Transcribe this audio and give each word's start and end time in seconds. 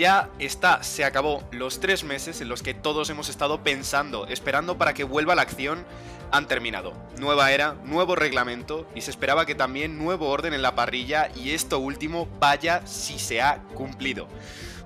Ya 0.00 0.30
está, 0.38 0.82
se 0.82 1.04
acabó. 1.04 1.44
Los 1.52 1.78
tres 1.78 2.04
meses 2.04 2.40
en 2.40 2.48
los 2.48 2.62
que 2.62 2.72
todos 2.72 3.10
hemos 3.10 3.28
estado 3.28 3.62
pensando, 3.62 4.26
esperando 4.28 4.78
para 4.78 4.94
que 4.94 5.04
vuelva 5.04 5.34
la 5.34 5.42
acción, 5.42 5.84
han 6.32 6.48
terminado. 6.48 6.94
Nueva 7.18 7.52
era, 7.52 7.74
nuevo 7.84 8.16
reglamento 8.16 8.88
y 8.94 9.02
se 9.02 9.10
esperaba 9.10 9.44
que 9.44 9.54
también 9.54 9.98
nuevo 9.98 10.30
orden 10.30 10.54
en 10.54 10.62
la 10.62 10.74
parrilla 10.74 11.28
y 11.36 11.50
esto 11.50 11.78
último 11.80 12.30
vaya 12.40 12.80
si 12.86 13.18
se 13.18 13.42
ha 13.42 13.58
cumplido. 13.74 14.26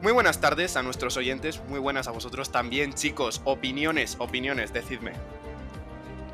Muy 0.03 0.11
buenas 0.11 0.41
tardes 0.41 0.77
a 0.77 0.83
nuestros 0.83 1.17
oyentes, 1.17 1.63
muy 1.69 1.79
buenas 1.79 2.09
a 2.09 2.11
vosotros 2.11 2.51
también 2.51 2.95
chicos. 2.95 3.41
Opiniones, 3.45 4.17
opiniones, 4.19 4.73
decidme. 4.73 5.13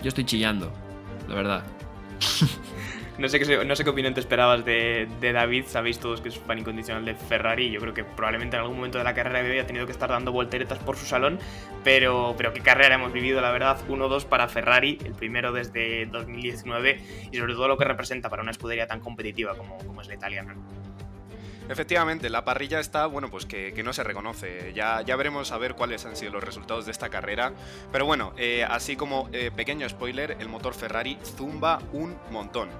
Yo 0.02 0.08
estoy 0.08 0.24
chillando, 0.24 0.72
la 1.28 1.34
verdad. 1.34 1.64
No 3.20 3.28
sé, 3.28 3.38
qué, 3.38 3.64
no 3.66 3.76
sé 3.76 3.84
qué 3.84 3.90
opinión 3.90 4.14
te 4.14 4.20
esperabas 4.20 4.64
de, 4.64 5.06
de, 5.20 5.32
David. 5.34 5.64
Sabéis 5.66 5.98
todos 5.98 6.22
que 6.22 6.30
es 6.30 6.38
fan 6.38 6.58
incondicional 6.58 7.04
de 7.04 7.14
Ferrari. 7.14 7.70
Yo 7.70 7.78
creo 7.78 7.92
que 7.92 8.02
probablemente 8.02 8.56
en 8.56 8.62
algún 8.62 8.78
momento 8.78 8.96
de 8.96 9.04
la 9.04 9.12
carrera 9.12 9.42
de 9.42 9.50
hoy 9.50 9.58
ha 9.58 9.66
tenido 9.66 9.84
que 9.84 9.92
estar 9.92 10.08
dando 10.08 10.32
volteretas 10.32 10.78
por 10.78 10.96
su 10.96 11.04
salón. 11.04 11.38
Pero, 11.84 12.34
pero 12.38 12.54
qué 12.54 12.62
carrera 12.62 12.94
hemos 12.94 13.12
vivido, 13.12 13.42
la 13.42 13.50
verdad. 13.50 13.78
1-2 13.90 14.24
para 14.24 14.48
Ferrari, 14.48 14.96
el 15.04 15.12
primero 15.12 15.52
desde 15.52 16.06
2019. 16.06 16.98
Y 17.30 17.36
sobre 17.36 17.52
todo 17.52 17.68
lo 17.68 17.76
que 17.76 17.84
representa 17.84 18.30
para 18.30 18.40
una 18.40 18.52
escudería 18.52 18.86
tan 18.86 19.00
competitiva 19.00 19.54
como, 19.54 19.76
como 19.84 20.00
es 20.00 20.08
la 20.08 20.14
italiana. 20.14 20.56
Efectivamente, 21.70 22.28
la 22.30 22.44
parrilla 22.44 22.80
está, 22.80 23.06
bueno, 23.06 23.30
pues 23.30 23.46
que, 23.46 23.72
que, 23.72 23.84
no 23.84 23.92
se 23.92 24.02
reconoce. 24.02 24.72
Ya, 24.74 25.02
ya 25.02 25.14
veremos 25.14 25.52
a 25.52 25.58
ver 25.58 25.76
cuáles 25.76 26.04
han 26.04 26.16
sido 26.16 26.32
los 26.32 26.42
resultados 26.42 26.84
de 26.84 26.90
esta 26.90 27.10
carrera. 27.10 27.52
Pero 27.92 28.06
bueno, 28.06 28.32
eh, 28.36 28.64
así 28.68 28.96
como 28.96 29.28
eh, 29.32 29.52
pequeño 29.54 29.88
spoiler, 29.88 30.36
el 30.40 30.48
motor 30.48 30.74
Ferrari 30.74 31.16
zumba 31.22 31.78
un 31.92 32.16
montón. 32.32 32.70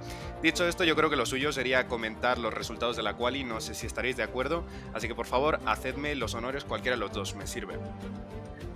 Dicho 0.43 0.67
esto, 0.67 0.83
yo 0.83 0.97
creo 0.97 1.09
que 1.09 1.15
lo 1.15 1.25
suyo 1.25 1.53
sería 1.53 1.87
comentar 1.87 2.37
los 2.37 2.53
resultados 2.53 2.97
de 2.97 3.03
la 3.03 3.13
quali, 3.13 3.45
no 3.45 3.61
sé 3.61 3.75
si 3.75 3.87
estaréis 3.87 4.17
de 4.17 4.23
acuerdo, 4.23 4.65
así 4.93 5.07
que 5.07 5.15
por 5.15 5.25
favor, 5.25 5.61
hacedme 5.65 6.13
los 6.15 6.33
honores 6.33 6.65
cualquiera 6.65 6.97
de 6.97 6.99
los 6.99 7.13
dos, 7.13 7.33
me 7.35 7.47
sirve. 7.47 7.75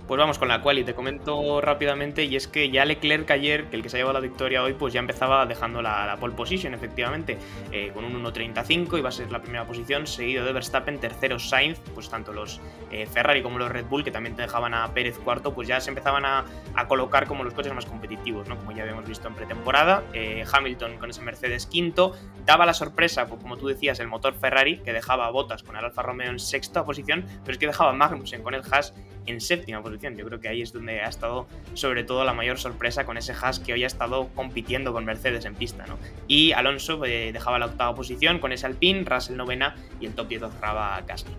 Pues 0.06 0.20
vamos 0.20 0.38
con 0.38 0.46
la 0.46 0.62
quali, 0.62 0.84
te 0.84 0.94
comento 0.94 1.60
rápidamente, 1.60 2.22
y 2.22 2.36
es 2.36 2.46
que 2.46 2.70
ya 2.70 2.84
Leclerc 2.84 3.28
ayer, 3.32 3.64
que 3.64 3.74
el 3.74 3.82
que 3.82 3.88
se 3.88 3.96
ha 3.96 3.98
llevado 3.98 4.12
la 4.14 4.20
victoria 4.20 4.62
hoy, 4.62 4.72
pues 4.72 4.92
ya 4.94 5.00
empezaba 5.00 5.44
dejando 5.46 5.82
la, 5.82 6.16
pole 6.20 6.32
position, 6.34 6.74
efectivamente, 6.74 7.38
eh, 7.72 7.90
con 7.92 8.04
un 8.04 8.22
1.35, 8.22 8.98
iba 8.98 9.08
a 9.08 9.12
ser 9.12 9.32
la 9.32 9.42
primera 9.42 9.66
posición, 9.66 10.06
seguido 10.06 10.44
de 10.44 10.52
Verstappen, 10.52 11.00
tercero 11.00 11.40
Sainz, 11.40 11.80
pues 11.92 12.08
tanto 12.08 12.32
los 12.32 12.60
eh, 12.92 13.06
Ferrari 13.06 13.42
como 13.42 13.58
los 13.58 13.68
Red 13.68 13.86
Bull, 13.86 14.04
que 14.04 14.12
también 14.12 14.36
te 14.36 14.42
dejaban 14.42 14.74
a 14.74 14.94
Pérez 14.94 15.18
cuarto, 15.18 15.52
pues 15.52 15.66
ya 15.66 15.80
se 15.80 15.90
empezaban 15.90 16.24
a, 16.24 16.44
a 16.76 16.86
colocar 16.86 17.26
como 17.26 17.42
los 17.42 17.52
coches 17.52 17.74
más 17.74 17.86
competitivos, 17.86 18.48
¿no? 18.48 18.56
Como 18.58 18.70
ya 18.70 18.84
habíamos 18.84 19.08
visto 19.08 19.26
en 19.26 19.34
pretemporada, 19.34 20.04
eh, 20.12 20.44
Hamilton 20.52 20.98
con 20.98 21.10
ese 21.10 21.22
Mercedes 21.22 21.66
quinto, 21.66 22.14
daba 22.44 22.64
la 22.64 22.74
sorpresa, 22.74 23.26
pues 23.26 23.42
como 23.42 23.56
tú 23.56 23.66
decías, 23.66 23.98
el 23.98 24.06
motor 24.06 24.34
Ferrari, 24.34 24.78
que 24.78 24.92
dejaba 24.92 25.26
a 25.26 25.30
Bottas 25.30 25.64
con 25.64 25.76
el 25.76 25.84
Alfa 25.84 26.02
Romeo 26.02 26.30
en 26.30 26.38
sexta 26.38 26.84
posición, 26.84 27.26
pero 27.42 27.54
es 27.54 27.58
que 27.58 27.66
dejaba 27.66 27.90
a 27.90 27.94
Magnussen 27.94 28.44
con 28.44 28.54
el 28.54 28.62
Haas 28.70 28.94
en 29.26 29.40
séptima 29.40 29.82
posición 29.82 30.16
yo 30.16 30.24
creo 30.26 30.40
que 30.40 30.48
ahí 30.48 30.62
es 30.62 30.72
donde 30.72 31.00
ha 31.00 31.08
estado 31.08 31.46
sobre 31.74 32.04
todo 32.04 32.24
la 32.24 32.32
mayor 32.32 32.58
sorpresa 32.58 33.04
con 33.04 33.16
ese 33.16 33.32
Haas 33.32 33.60
que 33.60 33.72
hoy 33.72 33.84
ha 33.84 33.86
estado 33.86 34.28
compitiendo 34.34 34.92
con 34.92 35.04
Mercedes 35.04 35.44
en 35.44 35.54
pista. 35.54 35.86
¿no? 35.86 35.98
Y 36.28 36.52
Alonso 36.52 37.04
eh, 37.04 37.32
dejaba 37.32 37.58
la 37.58 37.66
octava 37.66 37.94
posición 37.94 38.38
con 38.38 38.52
ese 38.52 38.66
Alpine, 38.66 39.04
Russell 39.04 39.36
novena 39.36 39.76
y 40.00 40.06
el 40.06 40.14
top 40.14 40.28
10 40.28 40.42
cerraba 40.52 41.00
Gasly. 41.06 41.34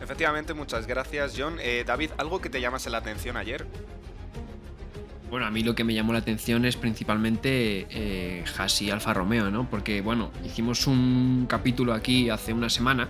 Efectivamente, 0.00 0.54
muchas 0.54 0.86
gracias 0.86 1.34
John. 1.36 1.56
Eh, 1.60 1.84
David, 1.86 2.10
¿algo 2.18 2.40
que 2.40 2.50
te 2.50 2.60
llamase 2.60 2.90
la 2.90 2.98
atención 2.98 3.36
ayer? 3.36 3.66
Bueno, 5.30 5.46
a 5.46 5.50
mí 5.50 5.62
lo 5.62 5.74
que 5.74 5.82
me 5.82 5.94
llamó 5.94 6.12
la 6.12 6.20
atención 6.20 6.64
es 6.64 6.76
principalmente 6.76 7.86
eh, 7.90 8.44
Haas 8.56 8.80
y 8.82 8.90
Alfa 8.90 9.14
Romeo, 9.14 9.50
¿no? 9.50 9.68
Porque, 9.68 10.00
bueno, 10.00 10.30
hicimos 10.44 10.86
un 10.86 11.46
capítulo 11.48 11.92
aquí 11.92 12.30
hace 12.30 12.52
una 12.52 12.68
semana 12.68 13.08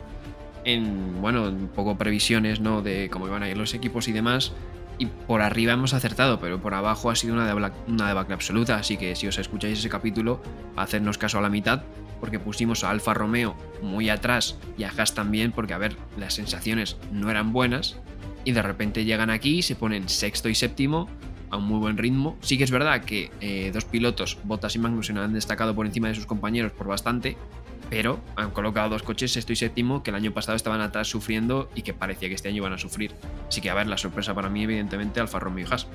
en, 0.64 1.20
bueno, 1.20 1.48
un 1.48 1.68
poco 1.68 1.96
previsiones, 1.96 2.60
¿no? 2.60 2.82
De 2.82 3.08
cómo 3.10 3.26
iban 3.26 3.42
a 3.42 3.48
ir 3.48 3.56
los 3.56 3.74
equipos 3.74 4.08
y 4.08 4.12
demás. 4.12 4.52
Y 4.96 5.06
por 5.06 5.42
arriba 5.42 5.72
hemos 5.72 5.92
acertado, 5.92 6.38
pero 6.38 6.60
por 6.60 6.74
abajo 6.74 7.10
ha 7.10 7.16
sido 7.16 7.34
una 7.34 7.46
debacle, 7.46 7.76
una 7.88 8.08
debacle 8.08 8.34
absoluta. 8.34 8.76
Así 8.76 8.96
que 8.96 9.16
si 9.16 9.26
os 9.26 9.38
escucháis 9.38 9.78
ese 9.78 9.88
capítulo, 9.88 10.40
hacernos 10.76 11.18
caso 11.18 11.38
a 11.38 11.42
la 11.42 11.48
mitad, 11.48 11.82
porque 12.20 12.38
pusimos 12.38 12.84
a 12.84 12.90
Alfa 12.90 13.12
Romeo 13.12 13.56
muy 13.82 14.08
atrás 14.08 14.56
y 14.78 14.84
a 14.84 14.92
Haas 14.96 15.14
también, 15.14 15.52
porque 15.52 15.74
a 15.74 15.78
ver, 15.78 15.96
las 16.16 16.34
sensaciones 16.34 16.96
no 17.12 17.30
eran 17.30 17.52
buenas. 17.52 17.96
Y 18.44 18.52
de 18.52 18.62
repente 18.62 19.04
llegan 19.04 19.30
aquí 19.30 19.58
y 19.58 19.62
se 19.62 19.74
ponen 19.74 20.08
sexto 20.08 20.48
y 20.48 20.54
séptimo 20.54 21.08
a 21.50 21.56
un 21.56 21.64
muy 21.64 21.78
buen 21.78 21.96
ritmo. 21.96 22.36
Sí 22.40 22.58
que 22.58 22.64
es 22.64 22.70
verdad 22.70 23.04
que 23.04 23.30
eh, 23.40 23.70
dos 23.72 23.84
pilotos, 23.84 24.38
Bottas 24.44 24.74
y 24.76 24.78
Magnussen, 24.78 25.18
han 25.18 25.32
destacado 25.32 25.74
por 25.74 25.86
encima 25.86 26.08
de 26.08 26.14
sus 26.14 26.26
compañeros 26.26 26.72
por 26.72 26.86
bastante, 26.86 27.36
pero 27.90 28.20
han 28.36 28.50
colocado 28.50 28.88
dos 28.90 29.02
coches 29.02 29.32
sexto 29.32 29.52
y 29.52 29.56
séptimo 29.56 30.02
que 30.02 30.10
el 30.10 30.16
año 30.16 30.32
pasado 30.32 30.56
estaban 30.56 30.80
atrás 30.80 31.08
sufriendo 31.08 31.68
y 31.74 31.82
que 31.82 31.94
parecía 31.94 32.28
que 32.28 32.34
este 32.34 32.48
año 32.48 32.58
iban 32.58 32.72
a 32.72 32.78
sufrir. 32.78 33.12
Así 33.48 33.60
que 33.60 33.70
a 33.70 33.74
ver, 33.74 33.86
la 33.86 33.98
sorpresa 33.98 34.34
para 34.34 34.48
mí 34.48 34.64
evidentemente 34.64 35.20
Alfa 35.20 35.38
Romeo 35.38 35.66
y 35.66 35.70
Haas. 35.70 35.86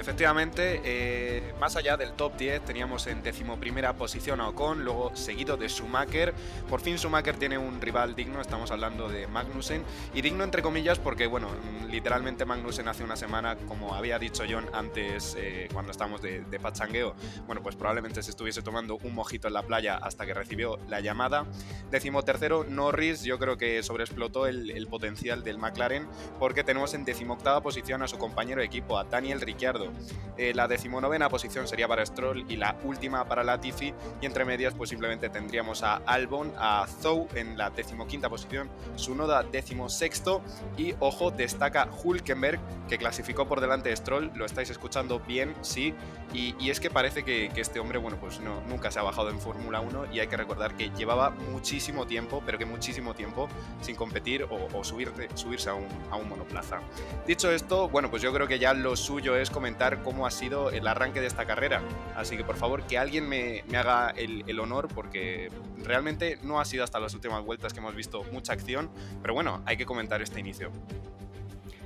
Efectivamente, 0.00 0.80
eh, 0.82 1.52
más 1.60 1.76
allá 1.76 1.98
del 1.98 2.12
top 2.12 2.34
10 2.38 2.64
teníamos 2.64 3.06
en 3.06 3.22
decimoprimera 3.22 3.92
posición 3.92 4.40
a 4.40 4.48
Ocon, 4.48 4.82
luego 4.82 5.14
seguido 5.14 5.58
de 5.58 5.68
Schumacher. 5.68 6.32
Por 6.70 6.80
fin 6.80 6.96
Schumacher 6.96 7.36
tiene 7.36 7.58
un 7.58 7.82
rival 7.82 8.14
digno, 8.14 8.40
estamos 8.40 8.70
hablando 8.70 9.10
de 9.10 9.26
Magnussen. 9.26 9.84
Y 10.14 10.22
digno 10.22 10.42
entre 10.42 10.62
comillas 10.62 10.98
porque, 10.98 11.26
bueno, 11.26 11.48
literalmente 11.90 12.46
Magnussen 12.46 12.88
hace 12.88 13.04
una 13.04 13.14
semana, 13.14 13.56
como 13.68 13.94
había 13.94 14.18
dicho 14.18 14.44
John 14.48 14.70
antes 14.72 15.36
eh, 15.38 15.68
cuando 15.70 15.92
estábamos 15.92 16.22
de, 16.22 16.44
de, 16.44 16.58
pachangueo, 16.58 17.14
bueno, 17.46 17.62
pues 17.62 17.76
probablemente 17.76 18.22
se 18.22 18.30
estuviese 18.30 18.62
tomando 18.62 18.96
un 19.02 19.14
mojito 19.14 19.48
en 19.48 19.54
la 19.54 19.64
playa 19.64 19.96
hasta 19.96 20.24
que 20.24 20.32
recibió 20.32 20.78
la 20.88 21.00
llamada. 21.00 21.44
Decimotercero, 21.90 22.64
Norris, 22.64 23.22
yo 23.22 23.38
creo 23.38 23.58
que 23.58 23.82
sobreexplotó 23.82 24.46
el, 24.46 24.70
el 24.70 24.86
potencial 24.86 25.44
del 25.44 25.58
McLaren 25.58 26.08
porque 26.38 26.64
tenemos 26.64 26.94
en 26.94 27.04
decimoctava 27.04 27.60
posición 27.60 28.02
a 28.02 28.08
su 28.08 28.16
compañero 28.16 28.60
de 28.60 28.66
equipo, 28.66 28.96
a 28.96 29.04
Daniel 29.04 29.42
Ricciardo 29.42 29.89
eh, 30.36 30.54
la 30.54 30.66
decimonovena 30.66 31.28
posición 31.28 31.68
sería 31.68 31.86
para 31.86 32.04
Stroll 32.04 32.46
y 32.48 32.56
la 32.56 32.76
última 32.84 33.26
para 33.26 33.44
Latifi. 33.44 33.92
Y 34.20 34.26
entre 34.26 34.44
medias, 34.44 34.74
pues 34.74 34.88
simplemente 34.90 35.28
tendríamos 35.28 35.82
a 35.82 35.96
Albon, 36.06 36.52
a 36.56 36.86
Zou 36.86 37.28
en 37.34 37.58
la 37.58 37.68
decimoquinta 37.70 38.30
posición, 38.30 38.70
Sunoda 38.96 39.42
decimosexto. 39.42 40.40
Y 40.76 40.94
ojo, 41.00 41.30
destaca 41.30 41.88
Hulkenberg, 42.02 42.58
que 42.88 42.96
clasificó 42.96 43.46
por 43.46 43.60
delante 43.60 43.90
de 43.90 43.96
Stroll. 43.96 44.30
Lo 44.34 44.46
estáis 44.46 44.70
escuchando 44.70 45.20
bien, 45.20 45.54
sí. 45.60 45.94
Y, 46.32 46.54
y 46.58 46.70
es 46.70 46.80
que 46.80 46.88
parece 46.90 47.22
que, 47.22 47.50
este 47.56 47.78
hombre, 47.78 47.98
bueno, 47.98 48.16
pues 48.18 48.40
no, 48.40 48.62
nunca 48.62 48.90
se 48.90 48.98
ha 48.98 49.02
bajado 49.02 49.28
en 49.28 49.40
Fórmula 49.40 49.80
1. 49.80 50.14
Y 50.14 50.20
hay 50.20 50.28
que 50.28 50.38
recordar 50.38 50.74
que 50.74 50.90
llevaba 50.96 51.30
muchísimo 51.30 52.06
tiempo, 52.06 52.42
pero 52.46 52.56
que 52.56 52.64
muchísimo 52.64 53.12
tiempo, 53.14 53.48
sin 53.82 53.94
competir 53.94 54.46
o, 54.48 54.84
subirse 54.84 55.68
a 55.68 55.74
un 55.74 56.28
monoplaza. 56.30 56.80
Dicho 57.26 57.50
esto, 57.50 57.88
bueno, 57.88 58.10
pues 58.10 58.22
yo 58.22 58.32
creo 58.32 58.46
que 58.46 58.58
ya 58.58 58.72
lo 58.72 58.96
suyo 58.96 59.36
es 59.36 59.50
comentar 59.50 59.79
cómo 60.02 60.26
ha 60.26 60.30
sido 60.30 60.70
el 60.70 60.86
arranque 60.86 61.20
de 61.20 61.26
esta 61.26 61.46
carrera. 61.46 61.80
Así 62.14 62.36
que 62.36 62.44
por 62.44 62.56
favor 62.56 62.82
que 62.84 62.98
alguien 62.98 63.28
me, 63.28 63.64
me 63.68 63.78
haga 63.78 64.10
el, 64.10 64.44
el, 64.46 64.60
honor 64.60 64.88
porque 64.94 65.50
realmente 65.84 66.38
no 66.42 66.60
ha 66.60 66.64
sido 66.64 66.84
hasta 66.84 67.00
las 67.00 67.14
últimas 67.14 67.42
vueltas 67.44 67.72
que 67.72 67.80
hemos 67.80 67.94
visto 67.94 68.22
mucha 68.24 68.52
acción, 68.52 68.90
pero 69.22 69.32
bueno, 69.32 69.62
hay 69.64 69.76
que 69.76 69.86
comentar 69.86 70.20
este 70.20 70.38
inicio. 70.38 70.70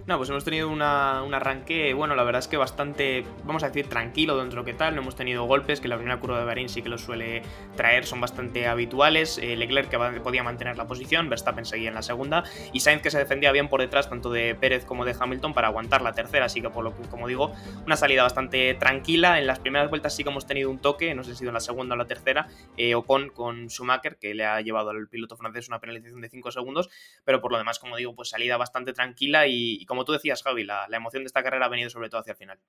No, 0.07 0.19
pues 0.19 0.29
hemos 0.29 0.45
tenido 0.45 0.69
una, 0.69 1.23
un 1.23 1.33
arranque, 1.33 1.95
bueno, 1.95 2.15
la 2.15 2.25
verdad 2.25 2.41
es 2.41 2.47
que 2.47 2.59
bastante, 2.59 3.25
vamos 3.45 3.63
a 3.63 3.69
decir, 3.69 3.89
tranquilo 3.89 4.37
dentro 4.37 4.63
que 4.63 4.75
tal. 4.75 4.95
No 4.95 5.01
hemos 5.01 5.17
tenido 5.17 5.45
golpes, 5.45 5.81
que 5.81 5.89
la 5.89 5.97
primera 5.97 6.21
curva 6.21 6.39
de 6.39 6.45
Bahrein 6.45 6.69
sí 6.69 6.83
que 6.83 6.91
lo 6.91 6.99
suele 6.99 7.41
traer, 7.75 8.05
son 8.05 8.21
bastante 8.21 8.67
habituales. 8.67 9.39
Eh, 9.39 9.57
Leclerc 9.57 9.89
que 9.89 10.21
podía 10.21 10.43
mantener 10.43 10.77
la 10.77 10.87
posición, 10.87 11.31
Verstappen 11.31 11.65
seguía 11.65 11.89
en 11.89 11.95
la 11.95 12.03
segunda, 12.03 12.45
y 12.75 12.81
Sainz 12.81 13.01
que 13.01 13.11
se 13.11 13.17
defendía 13.17 13.51
bien 13.51 13.69
por 13.69 13.81
detrás, 13.81 14.11
tanto 14.11 14.31
de 14.31 14.55
Pérez 14.55 14.85
como 14.85 15.07
de 15.07 15.17
Hamilton, 15.19 15.55
para 15.55 15.69
aguantar 15.69 16.03
la 16.03 16.13
tercera. 16.13 16.45
Así 16.45 16.61
que, 16.61 16.69
por 16.69 16.85
lo 16.85 16.95
que, 16.95 17.09
como 17.09 17.27
digo, 17.27 17.55
una 17.87 17.97
salida 17.97 18.25
bastante 18.25 18.75
tranquila. 18.75 19.39
En 19.39 19.47
las 19.47 19.59
primeras 19.59 19.89
vueltas 19.89 20.15
sí 20.15 20.23
que 20.23 20.29
hemos 20.29 20.47
tenido 20.47 20.69
un 20.69 20.81
toque, 20.81 21.15
no 21.15 21.23
sé 21.23 21.31
si 21.31 21.37
ha 21.37 21.39
sido 21.39 21.49
en 21.49 21.55
la 21.55 21.61
segunda 21.61 21.95
o 21.95 21.97
la 21.97 22.05
tercera, 22.05 22.49
eh, 22.77 22.95
Ocon 22.95 23.31
con 23.31 23.71
Schumacher, 23.71 24.19
que 24.19 24.35
le 24.35 24.45
ha 24.45 24.61
llevado 24.61 24.91
al 24.91 25.09
piloto 25.09 25.39
francés 25.39 25.69
una 25.69 25.81
penalización 25.81 26.21
de 26.21 26.29
5 26.29 26.51
segundos, 26.51 26.91
pero 27.25 27.41
por 27.41 27.53
lo 27.53 27.57
demás, 27.57 27.79
como 27.79 27.97
digo, 27.97 28.15
pues 28.15 28.29
salida 28.29 28.59
bastante 28.59 28.93
tranquila 28.93 29.47
y 29.47 29.83
como 29.95 30.05
tú 30.05 30.13
decías, 30.13 30.43
Javi, 30.43 30.65
la, 30.65 30.87
la, 30.89 30.97
emoción 30.97 31.23
de 31.23 31.29
esta 31.29 31.43
carrera 31.43 31.67
ha 31.67 31.71
venido 31.71 31.89
sobre 31.89 32.11
todo 32.11 32.21
hacia 32.21 32.33
el 32.33 32.37
final. 32.37 32.61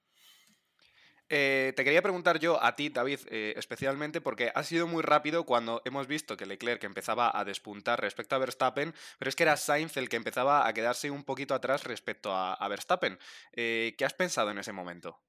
Eh, 1.28 1.74
te 1.76 1.84
quería 1.84 2.04
preguntar 2.04 2.40
yo 2.40 2.64
a 2.64 2.76
ti, 2.76 2.90
David, 2.90 3.20
eh, 3.32 3.54
especialmente 3.58 4.22
porque 4.22 4.52
ha 4.54 4.62
sido 4.64 4.86
muy 4.86 5.02
rápido 5.02 5.44
cuando 5.44 5.82
hemos 5.84 6.08
visto 6.08 6.38
que 6.38 6.46
Leclerc 6.46 6.84
empezaba 6.84 7.32
a 7.38 7.44
despuntar 7.44 8.00
respecto 8.00 8.36
a 8.36 8.40
Verstappen, 8.40 8.94
pero 9.18 9.30
es 9.30 9.36
que 9.36 9.44
era 9.44 9.58
Sainz 9.58 9.98
el 9.98 10.08
que 10.08 10.18
empezaba 10.18 10.68
a 10.68 10.74
quedarse 10.74 11.10
un 11.10 11.24
poquito 11.24 11.56
atrás 11.56 11.84
respecto 11.84 12.32
a, 12.32 12.68
Verstappen. 12.68 13.18
Eh, 13.54 13.96
¿Qué 13.98 14.06
has 14.06 14.14
pensado 14.14 14.52
en 14.52 14.60
ese 14.60 14.72
momento? 14.72 15.20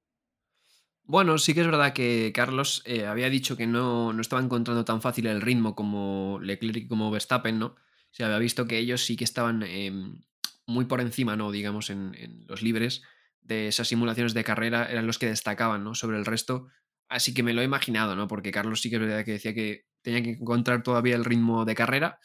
Bueno, 1.03 1.39
sí 1.39 1.55
que 1.55 1.61
es 1.61 1.67
verdad 1.67 1.93
que 1.93 2.33
Carlos 2.35 2.83
había 3.07 3.31
dicho 3.31 3.57
que 3.57 3.67
no, 3.67 4.13
no, 4.13 4.21
estaba 4.21 4.43
encontrando 4.43 4.85
tan 4.85 5.01
fácil 5.01 5.29
el 5.29 5.41
ritmo 5.41 5.77
como 5.77 6.41
Leclerc 6.43 6.77
y 6.79 6.89
como 6.89 7.11
Verstappen, 7.11 7.59
¿no? 7.59 7.77
Se 8.11 8.25
había 8.25 8.39
visto 8.39 8.67
que 8.67 8.79
ellos 8.79 9.05
sí 9.05 9.17
que 9.17 9.25
estaban 9.25 9.63
em, 9.63 10.21
muy 10.67 10.85
por 10.85 11.01
encima, 11.01 11.37
¿no? 11.37 11.51
Digamos, 11.51 11.91
en, 11.91 12.45
los 12.47 12.63
libres 12.63 13.03
de 13.41 13.69
esas 13.69 13.89
simulaciones 13.89 14.35
de 14.35 14.45
carrera 14.45 14.87
eran 14.91 15.07
los 15.07 15.19
que 15.19 15.27
destacaban 15.27 15.85
¿no? 15.85 15.95
sobre 15.95 16.19
el 16.19 16.27
resto. 16.27 16.69
Así 17.09 17.33
que 17.33 17.43
me 17.43 17.53
lo 17.53 17.63
he 17.63 17.65
imaginado, 17.65 18.17
¿no? 18.17 18.27
Porque 18.27 18.51
Carlos 18.51 18.81
sí 18.81 18.91
que 18.91 18.97
es 18.97 19.03
verdad 19.03 19.25
que 19.25 19.33
decía 19.33 19.55
que 19.55 19.87
tenía 20.03 20.23
que 20.23 20.31
encontrar 20.31 20.83
todavía 20.83 21.15
el 21.15 21.25
ritmo 21.25 21.65
de 21.65 21.75
carrera. 21.77 22.19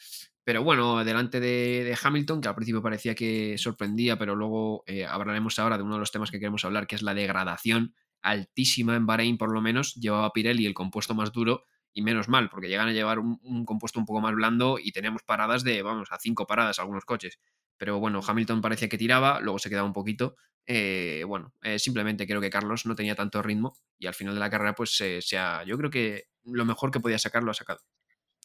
Pero 0.44 0.64
bueno, 0.64 1.04
delante 1.04 1.38
de, 1.38 1.96
Hamilton, 2.02 2.40
que 2.40 2.48
al 2.48 2.56
principio 2.56 2.82
parecía 2.82 3.14
que 3.14 3.56
sorprendía, 3.58 4.18
pero 4.18 4.34
luego 4.34 4.82
eh, 4.86 5.06
hablaremos 5.06 5.58
ahora 5.60 5.76
de 5.76 5.84
uno 5.84 5.94
de 5.94 6.00
los 6.00 6.10
temas 6.10 6.32
que 6.32 6.40
queremos 6.40 6.64
hablar, 6.64 6.88
que 6.88 6.96
es 6.96 7.02
la 7.02 7.14
degradación 7.14 7.94
altísima 8.22 8.96
en 8.96 9.06
Bahrein, 9.06 9.38
por 9.38 9.52
lo 9.52 9.60
menos, 9.60 9.94
llevaba 9.94 10.32
Pirelli 10.32 10.66
el 10.66 10.74
compuesto 10.74 11.14
más 11.14 11.32
duro 11.32 11.64
y 11.92 12.02
menos 12.02 12.28
mal, 12.28 12.48
porque 12.48 12.68
llegan 12.68 12.88
a 12.88 12.92
llevar 12.92 13.20
un, 13.20 13.38
un, 13.42 13.64
compuesto 13.64 14.00
un 14.00 14.06
poco 14.06 14.20
más 14.20 14.34
blando 14.34 14.78
y 14.82 14.90
teníamos 14.90 15.22
paradas 15.22 15.62
de, 15.62 15.82
vamos, 15.82 16.10
a 16.10 16.18
cinco 16.18 16.46
paradas 16.46 16.78
algunos 16.80 17.04
coches. 17.04 17.38
Pero 17.78 17.98
bueno, 17.98 18.20
Hamilton 18.26 18.60
parecía 18.60 18.88
que 18.88 18.98
tiraba, 18.98 19.40
luego 19.40 19.58
se 19.58 19.68
quedaba 19.70 19.86
un 19.86 19.92
poquito 19.92 20.36
eh, 20.66 21.24
bueno, 21.26 21.54
eh, 21.62 21.78
simplemente 21.78 22.26
creo 22.26 22.40
que 22.40 22.50
Carlos 22.50 22.86
no 22.86 22.94
tenía 22.94 23.14
tanto 23.16 23.42
ritmo 23.42 23.76
y 23.98 24.06
al 24.06 24.14
final 24.14 24.34
de 24.34 24.40
la 24.40 24.50
carrera, 24.50 24.74
pues 24.74 24.90
sea, 25.20 25.64
yo 25.64 25.76
creo 25.76 25.90
que 25.90 26.28
lo 26.44 26.64
mejor 26.64 26.90
que 26.90 27.00
podía 27.00 27.18
sacar 27.18 27.42
lo 27.42 27.50
ha 27.50 27.54
sacado. 27.54 27.80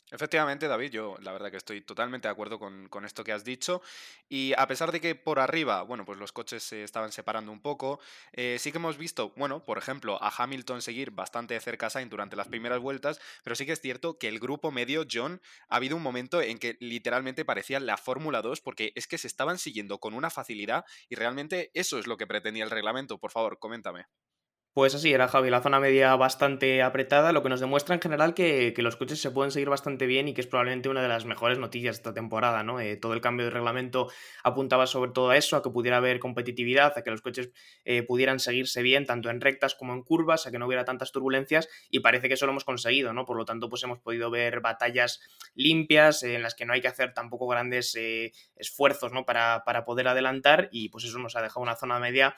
Efectivamente, 0.09 0.69
David, 0.69 0.91
yo 0.91 1.17
la 1.21 1.33
verdad 1.33 1.51
que 1.51 1.57
estoy 1.57 1.81
totalmente 1.81 2.29
de 2.29 2.31
acuerdo 2.31 2.59
con, 2.59 3.05
esto 3.05 3.25
que 3.25 3.33
has 3.33 3.43
dicho. 3.43 3.81
Y 4.29 4.53
a 4.57 4.65
pesar 4.65 4.93
de 4.93 5.01
que 5.01 5.15
por 5.15 5.37
arriba, 5.39 5.81
bueno, 5.81 6.05
pues 6.05 6.17
los 6.17 6.31
coches 6.31 6.63
se 6.63 6.83
estaban 6.83 7.11
separando 7.11 7.51
un 7.51 7.61
poco, 7.61 7.99
eh, 8.31 8.55
sí 8.57 8.71
que 8.71 8.77
hemos 8.77 8.97
visto, 8.97 9.33
bueno, 9.35 9.65
por 9.65 9.77
ejemplo, 9.77 10.17
a 10.23 10.29
Hamilton 10.29 10.81
seguir 10.81 11.11
bastante 11.11 11.59
cerca 11.59 11.87
a 11.87 11.89
Sainz 11.89 12.09
durante 12.09 12.37
las 12.37 12.47
primeras 12.47 12.79
vueltas, 12.79 13.19
pero 13.43 13.55
sí 13.57 13.65
que 13.65 13.73
es 13.73 13.81
cierto 13.81 14.17
que 14.17 14.29
el 14.29 14.39
grupo 14.39 14.71
medio, 14.71 15.05
John, 15.11 15.41
ha 15.67 15.75
habido 15.75 15.97
un 15.97 16.03
momento 16.03 16.41
en 16.41 16.57
que 16.57 16.77
literalmente 16.79 17.43
parecía 17.43 17.81
la 17.81 17.97
Fórmula 17.97 18.41
2, 18.41 18.61
porque 18.61 18.93
es 18.95 19.07
que 19.07 19.17
se 19.17 19.27
estaban 19.27 19.57
siguiendo 19.57 19.99
con 19.99 20.13
una 20.13 20.29
facilidad 20.29 20.85
y 21.09 21.15
realmente 21.15 21.69
eso 21.73 21.99
es 21.99 22.07
lo 22.07 22.15
que 22.15 22.27
pretendía 22.27 22.63
el 22.63 22.71
reglamento. 22.71 23.17
Por 23.17 23.31
favor, 23.31 23.59
coméntame. 23.59 24.05
Pues 24.77 24.93
así 24.93 25.11
era, 25.11 25.27
Javi, 25.27 25.49
la 25.49 25.63
zona 25.63 25.79
media 25.79 26.15
bastante 26.17 26.83
apretada, 26.83 27.31
lo 27.31 27.41
que 27.41 27.49
nos 27.49 27.59
demuestra 27.59 27.95
en 27.95 28.01
general 28.01 28.35
que, 28.35 28.75
los 28.77 28.95
coches 28.95 29.19
se 29.19 29.31
pueden 29.31 29.49
seguir 29.49 29.69
bastante 29.69 30.05
bien 30.05 30.27
y 30.27 30.35
que 30.35 30.41
es 30.41 30.45
probablemente 30.45 30.87
una 30.87 31.01
de 31.01 31.07
las 31.07 31.25
mejores 31.25 31.57
noticias 31.57 31.95
de 31.95 32.01
esta 32.01 32.13
temporada, 32.13 32.61
¿no? 32.61 32.79
Eh, 32.79 32.95
todo 32.95 33.13
el 33.13 33.19
cambio 33.19 33.45
de 33.47 33.49
reglamento 33.49 34.11
apuntaba 34.43 34.85
sobre 34.85 35.09
todo 35.09 35.31
a 35.31 35.37
eso, 35.37 35.55
a 35.57 35.63
que 35.63 35.71
pudiera 35.71 35.97
haber 35.97 36.19
competitividad, 36.19 36.93
a 36.95 37.01
que 37.01 37.09
los 37.09 37.23
coches 37.23 37.49
eh, 37.85 38.03
pudieran 38.03 38.39
seguirse 38.39 38.83
bien, 38.83 39.07
tanto 39.07 39.31
en 39.31 39.41
rectas 39.41 39.73
como 39.73 39.93
en 39.93 40.03
curvas, 40.03 40.45
a 40.45 40.51
que 40.51 40.59
no 40.59 40.67
hubiera 40.67 40.85
tantas 40.85 41.11
turbulencias, 41.11 41.67
y 41.89 42.01
parece 42.01 42.27
que 42.27 42.35
eso 42.35 42.45
lo 42.45 42.51
hemos 42.51 42.63
conseguido, 42.63 43.13
¿no? 43.13 43.25
Por 43.25 43.37
lo 43.37 43.45
tanto, 43.45 43.69
pues 43.69 43.81
hemos 43.81 43.97
podido 43.97 44.29
ver 44.29 44.59
batallas 44.59 45.21
limpias, 45.55 46.21
en 46.21 46.43
las 46.43 46.53
que 46.53 46.67
no 46.67 46.73
hay 46.73 46.81
que 46.81 46.87
hacer 46.87 47.15
tampoco 47.15 47.47
grandes 47.47 47.95
eh, 47.95 48.31
esfuerzos, 48.55 49.11
¿no? 49.11 49.25
Para, 49.25 49.63
para, 49.65 49.85
poder 49.85 50.07
adelantar, 50.07 50.69
y 50.71 50.89
pues 50.89 51.03
eso 51.03 51.17
nos 51.17 51.35
ha 51.35 51.41
dejado 51.41 51.61
una 51.61 51.75
zona 51.75 51.97
media 51.97 52.35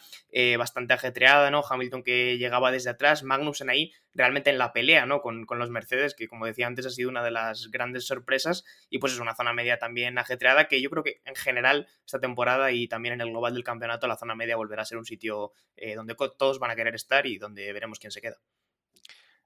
bastante 0.57 0.93
ajetreada, 0.93 1.51
¿no? 1.51 1.63
Hamilton 1.69 2.01
que 2.01 2.28
llegaba 2.37 2.71
desde 2.71 2.91
atrás, 2.91 3.23
Magnussen 3.23 3.69
ahí 3.69 3.91
realmente 4.13 4.49
en 4.49 4.57
la 4.57 4.73
pelea, 4.73 5.05
¿no? 5.05 5.21
Con, 5.21 5.45
los 5.49 5.69
Mercedes, 5.69 6.13
que 6.15 6.27
como 6.27 6.45
decía 6.45 6.67
antes 6.67 6.85
ha 6.85 6.89
sido 6.89 7.09
una 7.09 7.23
de 7.23 7.31
las 7.31 7.69
grandes 7.71 8.05
sorpresas 8.07 8.63
y 8.89 8.99
pues 8.99 9.13
es 9.13 9.19
una 9.19 9.35
zona 9.35 9.53
media 9.53 9.79
también 9.79 10.17
ajetreada 10.17 10.67
que 10.67 10.81
yo 10.81 10.89
creo 10.89 11.03
que 11.03 11.21
en 11.25 11.35
general 11.35 11.87
esta 12.05 12.19
temporada 12.19 12.71
y 12.71 12.87
también 12.87 13.13
en 13.15 13.21
el 13.21 13.29
global 13.29 13.53
del 13.53 13.63
campeonato 13.63 14.07
la 14.07 14.17
zona 14.17 14.35
media 14.35 14.55
volverá 14.55 14.83
a 14.83 14.85
ser 14.85 14.97
un 14.97 15.05
sitio 15.05 15.53
eh, 15.75 15.95
donde 15.95 16.15
todos 16.37 16.59
van 16.59 16.71
a 16.71 16.75
querer 16.75 16.95
estar 16.95 17.25
y 17.25 17.37
donde 17.37 17.71
veremos 17.73 17.99
quién 17.99 18.11
se 18.11 18.21
queda. 18.21 18.37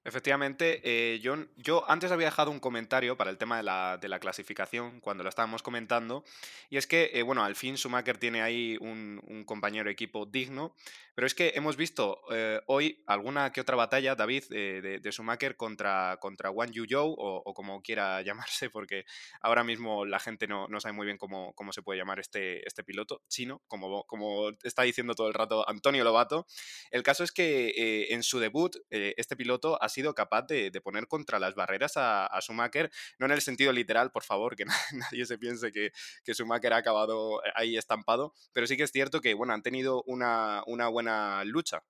Efectivamente, 0.06 0.82
eh, 0.84 1.22
yo, 1.22 1.90
antes 1.90 2.12
había 2.12 2.28
dejado 2.28 2.52
un 2.52 2.60
comentario 2.60 3.16
para 3.16 3.32
el 3.32 3.38
tema 3.38 3.58
de 3.58 3.64
la, 4.10 4.20
clasificación 4.20 5.00
cuando 5.00 5.24
lo 5.24 5.30
estábamos 5.30 5.64
comentando, 5.64 6.26
y 6.70 6.76
es 6.76 6.88
que, 6.88 7.12
eh, 7.14 7.24
bueno, 7.24 7.44
al 7.44 7.56
fin 7.56 7.78
Schumacher 7.78 8.18
tiene 8.18 8.42
ahí 8.42 8.78
un, 8.82 9.14
compañero 9.46 9.86
de 9.86 9.92
equipo 9.92 10.26
digno, 10.26 10.76
pero 11.16 11.28
es 11.28 11.36
que 11.36 11.54
hemos 11.56 11.78
visto 11.78 12.22
eh, 12.32 12.62
hoy 12.68 13.04
alguna 13.08 13.52
que 13.52 13.62
otra 13.62 13.76
batalla, 13.76 14.16
David, 14.16 14.44
de, 14.50 15.00
de, 15.02 15.12
Schumacher 15.12 15.56
contra, 15.56 16.18
contra 16.20 16.50
Wang 16.50 16.72
Yu 16.72 16.86
Zhou, 16.86 17.16
o, 17.18 17.54
como 17.54 17.82
quiera 17.82 18.22
llamarse, 18.24 18.70
porque 18.70 19.06
ahora 19.42 19.64
mismo 19.64 20.06
la 20.06 20.20
gente 20.20 20.48
no, 20.48 20.68
no 20.68 20.82
sabe 20.82 20.94
muy 20.94 21.06
bien 21.06 21.18
cómo, 21.18 21.54
cómo, 21.54 21.72
se 21.72 21.82
puede 21.82 22.00
llamar 22.00 22.20
este, 22.20 22.68
este 22.68 22.84
piloto 22.84 23.22
chino, 23.30 23.62
como, 23.68 24.04
como 24.06 24.50
está 24.64 24.84
diciendo 24.84 25.16
todo 25.16 25.28
el 25.28 25.34
rato 25.34 25.68
Antonio 25.68 26.04
Lobato. 26.04 26.46
El 26.92 27.04
caso 27.04 27.24
es 27.24 27.32
que 27.32 28.08
en 28.10 28.22
su 28.22 28.40
debut, 28.40 28.76
este 28.90 29.36
piloto 29.36 29.82
ha 29.82 29.90
sido 29.94 30.14
capaz 30.14 30.44
de, 30.48 30.72
poner 30.82 31.08
contra 31.08 31.40
las 31.40 31.56
barreras 31.56 31.94
a, 31.96 32.30
Schumacher, 32.42 32.92
no 33.20 33.26
en 33.28 33.32
el 33.32 33.42
sentido 33.42 33.72
literal, 33.72 34.12
por 34.12 34.24
favor, 34.24 34.56
que 34.56 34.66
nadie 34.94 35.26
se 35.26 35.38
piense 35.38 35.72
que, 35.72 35.92
que, 36.24 36.34
Schumacher 36.34 36.74
ha 36.74 36.78
acabado 36.78 37.42
ahí 37.56 37.78
estampado, 37.78 38.34
pero 38.52 38.68
sí 38.68 38.76
que 38.76 38.84
es 38.84 38.92
cierto 38.92 39.22
que, 39.22 39.34
bueno, 39.34 39.54
han 39.54 39.62
tenido 39.62 40.04
una, 40.06 40.64
buena 40.66 41.44
lucha. 41.46 41.84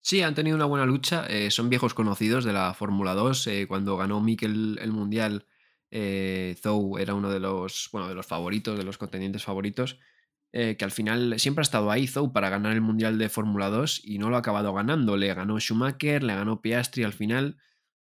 Sí, 0.00 0.20
han 0.20 0.34
tenido 0.34 0.56
una 0.56 0.66
buena 0.66 0.84
lucha. 0.84 1.26
Eh, 1.28 1.50
son 1.50 1.70
viejos 1.70 1.94
conocidos 1.94 2.44
de 2.44 2.52
la 2.52 2.74
Fórmula 2.74 3.14
2. 3.14 3.46
Eh, 3.46 3.66
cuando 3.66 3.96
ganó 3.96 4.20
Mikel 4.20 4.78
el 4.82 4.92
Mundial, 4.92 5.46
eh, 5.90 6.56
Zou 6.60 6.98
era 6.98 7.14
uno 7.14 7.30
de 7.30 7.40
los, 7.40 7.88
bueno, 7.90 8.08
de 8.08 8.14
los 8.14 8.26
favoritos, 8.26 8.76
de 8.76 8.84
los 8.84 8.98
contendientes 8.98 9.44
favoritos. 9.44 9.98
Eh, 10.56 10.76
que 10.76 10.84
al 10.84 10.92
final 10.92 11.34
siempre 11.40 11.62
ha 11.62 11.64
estado 11.64 11.90
ahí 11.90 12.06
Zou 12.06 12.32
para 12.32 12.48
ganar 12.48 12.74
el 12.74 12.80
Mundial 12.80 13.18
de 13.18 13.28
Fórmula 13.28 13.70
2 13.70 14.02
y 14.04 14.18
no 14.18 14.30
lo 14.30 14.36
ha 14.36 14.38
acabado 14.38 14.72
ganando. 14.72 15.16
Le 15.16 15.34
ganó 15.34 15.58
Schumacher, 15.58 16.22
le 16.22 16.32
ganó 16.32 16.62
Piastri 16.62 17.02
al 17.02 17.12
final 17.12 17.56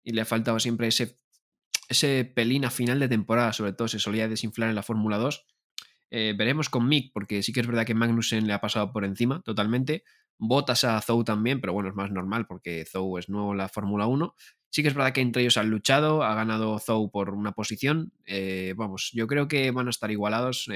y 0.03 0.11
le 0.11 0.19
ha 0.19 0.25
faltado 0.25 0.59
siempre 0.59 0.87
ese, 0.87 1.17
ese 1.87 2.25
pelín 2.25 2.65
a 2.65 2.69
final 2.69 2.99
de 2.99 3.07
temporada, 3.07 3.53
sobre 3.53 3.71
todo 3.71 3.87
se 3.87 3.99
solía 3.99 4.27
desinflar 4.27 4.67
en 4.67 4.75
la 4.75 4.83
Fórmula 4.83 5.17
2. 5.17 5.45
Eh, 6.09 6.33
veremos 6.37 6.67
con 6.67 6.89
Mick, 6.89 7.13
porque 7.13 7.41
sí 7.41 7.53
que 7.53 7.61
es 7.61 7.67
verdad 7.67 7.85
que 7.85 7.95
Magnussen 7.95 8.45
le 8.45 8.51
ha 8.51 8.59
pasado 8.59 8.91
por 8.91 9.05
encima 9.05 9.41
totalmente. 9.43 10.03
Botas 10.37 10.83
a 10.83 10.99
Zou 10.99 11.23
también, 11.23 11.61
pero 11.61 11.71
bueno, 11.71 11.87
es 11.87 11.95
más 11.95 12.11
normal 12.11 12.47
porque 12.47 12.83
Zou 12.83 13.17
es 13.17 13.29
nuevo 13.29 13.53
en 13.53 13.59
la 13.59 13.69
Fórmula 13.69 14.07
1. 14.07 14.35
Sí 14.69 14.81
que 14.81 14.89
es 14.89 14.93
verdad 14.93 15.13
que 15.13 15.21
entre 15.21 15.43
ellos 15.43 15.55
han 15.55 15.69
luchado, 15.69 16.21
ha 16.23 16.35
ganado 16.35 16.77
Zou 16.79 17.11
por 17.11 17.29
una 17.29 17.53
posición. 17.53 18.11
Eh, 18.25 18.73
vamos, 18.75 19.11
yo 19.13 19.25
creo 19.25 19.47
que 19.47 19.71
van 19.71 19.87
a 19.87 19.91
estar 19.91 20.11
igualados 20.11 20.67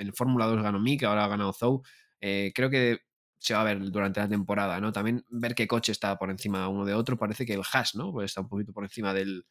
en 0.00 0.14
Fórmula 0.14 0.46
2 0.46 0.62
ganó 0.62 0.80
Mick, 0.80 1.04
ahora 1.04 1.24
ha 1.24 1.28
ganado 1.28 1.52
Zou. 1.52 1.82
Eh, 2.20 2.52
creo 2.54 2.70
que 2.70 3.00
se 3.38 3.54
va 3.54 3.62
a 3.62 3.64
ver 3.64 3.80
durante 3.90 4.20
la 4.20 4.28
temporada, 4.28 4.80
¿no? 4.80 4.92
También 4.92 5.24
ver 5.30 5.54
qué 5.54 5.66
coche 5.66 5.92
está 5.92 6.18
por 6.18 6.30
encima 6.30 6.68
uno 6.68 6.84
de 6.84 6.94
otro. 6.94 7.16
Parece 7.16 7.46
que 7.46 7.54
el 7.54 7.62
Haas, 7.72 7.94
¿no? 7.94 8.12
Pues 8.12 8.32
está 8.32 8.42
un 8.42 8.48
poquito 8.48 8.72
por 8.72 8.84
encima 8.84 9.14
del, 9.14 9.46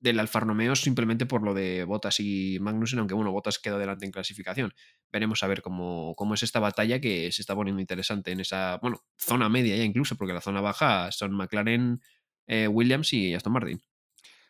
del 0.00 0.20
Alfa 0.20 0.40
Romeo 0.40 0.76
simplemente 0.76 1.26
por 1.26 1.42
lo 1.42 1.54
de 1.54 1.84
Bottas 1.84 2.20
y 2.20 2.58
Magnussen, 2.60 3.00
aunque 3.00 3.14
bueno, 3.14 3.32
Bottas 3.32 3.58
quedó 3.58 3.78
delante 3.78 4.06
en 4.06 4.12
clasificación. 4.12 4.72
Veremos 5.12 5.42
a 5.42 5.46
ver 5.46 5.62
cómo, 5.62 6.14
cómo 6.16 6.34
es 6.34 6.42
esta 6.42 6.60
batalla 6.60 7.00
que 7.00 7.30
se 7.32 7.42
está 7.42 7.54
poniendo 7.54 7.80
interesante 7.80 8.32
en 8.32 8.40
esa, 8.40 8.78
bueno, 8.80 9.02
zona 9.16 9.48
media 9.48 9.76
ya 9.76 9.84
incluso, 9.84 10.16
porque 10.16 10.32
la 10.32 10.40
zona 10.40 10.60
baja 10.60 11.10
son 11.12 11.32
McLaren, 11.32 12.00
eh, 12.46 12.68
Williams 12.68 13.12
y 13.12 13.34
Aston 13.34 13.52
Martin. 13.52 13.82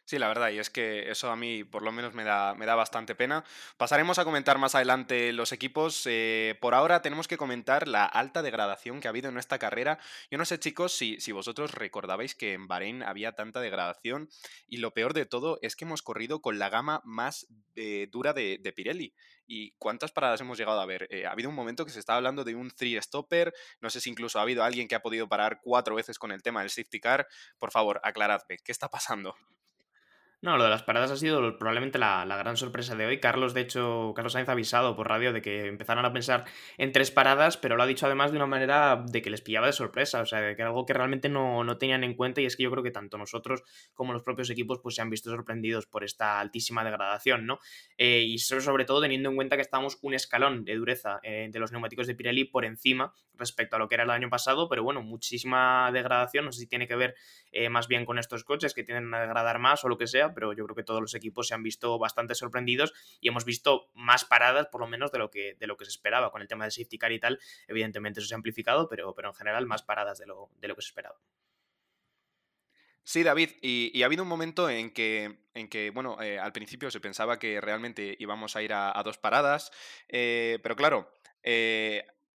Sí, 0.09 0.19
la 0.19 0.29
verdad, 0.29 0.49
y 0.49 0.59
es 0.59 0.71
que 0.71 1.11
eso 1.11 1.31
a 1.31 1.37
mí 1.37 1.65
por 1.65 1.83
lo 1.83 1.93
menos 1.93 2.15
me 2.15 2.25
da, 2.25 2.55
me 2.55 2.65
da 2.65 2.75
bastante 2.75 3.15
pena. 3.15 3.45
Pasaremos 3.77 4.19
a 4.19 4.25
comentar 4.25 4.57
más 4.57 4.75
adelante 4.75 5.35
los 5.35 5.53
equipos. 5.53 6.05
Eh, 6.07 6.57
por 6.63 6.75
ahora 6.75 7.03
tenemos 7.03 7.29
que 7.29 7.37
comentar 7.37 7.87
la 7.87 8.07
alta 8.07 8.41
degradación 8.41 9.01
que 9.01 9.09
ha 9.09 9.11
habido 9.11 9.29
en 9.29 9.37
esta 9.37 9.59
carrera. 9.59 9.99
Yo 10.31 10.39
no 10.39 10.47
sé, 10.47 10.59
chicos, 10.59 10.95
si, 10.95 11.21
si 11.21 11.33
vosotros 11.33 11.75
recordabais 11.75 12.35
que 12.35 12.55
en 12.55 12.69
Bahrein 12.69 13.03
había 13.03 13.33
tanta 13.33 13.61
degradación 13.61 14.31
y 14.67 14.79
lo 14.79 14.95
peor 14.95 15.13
de 15.13 15.27
todo 15.27 15.59
es 15.61 15.77
que 15.77 15.85
hemos 15.85 16.01
corrido 16.01 16.41
con 16.41 16.59
la 16.59 16.71
gama 16.71 17.03
más 17.05 17.47
eh, 17.77 18.09
dura 18.11 18.33
de, 18.33 18.73
Pirelli. 18.75 19.13
¿Y 19.47 19.73
cuántas 19.73 20.11
paradas 20.11 20.41
hemos 20.41 20.57
llegado 20.57 20.81
a 20.81 20.87
ver? 20.87 21.07
Eh, 21.11 21.27
ha 21.27 21.33
habido 21.33 21.51
un 21.51 21.55
momento 21.55 21.85
que 21.85 21.93
se 21.93 22.01
estaba 22.01 22.17
hablando 22.17 22.45
de 22.45 22.55
un 22.55 22.71
three 22.71 22.99
stopper, 23.03 23.53
no 23.83 23.91
sé 23.91 24.01
si 24.01 24.09
incluso 24.09 24.39
ha 24.39 24.43
habido 24.43 24.65
alguien 24.65 24.89
que 24.89 24.95
ha 24.95 25.03
podido 25.03 25.29
parar 25.29 25.61
cuatro 25.63 25.95
veces 25.95 26.19
con 26.19 26.33
el 26.33 26.43
tema 26.43 26.61
del 26.61 26.71
safety 26.71 26.99
car. 26.99 27.29
Por 27.59 27.73
favor, 27.73 28.01
aclaradme, 28.03 28.57
¿qué 28.65 28.73
está 28.73 28.89
pasando? 28.89 29.37
No, 30.41 30.57
lo 30.57 30.63
de 30.63 30.71
las 30.71 30.85
paradas 30.85 31.11
ha 31.11 31.17
sido 31.17 31.59
probablemente 31.59 31.99
la, 31.99 32.25
gran 32.25 32.57
sorpresa 32.57 32.95
de 32.95 33.07
hoy. 33.07 33.19
Carlos, 33.19 33.55
de 33.55 33.63
hecho, 33.63 34.13
Carlos 34.15 34.35
Sainz 34.35 34.49
ha 34.49 34.53
avisado 34.53 34.95
por 34.95 35.09
radio 35.09 35.33
de 35.33 35.43
que 35.43 35.67
empezaron 35.67 36.05
a 36.05 36.13
pensar 36.13 36.45
en 36.77 36.93
tres 36.93 37.11
paradas, 37.11 37.57
pero 37.57 37.77
lo 37.77 37.83
ha 37.83 37.87
dicho 37.87 38.07
además 38.07 38.31
de 38.31 38.37
una 38.37 38.47
manera 38.47 39.05
de 39.05 39.21
que 39.21 39.31
les 39.31 39.41
pillaba 39.41 39.67
de 39.67 39.73
sorpresa, 39.73 40.21
o 40.21 40.27
sea, 40.27 40.55
que 40.55 40.63
algo 40.63 40.87
que 40.87 40.93
realmente 40.93 41.29
no, 41.29 41.77
tenían 41.77 42.05
en 42.05 42.15
cuenta 42.15 42.41
y 42.41 42.47
es 42.47 42.57
que 42.57 42.63
yo 42.63 42.71
creo 42.71 42.85
que 42.85 42.93
tanto 42.93 43.19
nosotros 43.19 43.65
como 43.95 44.13
los 44.13 44.23
propios 44.23 44.49
equipos 44.51 44.79
pues 44.81 44.95
se 44.95 45.03
han 45.03 45.11
visto 45.11 45.29
sorprendidos 45.29 45.87
por 45.89 46.05
esta 46.05 46.39
altísima 46.39 46.85
degradación, 46.85 47.45
¿no? 47.45 47.59
Eh, 47.97 48.23
y 48.23 48.39
sobre 48.39 48.85
todo 48.85 49.01
teniendo 49.01 49.31
en 49.31 49.35
cuenta 49.35 49.57
que 49.57 49.63
estamos 49.63 49.99
un 50.03 50.15
escalón 50.15 50.65
de 50.65 50.77
dureza 50.77 51.19
eh, 51.25 51.49
de 51.51 51.59
los 51.59 51.73
neumáticos 51.73 52.07
de 52.07 52.15
Pirelli 52.15 52.45
por 52.45 52.65
encima 52.65 53.13
respecto 53.35 53.75
a 53.75 53.81
lo 53.81 53.89
que 53.89 53.97
era 53.97 54.05
el 54.05 54.11
año 54.11 54.31
pasado, 54.31 54.69
pero 54.69 54.85
bueno, 54.85 55.03
muchísima 55.03 55.91
degradación, 55.93 56.45
no 56.45 56.53
sé 56.53 56.61
si 56.61 56.69
tiene 56.69 56.87
que 56.87 56.95
ver 56.95 57.17
eh, 57.51 57.69
más 57.69 57.89
bien 57.89 58.05
con 58.05 58.19
estos 58.21 58.45
coches 58.45 58.73
que 58.73 58.85
tienden 58.85 59.13
a 59.15 59.21
degradar 59.21 59.59
más 59.59 59.85
o 59.85 59.89
lo 59.89 59.99
que 59.99 60.07
sea, 60.07 60.28
pero 60.35 60.53
yo 60.53 60.65
creo 60.65 60.77
que 60.77 60.83
todos 60.83 61.01
los 61.01 61.15
equipos 61.15 61.49
se 61.49 61.55
han 61.55 61.63
visto 61.63 61.99
bastante 61.99 62.35
sorprendidos 62.35 62.93
y 63.21 63.29
hemos 63.29 63.45
visto 63.45 63.91
más 63.95 64.25
paradas 64.25 64.67
por 64.67 64.81
lo 64.81 64.87
menos 64.87 65.13
de 65.13 65.19
lo 65.19 65.31
que, 65.31 65.57
de 65.59 65.67
lo 65.67 65.77
que 65.77 65.85
se 65.85 65.91
esperaba 65.91 66.31
con 66.31 66.43
el 66.43 66.49
tema 66.49 66.65
de 66.65 66.71
safety 66.71 66.99
car 66.99 67.13
y 67.13 67.21
tal. 67.21 67.39
Evidentemente 67.67 68.21
eso 68.21 68.29
se 68.29 68.35
ha 68.35 68.37
amplificado, 68.37 68.89
pero, 68.89 69.15
pero 69.15 69.29
en 69.29 69.35
general 69.35 69.67
más 69.67 69.83
paradas 69.83 70.19
de 70.19 70.27
lo, 70.27 70.51
de 70.61 70.69
lo 70.69 70.75
que 70.75 70.83
se 70.83 70.89
esperaba. 70.89 71.19
Sí, 73.09 73.23
David, 73.23 73.53
y, 73.63 74.03
ha 74.03 74.05
habido 74.05 74.23
un 74.23 74.29
momento 74.29 74.69
en 74.69 74.91
que, 74.91 75.39
en 75.55 75.69
que 75.69 75.89
bueno, 75.89 76.21
eh, 76.21 76.39
al 76.39 76.53
principio 76.53 76.91
se 76.91 77.01
pensaba 77.01 77.39
que 77.39 77.59
realmente 77.59 78.15
íbamos 78.19 78.55
a 78.55 78.63
ir 78.63 78.75
a, 78.75 79.03
dos 79.03 79.17
paradas, 79.17 79.73
eh, 80.09 80.59
pero 80.63 80.77
claro, 80.77 81.11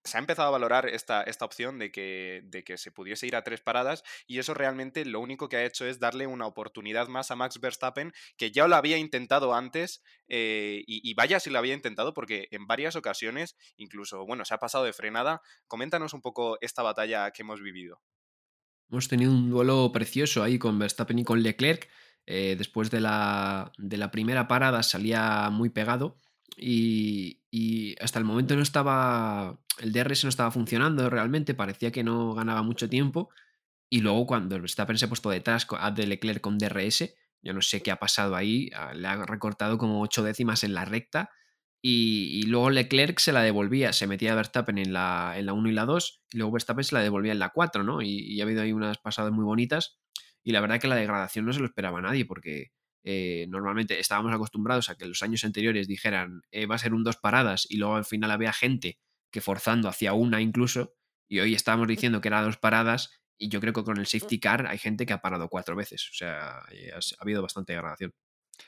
se 0.04 0.18
ha 0.18 0.20
empezado 0.20 0.50
a 0.50 0.52
valorar 0.52 0.88
esta, 0.88 1.24
esta 1.24 1.46
opción 1.46 1.80
de 1.80 1.92
que, 1.92 2.42
de 2.46 2.64
que, 2.64 2.78
se 2.78 2.92
pudiese 2.92 3.26
ir 3.26 3.36
a 3.36 3.44
tres 3.44 3.62
paradas 3.62 4.04
y 4.28 4.40
eso 4.40 4.54
realmente 4.54 5.06
lo 5.06 5.20
único 5.20 5.48
que 5.48 5.58
ha 5.58 5.66
hecho 5.66 5.86
es 5.86 6.00
darle 6.00 6.28
una 6.28 6.46
oportunidad 6.46 7.08
más 7.08 7.32
a 7.32 7.36
Max 7.36 7.60
Verstappen 7.60 8.14
que 8.38 8.52
ya 8.52 8.68
lo 8.68 8.76
había 8.76 8.98
intentado 8.98 9.54
antes 9.54 10.04
eh, 10.28 10.84
y, 10.88 11.14
vaya 11.14 11.40
si 11.40 11.50
lo 11.50 11.60
había 11.60 11.74
intentado 11.74 12.14
porque 12.14 12.48
en 12.52 12.68
varias 12.68 12.96
ocasiones 12.96 13.56
incluso, 13.78 14.26
bueno, 14.26 14.46
se 14.46 14.54
ha 14.54 14.58
pasado 14.58 14.84
de 14.84 14.94
frenada. 14.94 15.42
Coméntanos 15.68 16.14
un 16.14 16.22
poco 16.22 16.58
esta 16.62 16.84
batalla 16.84 17.32
que 17.32 17.44
hemos 17.44 17.62
vivido. 17.62 18.02
Hemos 18.90 19.08
tenido 19.08 19.32
un 19.32 19.50
duelo 19.50 19.92
precioso 19.92 20.44
ahí 20.44 20.60
con 20.60 20.78
Verstappen 20.78 21.20
y 21.20 21.24
con 21.24 21.42
Leclerc. 21.42 21.90
Eh, 22.26 22.56
después 22.58 22.90
de 22.90 23.02
la, 23.02 23.72
de 23.78 23.98
la 23.98 24.12
primera 24.12 24.48
parada 24.48 24.82
salía 24.84 25.50
muy 25.50 25.70
pegado 25.70 26.20
y, 26.58 27.96
hasta 28.02 28.20
el 28.20 28.26
momento 28.26 28.56
no 28.56 28.62
estaba, 28.62 29.60
el 29.80 29.92
DRS 29.92 30.24
no 30.24 30.30
estaba 30.30 30.52
funcionando 30.52 31.10
realmente, 31.10 31.54
parecía 31.54 31.92
que 31.92 32.04
no 32.04 32.34
ganaba 32.34 32.64
mucho 32.64 32.90
tiempo. 32.90 33.30
Y 33.90 34.02
luego 34.02 34.26
cuando 34.26 34.60
Verstappen 34.60 34.98
se 34.98 35.06
ha 35.06 35.08
puesto 35.08 35.30
detrás 35.30 35.68
de 35.96 36.08
Leclerc 36.08 36.42
con 36.42 36.58
DRS, 36.58 37.14
yo 37.44 37.54
no 37.54 37.62
sé 37.62 37.84
qué 37.84 37.92
ha 37.92 37.98
pasado 37.98 38.36
ahí, 38.36 38.72
ah, 38.76 38.94
le 38.94 39.08
ha 39.08 39.26
recortado 39.26 39.78
como 39.78 40.02
8 40.02 40.24
décimas 40.24 40.64
en 40.64 40.74
la 40.74 40.86
recta 40.86 41.30
y, 41.82 42.44
luego 42.48 42.70
Leclerc 42.70 43.20
se 43.20 43.34
la 43.34 43.44
devolvía, 43.44 43.94
se 43.94 44.08
metía 44.08 44.32
a 44.32 44.36
Verstappen 44.36 44.78
en 44.78 44.94
la, 44.94 45.34
en 45.38 45.46
la 45.46 45.54
1 45.54 45.70
y 45.70 45.74
la 45.74 45.86
2 45.86 46.24
y 46.32 46.38
luego 46.38 46.54
Verstappen 46.54 46.84
se 46.84 46.96
la 46.96 47.02
devolvía 47.02 47.34
en 47.34 47.40
la 47.40 47.50
4, 47.50 47.84
¿no? 47.84 48.02
Y, 48.02 48.20
y 48.20 48.40
ha 48.40 48.46
habido 48.46 48.62
ahí 48.62 48.72
unas 48.72 48.98
pasadas 48.98 49.34
muy 49.34 49.44
bonitas 49.44 50.00
y 50.44 50.54
la 50.54 50.62
verdad 50.62 50.80
que 50.80 50.88
la 50.88 50.96
degradación 50.96 51.46
no 51.46 51.54
se 51.54 51.60
lo 51.60 51.66
esperaba 51.66 52.00
a 52.00 52.02
nadie 52.02 52.26
porque 52.26 52.72
eh, 53.04 53.46
normalmente 53.50 54.00
estábamos 54.00 54.34
acostumbrados 54.34 54.90
a 54.90 54.96
que 54.96 55.04
en 55.04 55.10
los 55.10 55.24
años 55.24 55.44
anteriores 55.44 55.88
dijeran 55.88 56.42
eh, 56.52 56.66
va 56.66 56.76
a 56.76 56.80
ser 56.80 56.94
un 56.94 57.04
dos 57.04 57.18
paradas 57.18 57.68
y 57.70 57.78
luego 57.78 57.96
al 57.96 58.06
final 58.06 58.32
había 58.32 58.54
gente 58.54 58.98
que 59.32 59.42
forzando 59.42 59.90
hacia 59.90 60.14
una 60.14 60.42
incluso 60.42 60.96
y 61.28 61.40
hoy 61.40 61.54
estamos 61.54 61.88
diciendo 61.88 62.22
que 62.22 62.30
era 62.30 62.42
dos 62.42 62.58
paradas 62.58 63.24
y 63.38 63.50
yo 63.50 63.60
creo 63.60 63.74
que 63.74 63.84
con 63.84 63.98
el 63.98 64.08
safety 64.08 64.40
car 64.40 64.68
hay 64.68 64.78
gente 64.78 65.06
que 65.06 65.14
ha 65.14 65.22
parado 65.22 65.50
cuatro 65.50 65.76
veces, 65.76 66.10
o 66.10 66.14
sea, 66.14 66.64
eh, 66.72 66.92
ha, 66.94 67.00
habido 67.22 67.42
bastante 67.42 67.74
degradación. 67.74 68.14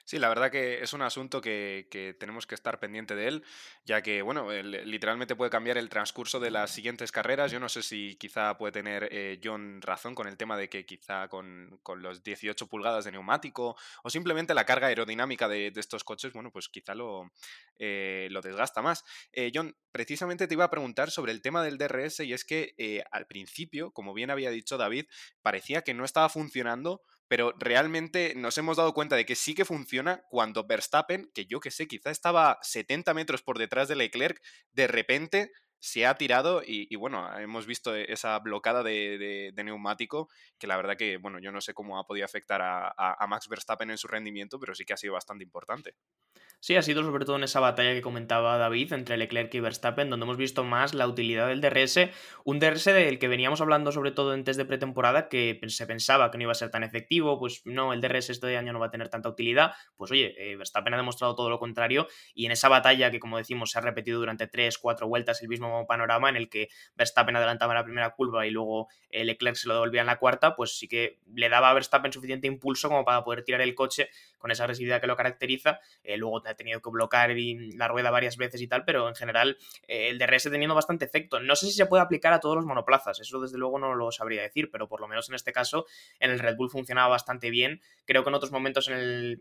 Sí, 0.04 0.20
la 0.20 0.30
verdad 0.30 0.52
que 0.52 0.82
es 0.82 0.94
un 0.94 1.02
asunto 1.02 1.42
que, 1.42 2.16
tenemos 2.20 2.48
que 2.48 2.56
estar 2.56 2.80
pendiente 2.80 3.16
de 3.16 3.28
él, 3.28 3.44
ya 3.86 4.02
que, 4.02 4.22
bueno, 4.22 4.52
literalmente 4.52 5.36
puede 5.36 5.52
cambiar 5.52 5.78
el 5.78 5.90
transcurso 5.90 6.40
de 6.40 6.52
las 6.52 6.72
siguientes 6.72 7.12
carreras. 7.12 7.52
Yo 7.52 7.60
no 7.60 7.70
sé 7.70 7.84
si 7.84 8.16
quizá 8.16 8.58
puede 8.58 8.72
tener 8.72 9.08
eh, 9.12 9.40
John 9.44 9.82
razón 9.82 10.16
con 10.16 10.28
el 10.28 10.38
tema 10.38 10.58
de 10.58 10.70
que 10.70 10.86
quizá 10.86 11.28
con, 11.28 11.80
los 11.98 12.24
18 12.24 12.68
pulgadas 12.68 13.06
de 13.06 13.12
neumático 13.12 13.76
o 14.04 14.10
simplemente 14.10 14.54
la 14.54 14.66
carga 14.66 14.88
aerodinámica 14.88 15.48
de, 15.48 15.72
estos 15.76 16.04
coches, 16.04 16.34
bueno, 16.34 16.52
pues 16.52 16.70
quizá 16.70 16.96
lo, 16.96 17.32
eh, 17.78 18.28
lo 18.32 18.42
desgasta 18.42 18.82
más. 18.82 19.04
Eh, 19.32 19.52
John, 19.54 19.76
precisamente 19.92 20.48
te 20.48 20.54
iba 20.54 20.66
a 20.66 20.70
preguntar 20.70 21.12
sobre 21.12 21.32
el 21.32 21.42
tema 21.42 21.64
del 21.64 21.78
DRS 21.78 22.22
y 22.22 22.34
es 22.34 22.44
que 22.44 23.04
al 23.12 23.28
principio, 23.28 23.92
como 23.92 24.14
bien 24.14 24.30
había 24.30 24.50
dicho 24.50 24.78
David, 24.78 25.06
parecía 25.42 25.84
que 25.84 25.94
no 25.94 26.06
estaba 26.06 26.30
funcionando 26.30 27.02
pero 27.28 27.54
realmente 27.58 28.34
nos 28.36 28.58
hemos 28.58 28.78
dado 28.78 28.94
cuenta 28.94 29.16
de 29.16 29.26
que 29.26 29.36
sí 29.36 29.56
que 29.56 29.66
funciona 29.66 30.24
cuando 30.30 30.66
Verstappen, 30.66 31.32
que 31.34 31.46
yo 31.46 31.60
que 31.60 31.72
sé, 31.72 31.88
quizá 31.88 32.12
estaba 32.12 32.60
70 32.62 33.14
metros 33.14 33.42
por 33.42 33.58
detrás 33.58 33.88
de 33.88 33.96
Leclerc, 33.96 34.42
de 34.74 34.88
repente 34.88 35.52
se 35.80 36.06
ha 36.06 36.16
tirado 36.16 36.62
y, 36.66 36.96
bueno, 36.96 37.38
hemos 37.38 37.66
visto 37.66 37.96
esa 37.96 38.38
blocada 38.40 38.84
de, 38.84 39.54
neumático 39.64 40.30
que 40.58 40.68
la 40.68 40.78
verdad 40.78 40.98
que, 40.98 41.18
bueno, 41.18 41.40
yo 41.40 41.52
no 41.52 41.62
sé 41.62 41.74
cómo 41.74 42.00
ha 42.00 42.06
podido 42.06 42.26
afectar 42.26 42.62
a 42.64 43.28
Max 43.28 43.48
Verstappen 43.48 43.92
en 43.92 43.98
su 43.98 44.08
rendimiento, 44.08 44.60
pero 44.60 44.76
sí 44.76 44.86
que 44.86 44.94
ha 44.94 44.98
sido 44.98 45.14
bastante 45.14 45.44
importante. 45.44 45.96
Sí, 46.66 46.76
ha 46.76 46.82
sido 46.82 47.04
sobre 47.04 47.26
todo 47.26 47.36
en 47.36 47.44
esa 47.44 47.60
batalla 47.60 47.94
que 47.94 48.02
comentaba 48.02 48.58
David 48.58 48.94
entre 48.94 49.18
Leclerc 49.18 49.54
y 49.54 49.60
Verstappen, 49.60 50.10
donde 50.10 50.24
hemos 50.24 50.38
visto 50.38 50.64
más 50.64 50.96
la 50.96 51.08
utilidad 51.08 51.48
del 51.48 51.62
DRS, 51.62 52.10
un 52.44 52.58
DRS 52.58 52.86
del 52.86 53.20
que 53.20 53.28
veníamos 53.28 53.62
hablando 53.62 53.92
sobre 53.92 54.12
todo 54.12 54.34
en 54.34 54.44
test 54.44 54.58
de 54.58 54.66
pretemporada, 54.66 55.30
que 55.30 55.60
se 55.68 55.86
pensaba 55.86 56.32
que 56.32 56.40
no 56.40 56.44
iba 56.46 56.54
a 56.54 56.56
ser 56.56 56.72
tan 56.72 56.84
efectivo, 56.84 57.38
pues 57.38 57.62
no, 57.66 57.94
el 57.94 58.02
DRS 58.02 58.32
este 58.32 58.58
año 58.58 58.74
no 58.74 58.80
va 58.80 58.88
a 58.88 58.90
tener 58.90 59.10
tanta 59.10 59.30
utilidad, 59.30 59.74
pues 59.96 60.10
oye, 60.10 60.34
eh, 60.40 60.56
Verstappen 60.56 60.96
ha 60.96 60.98
demostrado 60.98 61.36
todo 61.36 61.52
lo 61.52 61.60
contrario, 61.60 62.08
y 62.34 62.48
en 62.48 62.52
esa 62.52 62.68
batalla 62.68 63.12
que 63.12 63.20
como 63.20 63.38
decimos 63.38 63.70
se 63.70 63.78
ha 63.78 63.82
repetido 63.82 64.18
durante 64.18 64.48
3, 64.48 64.80
4 64.80 65.08
vueltas 65.08 65.44
el 65.44 65.50
mismo 65.50 65.65
panorama 65.88 66.30
en 66.30 66.36
el 66.36 66.50
que 66.50 66.70
Verstappen 66.96 67.36
adelantaba 67.36 67.74
en 67.74 67.80
la 67.80 67.84
primera 67.84 68.10
curva 68.12 68.46
y 68.46 68.52
luego 68.52 68.88
eh, 69.10 69.24
Leclerc 69.24 69.56
se 69.56 69.68
lo 69.68 69.76
devolvía 69.76 70.02
en 70.02 70.08
la 70.08 70.18
cuarta, 70.18 70.56
pues 70.56 70.78
sí 70.78 70.88
que 70.88 71.20
le 71.34 71.50
daba 71.50 71.70
a 71.70 71.74
Verstappen 71.74 72.12
suficiente 72.12 72.48
impulso 72.48 72.90
como 72.90 73.06
para 73.06 73.24
poder 73.24 73.44
tirar 73.44 73.62
el 73.62 73.76
coche 73.76 74.10
con 74.38 74.52
esa 74.52 74.64
agresividad 74.64 75.02
que 75.02 75.08
lo 75.08 75.16
caracteriza, 75.16 75.80
eh, 76.04 76.18
luego 76.18 76.46
ha 76.46 76.54
tenido 76.54 76.82
que 76.82 76.90
bloquear 76.90 77.36
la 77.76 77.88
rueda 77.88 78.12
varias 78.12 78.38
veces 78.38 78.62
y 78.62 78.68
tal, 78.68 78.86
pero 78.86 79.08
en 79.10 79.16
general 79.16 79.58
eh, 79.88 80.10
el 80.10 80.20
DRS 80.20 80.44
teniendo 80.44 80.76
bastante 80.76 81.06
efecto. 81.06 81.40
No 81.40 81.56
sé 81.56 81.66
si 81.68 81.72
se 81.72 81.86
puede 81.86 82.04
aplicar 82.04 82.34
a 82.34 82.40
todos 82.40 82.56
los 82.56 82.66
monoplazas, 82.66 83.20
eso 83.20 83.40
desde 83.40 83.58
luego 83.58 83.80
no 83.80 83.96
lo 83.96 84.12
sabría 84.12 84.44
decir, 84.44 84.70
pero 84.72 84.88
por 84.88 85.02
lo 85.02 85.08
menos 85.08 85.30
en 85.30 85.36
este 85.36 85.52
caso 85.52 85.86
en 86.20 86.32
el 86.32 86.40
Red 86.40 86.58
Bull 86.58 86.70
funcionaba 86.70 87.08
bastante 87.08 87.50
bien. 87.50 87.82
Creo 88.06 88.24
que 88.24 88.30
en 88.30 88.36
otros 88.36 88.52
momentos 88.52 88.88
en 88.88 88.96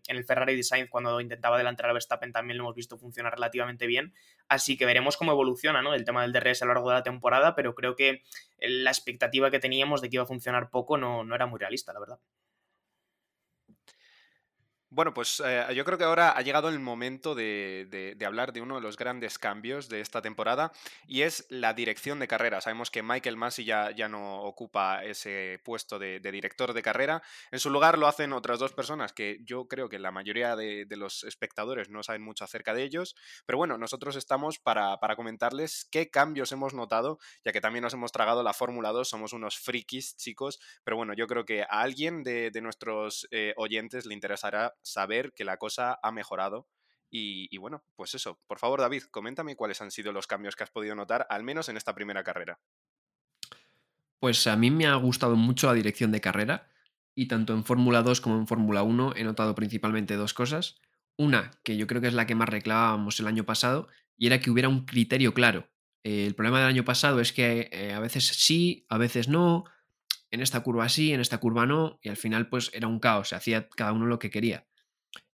el, 0.06 0.24
Ferrari 0.24 0.56
Design, 0.56 0.86
cuando 0.88 1.20
intentaba 1.20 1.56
adelantar 1.56 1.90
a 1.90 1.92
Verstappen, 1.92 2.32
también 2.32 2.58
lo 2.58 2.64
hemos 2.64 2.74
visto 2.74 2.96
funcionar 2.96 3.34
relativamente 3.34 3.86
bien. 3.86 4.14
Así 4.48 4.76
que 4.76 4.86
veremos 4.86 5.16
cómo 5.16 5.32
evoluciona 5.32 5.82
¿no? 5.82 5.94
el 5.94 6.04
tema 6.04 6.13
del 6.22 6.32
DRS 6.32 6.62
a 6.62 6.66
lo 6.66 6.74
largo 6.74 6.90
de 6.90 6.96
la 6.96 7.02
temporada, 7.02 7.54
pero 7.54 7.74
creo 7.74 7.96
que 7.96 8.22
la 8.58 8.90
expectativa 8.90 9.50
que 9.50 9.60
teníamos 9.60 10.00
de 10.00 10.10
que 10.10 10.16
iba 10.16 10.24
a 10.24 10.26
funcionar 10.26 10.70
poco 10.70 10.96
no, 10.96 11.24
no 11.24 11.34
era 11.34 11.46
muy 11.46 11.58
realista, 11.58 11.92
la 11.92 12.00
verdad. 12.00 12.18
Bueno, 14.94 15.12
pues 15.12 15.42
eh, 15.44 15.66
yo 15.74 15.84
creo 15.84 15.98
que 15.98 16.04
ahora 16.04 16.30
ha 16.30 16.40
llegado 16.42 16.68
el 16.68 16.78
momento 16.78 17.34
de, 17.34 18.16
hablar 18.24 18.52
de 18.52 18.60
uno 18.60 18.76
de 18.76 18.80
los 18.80 18.96
grandes 18.96 19.40
cambios 19.40 19.88
de 19.88 20.00
esta 20.00 20.22
temporada 20.22 20.70
y 21.08 21.22
es 21.22 21.46
la 21.48 21.74
dirección 21.74 22.20
de 22.20 22.28
carrera. 22.28 22.60
Sabemos 22.60 22.92
que 22.92 23.02
Michael 23.02 23.36
Massey 23.36 23.64
ya, 23.64 23.90
ya 23.90 24.08
no 24.08 24.42
ocupa 24.42 25.02
ese 25.02 25.60
puesto 25.64 25.98
de, 25.98 26.20
director 26.20 26.72
de 26.74 26.82
carrera. 26.82 27.24
En 27.50 27.58
su 27.58 27.70
lugar 27.70 27.98
lo 27.98 28.06
hacen 28.06 28.32
otras 28.32 28.60
dos 28.60 28.72
personas 28.72 29.12
que 29.12 29.40
yo 29.42 29.66
creo 29.66 29.88
que 29.88 29.98
la 29.98 30.12
mayoría 30.12 30.54
de, 30.54 30.86
los 30.90 31.24
espectadores 31.24 31.90
no 31.90 32.04
saben 32.04 32.22
mucho 32.22 32.44
acerca 32.44 32.72
de 32.72 32.84
ellos. 32.84 33.16
Pero 33.46 33.58
bueno, 33.58 33.76
nosotros 33.76 34.14
estamos 34.14 34.60
para, 34.60 34.96
comentarles 35.16 35.88
qué 35.90 36.08
cambios 36.08 36.52
hemos 36.52 36.72
notado, 36.72 37.18
ya 37.44 37.50
que 37.50 37.60
también 37.60 37.82
nos 37.82 37.94
hemos 37.94 38.12
tragado 38.12 38.44
la 38.44 38.52
Fórmula 38.52 38.92
2. 38.92 39.08
Somos 39.08 39.32
unos 39.32 39.58
frikis, 39.58 40.16
chicos. 40.16 40.60
Pero 40.84 40.96
bueno, 40.96 41.14
yo 41.14 41.26
creo 41.26 41.44
que 41.44 41.62
a 41.62 41.80
alguien 41.80 42.22
de, 42.22 42.52
nuestros 42.62 43.26
eh, 43.32 43.54
oyentes 43.56 44.06
le 44.06 44.14
interesará 44.14 44.72
saber 44.84 45.32
que 45.34 45.44
la 45.44 45.56
cosa 45.56 45.98
ha 46.02 46.12
mejorado. 46.12 46.68
Y, 47.16 47.56
bueno, 47.58 47.84
pues 47.94 48.14
eso, 48.16 48.40
por 48.48 48.58
favor 48.58 48.80
David, 48.80 49.04
coméntame 49.04 49.54
cuáles 49.54 49.80
han 49.80 49.92
sido 49.92 50.10
los 50.10 50.26
cambios 50.26 50.56
que 50.56 50.64
has 50.64 50.70
podido 50.70 50.96
notar, 50.96 51.28
al 51.30 51.44
menos 51.44 51.68
en 51.68 51.76
esta 51.76 51.94
primera 51.94 52.24
carrera. 52.24 52.58
Pues 54.18 54.48
a 54.48 54.56
mí 54.56 54.72
me 54.72 54.86
ha 54.86 54.96
gustado 54.96 55.36
mucho 55.36 55.68
la 55.68 55.74
dirección 55.74 56.10
de 56.10 56.20
carrera 56.20 56.68
y 57.14 57.28
tanto 57.28 57.52
en 57.52 57.64
Fórmula 57.64 58.02
2 58.02 58.20
como 58.20 58.36
en 58.38 58.48
Fórmula 58.48 58.82
1 58.82 59.12
he 59.14 59.22
notado 59.22 59.54
principalmente 59.54 60.16
dos 60.16 60.34
cosas. 60.34 60.74
Una, 61.16 61.52
que 61.62 61.76
yo 61.76 61.86
creo 61.86 62.00
que 62.00 62.08
es 62.08 62.14
la 62.14 62.26
que 62.26 62.34
más 62.34 62.48
reclamábamos 62.48 63.20
el 63.20 63.28
año 63.28 63.44
pasado, 63.44 63.86
y 64.16 64.26
era 64.26 64.40
que 64.40 64.50
hubiera 64.50 64.68
un 64.68 64.84
criterio 64.84 65.34
claro. 65.34 65.68
el 66.02 66.34
problema 66.34 66.58
del 66.58 66.68
año 66.68 66.84
pasado 66.84 67.20
es 67.20 67.32
que 67.32 67.68
eh, 67.70 67.92
a 67.92 68.00
veces 68.00 68.26
sí, 68.26 68.86
a 68.88 68.98
veces 68.98 69.28
no, 69.28 69.64
en 70.32 70.40
esta 70.40 70.64
curva 70.64 70.88
sí, 70.88 71.12
en 71.12 71.20
esta 71.20 71.38
curva 71.38 71.64
no, 71.64 72.00
y 72.02 72.08
al 72.08 72.16
final 72.16 72.48
pues 72.48 72.72
era 72.74 72.88
un 72.88 72.98
caos, 72.98 73.28
se 73.28 73.36
hacía 73.36 73.68
cada 73.68 73.92
uno 73.92 74.06
lo 74.06 74.18
que 74.18 74.30
quería 74.30 74.66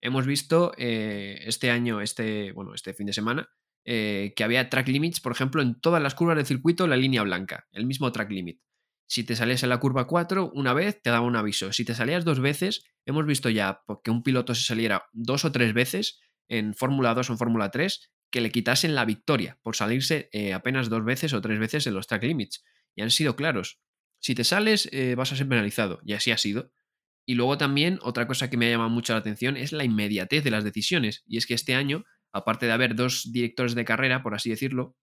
hemos 0.00 0.26
visto 0.26 0.72
eh, 0.76 1.40
este 1.46 1.70
año, 1.70 2.00
este, 2.00 2.52
bueno, 2.52 2.74
este 2.74 2.94
fin 2.94 3.06
de 3.06 3.12
semana, 3.12 3.50
eh, 3.84 4.32
que 4.36 4.44
había 4.44 4.68
track 4.68 4.88
limits, 4.88 5.20
por 5.20 5.32
ejemplo, 5.32 5.62
en 5.62 5.80
todas 5.80 6.02
las 6.02 6.14
curvas 6.14 6.36
del 6.36 6.46
circuito, 6.46 6.86
la 6.86 6.96
línea 6.96 7.22
blanca, 7.22 7.66
el 7.72 7.86
mismo 7.86 8.12
track 8.12 8.30
limit. 8.30 8.60
Si 9.06 9.24
te 9.24 9.34
salías 9.34 9.62
en 9.62 9.70
la 9.70 9.80
curva 9.80 10.06
4 10.06 10.52
una 10.54 10.72
vez, 10.72 11.02
te 11.02 11.10
daba 11.10 11.26
un 11.26 11.36
aviso. 11.36 11.72
Si 11.72 11.84
te 11.84 11.94
salías 11.94 12.24
dos 12.24 12.40
veces, 12.40 12.84
hemos 13.06 13.26
visto 13.26 13.50
ya 13.50 13.82
que 14.04 14.10
un 14.10 14.22
piloto 14.22 14.54
se 14.54 14.62
saliera 14.62 15.06
dos 15.12 15.44
o 15.44 15.50
tres 15.50 15.74
veces 15.74 16.20
en 16.48 16.74
Fórmula 16.74 17.14
2 17.14 17.30
o 17.30 17.32
en 17.32 17.38
Fórmula 17.38 17.70
3, 17.70 18.12
que 18.30 18.40
le 18.40 18.52
quitasen 18.52 18.94
la 18.94 19.04
victoria 19.04 19.58
por 19.62 19.74
salirse 19.74 20.28
eh, 20.32 20.52
apenas 20.52 20.88
dos 20.88 21.04
veces 21.04 21.32
o 21.32 21.40
tres 21.40 21.58
veces 21.58 21.86
en 21.88 21.94
los 21.94 22.06
track 22.06 22.22
limits. 22.22 22.64
Y 22.94 23.02
han 23.02 23.10
sido 23.10 23.34
claros. 23.34 23.80
Si 24.20 24.34
te 24.34 24.44
sales, 24.44 24.88
vas 25.16 25.32
a 25.32 25.36
ser 25.36 25.48
penalizado. 25.48 26.00
Y 26.04 26.12
así 26.12 26.30
ha 26.30 26.36
sido. 26.36 26.70
Y 27.30 27.34
luego 27.34 27.56
también 27.56 28.00
otra 28.02 28.26
cosa 28.26 28.50
que 28.50 28.56
me 28.56 28.66
ha 28.66 28.70
llamado 28.70 28.90
mucho 28.90 29.12
la 29.12 29.20
atención 29.20 29.56
es 29.56 29.70
la 29.70 29.84
inmediatez 29.84 30.42
de 30.42 30.50
las 30.50 30.64
decisiones. 30.64 31.22
Y 31.28 31.36
es 31.36 31.46
que 31.46 31.54
este 31.54 31.76
año, 31.76 32.02
aparte 32.32 32.66
de 32.66 32.72
haber 32.72 32.96
dos 32.96 33.30
directores 33.30 33.76
de 33.76 33.84
carrera, 33.84 34.24
por 34.24 34.34
así 34.34 34.50
decirlo, 34.50 34.96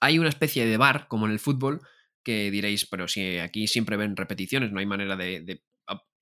hay 0.00 0.18
una 0.18 0.28
especie 0.28 0.66
de 0.66 0.76
bar, 0.76 1.06
como 1.06 1.26
en 1.26 1.30
el 1.30 1.38
fútbol, 1.38 1.82
que 2.24 2.50
diréis, 2.50 2.84
pero 2.86 3.06
si 3.06 3.38
aquí 3.38 3.68
siempre 3.68 3.96
ven 3.96 4.16
repeticiones, 4.16 4.72
no 4.72 4.80
hay 4.80 4.86
manera 4.86 5.14
de, 5.14 5.62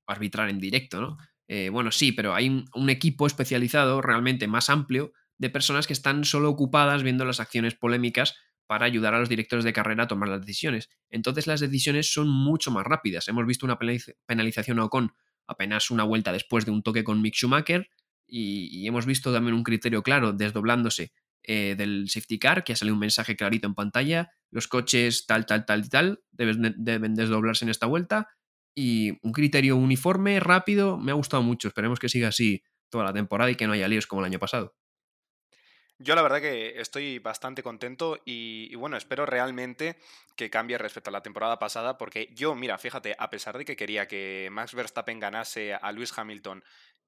arbitrar 0.07 0.50
en 0.50 0.61
directo, 0.61 1.00
¿no? 1.00 1.16
Eh, 1.49 1.71
bueno, 1.71 1.90
sí, 1.90 2.12
pero 2.12 2.35
hay 2.35 2.66
un, 2.75 2.90
equipo 2.90 3.26
especializado 3.26 4.02
realmente 4.02 4.47
más 4.47 4.69
amplio 4.69 5.14
de 5.38 5.49
personas 5.49 5.87
que 5.87 5.95
están 5.95 6.26
solo 6.26 6.50
ocupadas 6.50 7.02
viendo 7.02 7.25
las 7.25 7.40
acciones 7.40 7.75
polémicas 7.75 8.37
para 8.66 8.87
ayudar 8.87 9.14
a 9.14 9.18
los 9.18 9.28
directores 9.28 9.64
de 9.64 9.73
carrera 9.73 10.04
a 10.04 10.09
tomar 10.09 10.28
las 10.28 10.40
decisiones. 10.40 10.90
Entonces 11.11 11.47
las 11.47 11.61
decisiones 11.61 12.12
son 12.12 12.28
mucho 12.28 12.71
más 12.71 12.85
rápidas. 12.85 13.28
Hemos 13.28 13.47
visto 13.47 13.66
una 13.66 13.78
penalización 14.26 14.78
a 14.78 14.85
Ocon 14.85 15.12
apenas 15.47 15.90
una 15.90 16.04
vuelta 16.04 16.33
después 16.33 16.64
de 16.64 16.71
un 16.71 16.83
toque 16.83 17.04
con 17.04 17.21
Mick 17.21 17.35
Schumacher 17.35 17.88
y 18.26 18.87
hemos 18.87 19.06
visto 19.06 19.33
también 19.33 19.54
un 19.54 19.62
criterio 19.62 20.02
claro 20.02 20.33
desdoblándose 20.33 21.12
eh, 21.47 21.75
del 21.76 22.09
safety 22.09 22.38
car, 22.38 22.64
que 22.64 22.73
ha 22.73 22.76
salido 22.76 22.94
un 22.94 23.00
mensaje 23.00 23.37
clarito 23.37 23.66
en 23.66 23.75
pantalla, 23.75 24.30
los 24.50 24.66
coches 24.66 25.26
tal, 25.26 25.44
tal, 25.44 25.66
tal 25.66 25.85
y 25.85 25.88
tal 25.90 26.25
deben, 26.33 26.75
deben 26.78 27.14
desdoblarse 27.14 27.66
en 27.66 27.68
esta 27.68 27.85
vuelta 27.85 28.28
y 28.75 29.18
un 29.21 29.33
criterio 29.33 29.76
uniforme, 29.76 30.40
rápido, 30.40 30.97
me 30.97 31.12
ha 31.12 31.14
gustado 31.14 31.42
mucho, 31.42 31.68
esperemos 31.68 31.99
que 31.99 32.09
siga 32.09 32.28
así 32.28 32.62
toda 32.88 33.04
la 33.04 33.12
temporada 33.12 33.50
y 33.50 33.56
que 33.56 33.66
no 33.66 33.75
haya 33.75 33.88
líos 33.88 34.06
como 34.06 34.23
el 34.23 34.26
año 34.26 34.38
pasado. 34.38 34.75
Yo 36.04 36.14
la 36.14 36.20
verdad 36.20 36.42
que 36.42 36.78
estoy 36.82 37.18
bastante 37.18 37.62
contento 37.62 38.20
y, 38.26 38.75
bueno, 38.75 38.99
espero 38.99 39.25
realmente 39.25 39.96
que 40.37 40.50
cambie 40.50 40.76
respecto 40.76 41.08
a 41.08 41.12
la 41.14 41.23
temporada 41.23 41.58
pasada 41.58 41.96
porque 41.96 42.28
yo, 42.34 42.54
mira, 42.54 42.76
fíjate, 42.76 43.16
a 43.18 43.30
pesar 43.30 43.56
de 43.56 43.64
que 43.64 43.75
quería 43.75 44.06
que 44.06 44.50
Max 44.52 44.75
Verstappen 44.75 45.18
ganase 45.18 45.73
a 45.73 45.92
Lewis 45.92 46.12
Hamilton, 46.14 46.62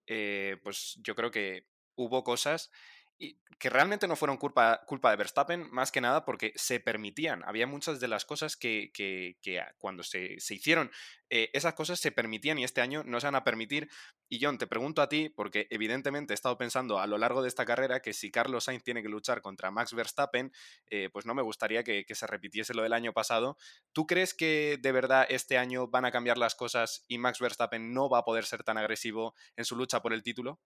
eh, 0.07 0.57
pues 0.63 0.99
yo 1.03 1.15
creo 1.15 1.31
que 1.31 1.69
hubo 1.95 2.25
cosas 2.25 2.73
y 3.19 3.39
que 3.59 3.71
realmente 3.71 4.07
no 4.07 4.17
fueron 4.17 4.37
culpa, 4.37 4.83
culpa 4.87 5.11
de 5.11 5.17
Verstappen, 5.17 5.71
más 5.71 5.91
que 5.91 6.03
nada 6.03 6.25
porque 6.25 6.53
se 6.57 6.79
permitían. 6.79 7.43
Había 7.45 7.67
muchas 7.67 8.01
de 8.01 8.09
las 8.09 8.27
cosas 8.27 8.57
que, 8.57 8.91
que, 8.93 9.37
cuando 9.79 10.03
se, 10.03 10.39
se 10.41 10.55
hicieron, 10.55 10.91
eh, 11.31 11.49
esas 11.55 11.73
cosas 11.73 11.99
se 11.99 12.13
permitían 12.13 12.59
y 12.59 12.65
este 12.65 12.83
año 12.83 13.03
no 13.05 13.19
se 13.19 13.27
van 13.29 13.35
a 13.35 13.45
permitir. 13.45 13.89
Y 14.29 14.45
John, 14.45 14.59
te 14.59 14.67
pregunto 14.67 15.01
a 15.01 15.09
ti, 15.09 15.31
porque 15.31 15.67
evidentemente 15.71 16.35
he 16.35 16.37
estado 16.37 16.59
pensando 16.59 16.99
a 16.99 17.07
lo 17.07 17.17
largo 17.17 17.41
de 17.41 17.49
esta 17.49 17.65
carrera 17.65 18.01
que 18.01 18.13
si 18.13 18.31
Carlos 18.31 18.65
Sainz 18.65 18.85
tiene 18.85 19.03
que 19.03 19.09
luchar 19.09 19.41
contra 19.41 19.71
Max 19.71 19.95
Verstappen, 19.95 20.53
eh, 20.91 21.09
pues 21.11 21.25
no 21.25 21.35
me 21.35 21.43
gustaría 21.43 21.83
que, 21.83 22.05
que 22.05 22.15
se 22.15 22.27
repitiese 22.27 22.75
lo 22.75 22.83
del 22.83 22.93
año 22.93 23.15
pasado. 23.15 23.57
¿Tú 23.93 24.07
crees 24.07 24.35
que 24.35 24.79
de 24.83 24.93
verdad 24.93 25.27
este 25.31 25.57
año 25.57 25.89
van 25.89 26.05
a 26.05 26.13
cambiar 26.13 26.37
las 26.37 26.55
cosas 26.55 27.05
y 27.09 27.17
Max 27.17 27.41
Verstappen 27.41 27.95
no 27.95 28.11
va 28.11 28.19
a 28.19 28.25
poder 28.25 28.45
ser 28.45 28.65
tan 28.65 28.77
agresivo 28.77 29.35
en 29.57 29.65
su 29.65 29.77
lucha 29.77 30.03
por 30.03 30.13
el 30.13 30.23
título? 30.23 30.61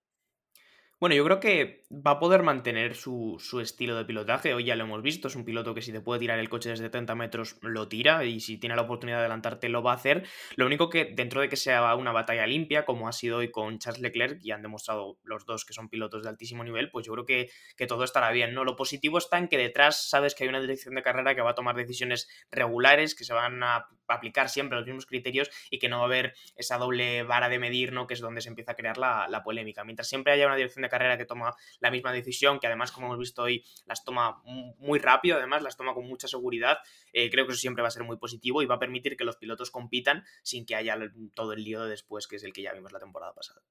Bueno, 1.01 1.17
yo 1.17 1.25
creo 1.25 1.41
que 1.41 1.83
va 1.91 2.11
a 2.11 2.19
poder 2.19 2.43
mantener 2.43 2.95
su, 2.95 3.39
estilo 3.63 3.97
de 3.97 4.05
pilotaje. 4.05 4.53
Hoy 4.53 4.65
ya 4.65 4.77
lo 4.77 4.85
hemos 4.85 5.01
visto, 5.01 5.29
es 5.29 5.35
un 5.35 5.47
piloto 5.47 5.73
que 5.73 5.81
si 5.81 5.93
te 5.93 6.03
puede 6.03 6.21
tirar 6.21 6.39
el 6.39 6.51
coche 6.51 6.69
desde 6.69 6.91
30 6.91 7.15
metros 7.15 7.57
lo 7.63 7.89
tira 7.89 8.23
y 8.27 8.41
si 8.41 8.59
tiene 8.59 8.77
la 8.77 8.83
oportunidad 8.83 9.17
de 9.17 9.21
adelantarte 9.21 9.71
lo 9.71 9.83
va 9.83 9.93
a 9.93 9.95
hacer. 9.95 10.27
Lo 10.57 10.67
único 10.67 10.91
que 10.91 11.07
dentro 11.07 11.41
de 11.41 11.49
que 11.49 11.57
sea 11.57 11.95
una 11.95 12.13
batalla 12.13 12.47
limpia, 12.47 12.85
como 12.85 13.09
ha 13.09 13.13
sido 13.13 13.39
hoy 13.39 13.51
con 13.51 13.79
Charles 13.79 14.03
Leclerc, 14.03 14.41
y 14.43 14.51
han 14.51 14.61
demostrado 14.61 15.17
los 15.25 15.47
dos 15.47 15.65
que 15.65 15.73
son 15.73 15.89
pilotos 15.89 16.23
de 16.23 16.29
altísimo 16.29 16.65
nivel, 16.65 16.91
pues 16.91 17.07
yo 17.07 17.15
creo 17.15 17.25
que, 17.25 17.51
que 17.79 17.87
todo 17.87 18.05
estará 18.05 18.31
bien. 18.31 18.53
¿no? 18.53 18.65
Lo 18.65 18.77
positivo 18.77 19.17
está 19.17 19.39
en 19.39 19.49
que 19.49 19.57
detrás 19.57 20.07
sabes 20.07 20.35
que 20.35 20.45
hay 20.45 20.51
una 20.51 20.61
dirección 20.61 20.95
de 20.95 21.03
carrera 21.03 21.35
que 21.35 21.41
va 21.41 21.53
a 21.53 21.55
tomar 21.55 21.77
decisiones 21.77 22.29
regulares, 22.51 23.15
que 23.15 23.25
se 23.25 23.33
van 23.33 23.63
a 23.63 23.87
aplicar 24.17 24.49
siempre 24.49 24.77
los 24.77 24.87
mismos 24.87 25.07
criterios 25.07 25.51
y 25.71 25.79
que 25.79 25.89
no 25.89 25.99
va 25.99 26.03
a 26.03 26.07
haber 26.07 26.35
esa 26.57 26.79
doble 26.79 27.23
vara 27.23 27.49
de 27.49 27.59
medir, 27.59 27.93
¿no? 27.93 28.07
que 28.07 28.15
es 28.15 28.21
donde 28.21 28.41
se 28.41 28.49
empieza 28.49 28.73
a 28.73 28.77
crear 28.77 28.99
la, 28.99 29.43
polémica. 29.45 29.85
Mientras 29.85 30.09
siempre 30.09 30.33
haya 30.33 30.47
una 30.47 30.57
dirección 30.57 30.83
de 30.83 30.89
carrera 30.89 31.17
que 31.17 31.25
toma 31.25 31.55
la 31.81 31.91
misma 31.91 32.13
decisión, 32.13 32.61
que 32.61 32.67
además, 32.67 32.93
como 32.93 33.07
hemos 33.07 33.19
visto 33.19 33.43
hoy, 33.43 33.65
las 33.87 34.05
toma 34.05 34.43
muy 34.45 34.99
rápido, 34.99 35.39
además 35.39 35.63
las 35.63 35.77
toma 35.77 35.95
con 35.95 36.07
mucha 36.07 36.29
seguridad. 36.29 36.79
Eh, 37.13 37.31
creo 37.31 37.47
que 37.47 37.53
eso 37.53 37.61
siempre 37.61 37.83
va 37.83 37.89
a 37.89 37.91
ser 37.91 38.05
muy 38.05 38.19
positivo 38.19 38.63
y 38.63 38.67
va 38.67 38.75
a 38.75 38.79
permitir 38.79 39.17
que 39.17 39.25
los 39.25 39.37
pilotos 39.37 39.71
compitan 39.71 40.25
sin 40.43 40.67
que 40.67 40.77
haya 40.77 40.99
todo 41.35 41.55
el 41.55 41.65
lío 41.65 41.83
de 41.85 41.91
después, 41.91 42.27
que 42.27 42.37
es 42.37 42.45
el 42.45 42.53
que 42.53 42.63
ya 42.63 42.73
vimos 42.73 42.93
la 42.93 42.99
temporada 42.99 43.35
pasada. 43.35 43.63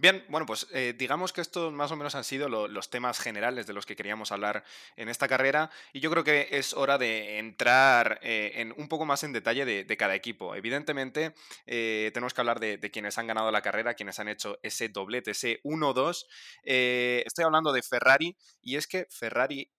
Bien, 0.00 0.24
bueno, 0.30 0.46
pues 0.46 0.66
eh, 0.72 0.94
digamos 0.96 1.34
que 1.34 1.42
estos 1.42 1.74
más 1.74 1.92
o 1.92 1.96
menos 1.96 2.14
han 2.14 2.24
sido 2.24 2.48
los 2.48 2.88
temas 2.88 3.18
generales 3.18 3.66
de 3.66 3.74
los 3.74 3.84
que 3.84 3.96
queríamos 3.96 4.32
hablar 4.32 4.64
en 4.96 5.10
esta 5.10 5.28
carrera 5.28 5.70
y 5.92 6.00
yo 6.00 6.10
creo 6.10 6.24
que 6.24 6.48
es 6.52 6.72
hora 6.72 6.96
de 6.96 7.36
entrar 7.36 8.18
eh, 8.22 8.52
en 8.54 8.72
un 8.78 8.88
poco 8.88 9.04
más 9.04 9.24
en 9.24 9.34
detalle 9.34 9.66
de, 9.66 9.96
cada 9.98 10.14
equipo. 10.14 10.54
Evidentemente, 10.54 11.34
eh, 11.66 12.10
tenemos 12.14 12.32
que 12.32 12.40
hablar 12.40 12.60
de, 12.60 12.78
de, 12.78 12.90
quienes 12.90 13.18
han 13.18 13.26
ganado 13.26 13.50
la 13.50 13.60
carrera, 13.60 13.92
quienes 13.92 14.18
han 14.18 14.28
hecho 14.28 14.58
ese 14.62 14.88
doblete, 14.88 15.32
ese 15.32 15.60
1-2. 15.64 16.24
estoy 16.64 17.44
hablando 17.44 17.70
de 17.70 17.82
Ferrari 17.82 18.38
y 18.62 18.76
es 18.76 18.86
que 18.86 19.06
Ferrari, 19.10 19.70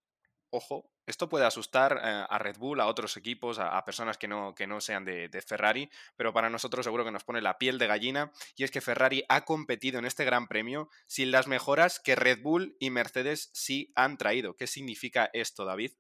ojo, 0.51 0.90
esto 1.05 1.29
puede 1.29 1.45
asustar 1.45 1.99
eh, 2.03 2.25
a 2.29 2.37
Red 2.37 2.57
Bull, 2.57 2.79
a 2.79 2.87
otros 2.87 3.17
equipos, 3.17 3.59
a, 3.59 3.83
personas 3.85 4.17
que 4.17 4.27
no, 4.27 4.53
que 4.55 4.67
no 4.67 4.81
sean 4.81 5.05
de, 5.05 5.29
Ferrari, 5.45 5.89
pero 6.15 6.33
para 6.33 6.49
nosotros 6.49 6.85
seguro 6.85 7.03
que 7.03 7.11
nos 7.11 7.23
pone 7.23 7.41
la 7.41 7.57
piel 7.57 7.77
de 7.77 7.87
gallina. 7.87 8.31
Y 8.55 8.63
es 8.63 8.71
que 8.71 8.81
Ferrari 8.81 9.23
ha 9.29 9.41
competido 9.41 9.99
en 9.99 10.05
este 10.05 10.25
Gran 10.25 10.47
Premio 10.47 10.89
sin 11.07 11.31
las 11.31 11.47
mejoras 11.47 11.99
que 11.99 12.15
Red 12.15 12.41
Bull 12.41 12.75
y 12.79 12.89
Mercedes 12.89 13.49
sí 13.53 13.91
han 13.95 14.17
traído. 14.17 14.55
¿Qué 14.55 14.67
significa 14.67 15.29
esto, 15.33 15.65
David? 15.65 15.91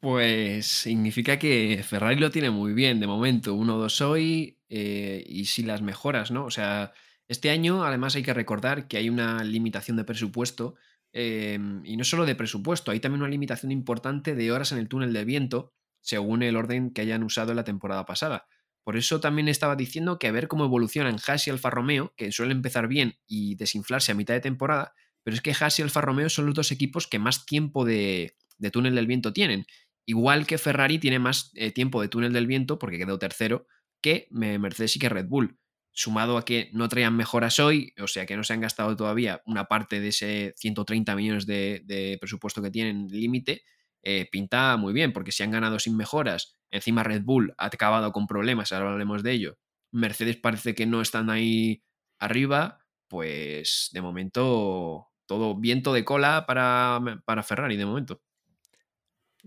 Pues 0.00 0.66
significa 0.66 1.38
que 1.38 1.82
Ferrari 1.82 2.16
lo 2.16 2.30
tiene 2.30 2.50
muy 2.50 2.74
bien 2.74 3.00
de 3.00 3.06
momento, 3.06 3.54
1-2 3.54 4.02
hoy 4.02 4.58
eh, 4.68 5.24
y 5.26 5.46
sin 5.46 5.66
las 5.66 5.80
mejoras, 5.80 6.30
¿no? 6.30 6.44
O 6.44 6.50
sea, 6.50 6.92
este 7.26 7.48
año 7.48 7.84
además 7.84 8.14
hay 8.14 8.22
que 8.22 8.34
recordar 8.34 8.86
que 8.86 8.98
hay 8.98 9.08
una 9.08 9.42
limitación 9.42 9.96
de 9.96 10.04
presupuesto 10.04 10.74
Em, 11.16 11.80
y 11.86 11.96
no 11.96 12.02
solo 12.02 12.26
de 12.26 12.34
presupuesto, 12.34 12.90
hay 12.90 12.98
también 12.98 13.22
una 13.22 13.30
limitación 13.30 13.70
importante 13.70 14.34
de 14.34 14.50
horas 14.50 14.72
en 14.72 14.78
el 14.78 14.88
túnel 14.88 15.12
de 15.12 15.24
viento, 15.24 15.72
según 16.00 16.42
el 16.42 16.56
orden 16.56 16.92
que 16.92 17.02
hayan 17.02 17.22
usado 17.22 17.52
en 17.52 17.56
la 17.56 17.64
temporada 17.64 18.04
pasada. 18.04 18.46
Por 18.82 18.96
eso 18.96 19.20
también 19.20 19.46
estaba 19.46 19.76
diciendo 19.76 20.18
que 20.18 20.26
a 20.26 20.32
ver 20.32 20.48
cómo 20.48 20.64
evolucionan 20.64 21.16
Haas 21.24 21.46
y 21.46 21.50
Alfa 21.50 21.70
Romeo, 21.70 22.12
que 22.16 22.32
suelen 22.32 22.58
empezar 22.58 22.88
bien 22.88 23.14
y 23.28 23.54
desinflarse 23.54 24.10
a 24.10 24.16
mitad 24.16 24.34
de 24.34 24.40
temporada, 24.40 24.92
pero 25.22 25.36
es 25.36 25.40
que 25.40 25.54
Haas 25.58 25.78
y 25.78 25.82
Alfa 25.82 26.00
Romeo 26.00 26.28
son 26.28 26.46
los 26.46 26.54
dos 26.54 26.72
equipos 26.72 27.06
que 27.06 27.20
más 27.20 27.46
tiempo 27.46 27.84
de, 27.84 28.36
túnel 28.72 28.96
del 28.96 29.06
viento 29.06 29.32
tienen. 29.32 29.66
Igual 30.06 30.46
que 30.48 30.58
Ferrari 30.58 30.98
tiene 30.98 31.20
más 31.20 31.52
eh, 31.54 31.70
tiempo 31.70 32.02
de 32.02 32.08
túnel 32.08 32.32
del 32.32 32.48
viento, 32.48 32.78
porque 32.80 32.98
quedó 32.98 33.20
tercero, 33.20 33.68
que 34.02 34.26
Mercedes 34.30 34.96
y 34.96 34.98
que 34.98 35.08
Red 35.08 35.28
Bull 35.28 35.58
sumado 35.94 36.36
a 36.36 36.44
que 36.44 36.70
no 36.72 36.88
traían 36.88 37.16
mejoras 37.16 37.60
hoy, 37.60 37.94
o 37.98 38.08
sea 38.08 38.26
que 38.26 38.36
no 38.36 38.42
se 38.42 38.52
han 38.52 38.60
gastado 38.60 38.96
todavía 38.96 39.42
una 39.46 39.66
parte 39.66 40.00
de 40.00 40.08
ese 40.08 40.52
130 40.56 41.14
millones 41.14 41.46
de, 41.46 42.18
presupuesto 42.20 42.60
que 42.60 42.70
tienen 42.70 43.06
límite, 43.08 43.62
eh, 44.02 44.28
pinta 44.30 44.76
muy 44.76 44.92
bien, 44.92 45.12
porque 45.12 45.30
si 45.32 45.44
han 45.44 45.52
ganado 45.52 45.78
sin 45.78 45.96
mejoras, 45.96 46.56
encima 46.70 47.04
Red 47.04 47.22
Bull 47.22 47.54
ha 47.58 47.66
acabado 47.66 48.12
con 48.12 48.26
problemas, 48.26 48.72
ahora 48.72 48.86
hablaremos 48.86 49.22
de 49.22 49.32
ello, 49.32 49.58
Mercedes 49.92 50.36
parece 50.36 50.74
que 50.74 50.84
no 50.84 51.00
están 51.00 51.30
ahí 51.30 51.84
arriba, 52.18 52.84
pues 53.06 53.90
de 53.92 54.02
momento 54.02 55.06
todo 55.26 55.54
viento 55.54 55.92
de 55.92 56.04
cola 56.04 56.44
para, 56.44 57.00
para 57.24 57.44
Ferrari, 57.44 57.76
de 57.76 57.86
momento. 57.86 58.20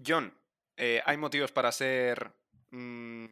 John, 0.04 0.34
eh, 0.78 1.02
¿hay 1.06 1.18
motivos 1.18 1.52
para 1.52 1.72
ser... 1.72 2.32
Mm, 2.72 3.26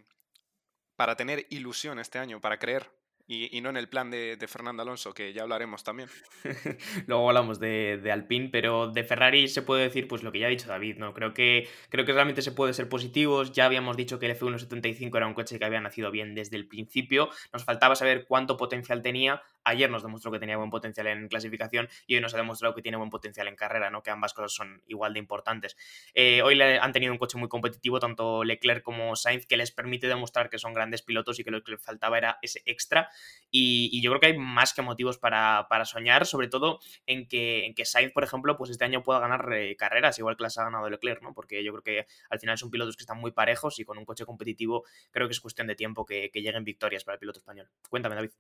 para 0.96 1.16
tener 1.16 1.46
ilusión 1.50 2.00
este 2.00 2.20
año, 2.20 2.40
para 2.40 2.58
creer? 2.58 2.90
Y, 3.28 3.60
no 3.62 3.72
en 3.72 3.78
el 3.78 3.90
plan 3.90 4.12
de, 4.12 4.38
Fernando 4.48 4.84
Alonso, 4.84 5.14
que 5.14 5.34
ya 5.34 5.42
hablaremos 5.42 5.84
también. 5.84 6.10
Luego 7.08 7.28
hablamos 7.28 7.60
de, 7.60 8.10
Alpine, 8.12 8.50
pero 8.52 8.92
de 8.92 9.04
Ferrari 9.04 9.48
se 9.48 9.64
puede 9.64 9.84
decir 9.84 10.08
pues 10.08 10.22
lo 10.22 10.32
que 10.32 10.40
ya 10.40 10.46
ha 10.46 10.50
dicho 10.50 10.68
David, 10.68 10.98
¿no? 10.98 11.14
Creo 11.14 11.34
que, 11.34 11.68
creo 11.90 12.06
que 12.06 12.14
realmente 12.14 12.44
se 12.44 12.52
puede 12.52 12.74
ser 12.74 12.88
positivos. 12.88 13.52
Ya 13.52 13.66
habíamos 13.66 13.98
dicho 13.98 14.20
que 14.20 14.28
el 14.28 14.38
F175 14.38 15.18
era 15.18 15.26
un 15.26 15.34
coche 15.34 15.58
que 15.58 15.66
había 15.66 15.82
nacido 15.82 16.12
bien 16.12 16.36
desde 16.36 16.56
el 16.56 16.68
principio. 16.68 17.30
Nos 17.52 17.66
faltaba 17.66 17.96
saber 17.96 18.26
cuánto 18.28 18.58
potencial 18.58 19.02
tenía. 19.02 19.42
Ayer 19.66 19.90
nos 19.90 20.04
demostró 20.04 20.32
que 20.32 20.40
tenía 20.40 20.58
buen 20.58 20.70
potencial 20.70 21.08
en 21.08 21.28
clasificación 21.28 21.90
y 22.08 22.16
hoy 22.16 22.22
nos 22.22 22.34
ha 22.34 22.38
demostrado 22.38 22.74
que 22.74 22.82
tiene 22.82 22.98
buen 22.98 23.10
potencial 23.10 23.48
en 23.48 23.56
carrera, 23.56 23.90
¿no? 23.90 24.04
Que 24.04 24.12
ambas 24.12 24.34
cosas 24.34 24.54
son 24.54 24.82
igual 24.88 25.14
de 25.14 25.20
importantes. 25.20 25.76
Eh, 26.14 26.42
hoy 26.42 26.56
le 26.56 26.80
han 26.80 26.94
tenido 26.94 27.12
un 27.12 27.18
coche 27.18 27.38
muy 27.38 27.50
competitivo, 27.50 28.00
tanto 28.00 28.44
Leclerc 28.44 28.84
como 28.84 29.16
Sainz, 29.16 29.46
que 29.46 29.58
les 29.58 29.72
permite 29.72 30.08
demostrar 30.08 30.50
que 30.50 30.58
son 30.58 30.74
grandes 30.74 31.02
pilotos 31.02 31.40
y 31.40 31.44
que 31.44 31.52
lo 31.52 31.64
que 31.64 31.74
les 31.74 31.82
faltaba 31.82 32.18
era 32.18 32.40
ese 32.42 32.62
extra. 32.66 33.10
Y, 33.52 34.02
yo 34.02 34.12
creo 34.12 34.20
que 34.20 34.28
hay 34.28 34.38
más 34.38 34.74
que 34.74 34.84
motivos 34.84 35.18
para, 35.18 35.68
soñar, 35.86 36.26
sobre 36.26 36.48
todo 36.48 36.80
en 37.08 37.28
que, 37.28 37.66
en 37.66 37.74
que 37.74 37.86
Sainz, 37.86 38.12
por 38.14 38.24
ejemplo, 38.24 38.56
pues 38.58 38.70
este 38.70 38.86
año 38.86 39.04
pueda 39.04 39.20
ganar 39.20 39.52
eh, 39.54 39.76
carreras, 39.76 40.20
igual 40.20 40.38
que 40.38 40.44
las 40.44 40.58
ha 40.58 40.64
ganado 40.64 40.90
Leclerc, 40.90 41.22
¿no? 41.24 41.34
Porque 41.34 41.64
yo 41.64 41.72
creo 41.72 41.84
que 41.84 42.08
al 42.30 42.40
final 42.40 42.58
son 42.58 42.70
pilotos 42.70 42.96
que 42.96 43.04
están 43.04 43.18
muy 43.18 43.32
parejos 43.32 43.80
y 43.80 43.86
con 43.86 43.98
un 43.98 44.06
coche 44.06 44.26
competitivo 44.26 44.86
creo 45.12 45.28
que 45.28 45.34
es 45.34 45.40
cuestión 45.40 45.68
de 45.68 45.76
tiempo 45.76 46.06
que, 46.06 46.30
lleguen 46.34 46.64
victorias 46.64 47.04
para 47.04 47.16
el 47.16 47.20
piloto 47.20 47.40
español. 47.40 47.70
Cuéntame, 47.90 48.16
David. 48.16 48.32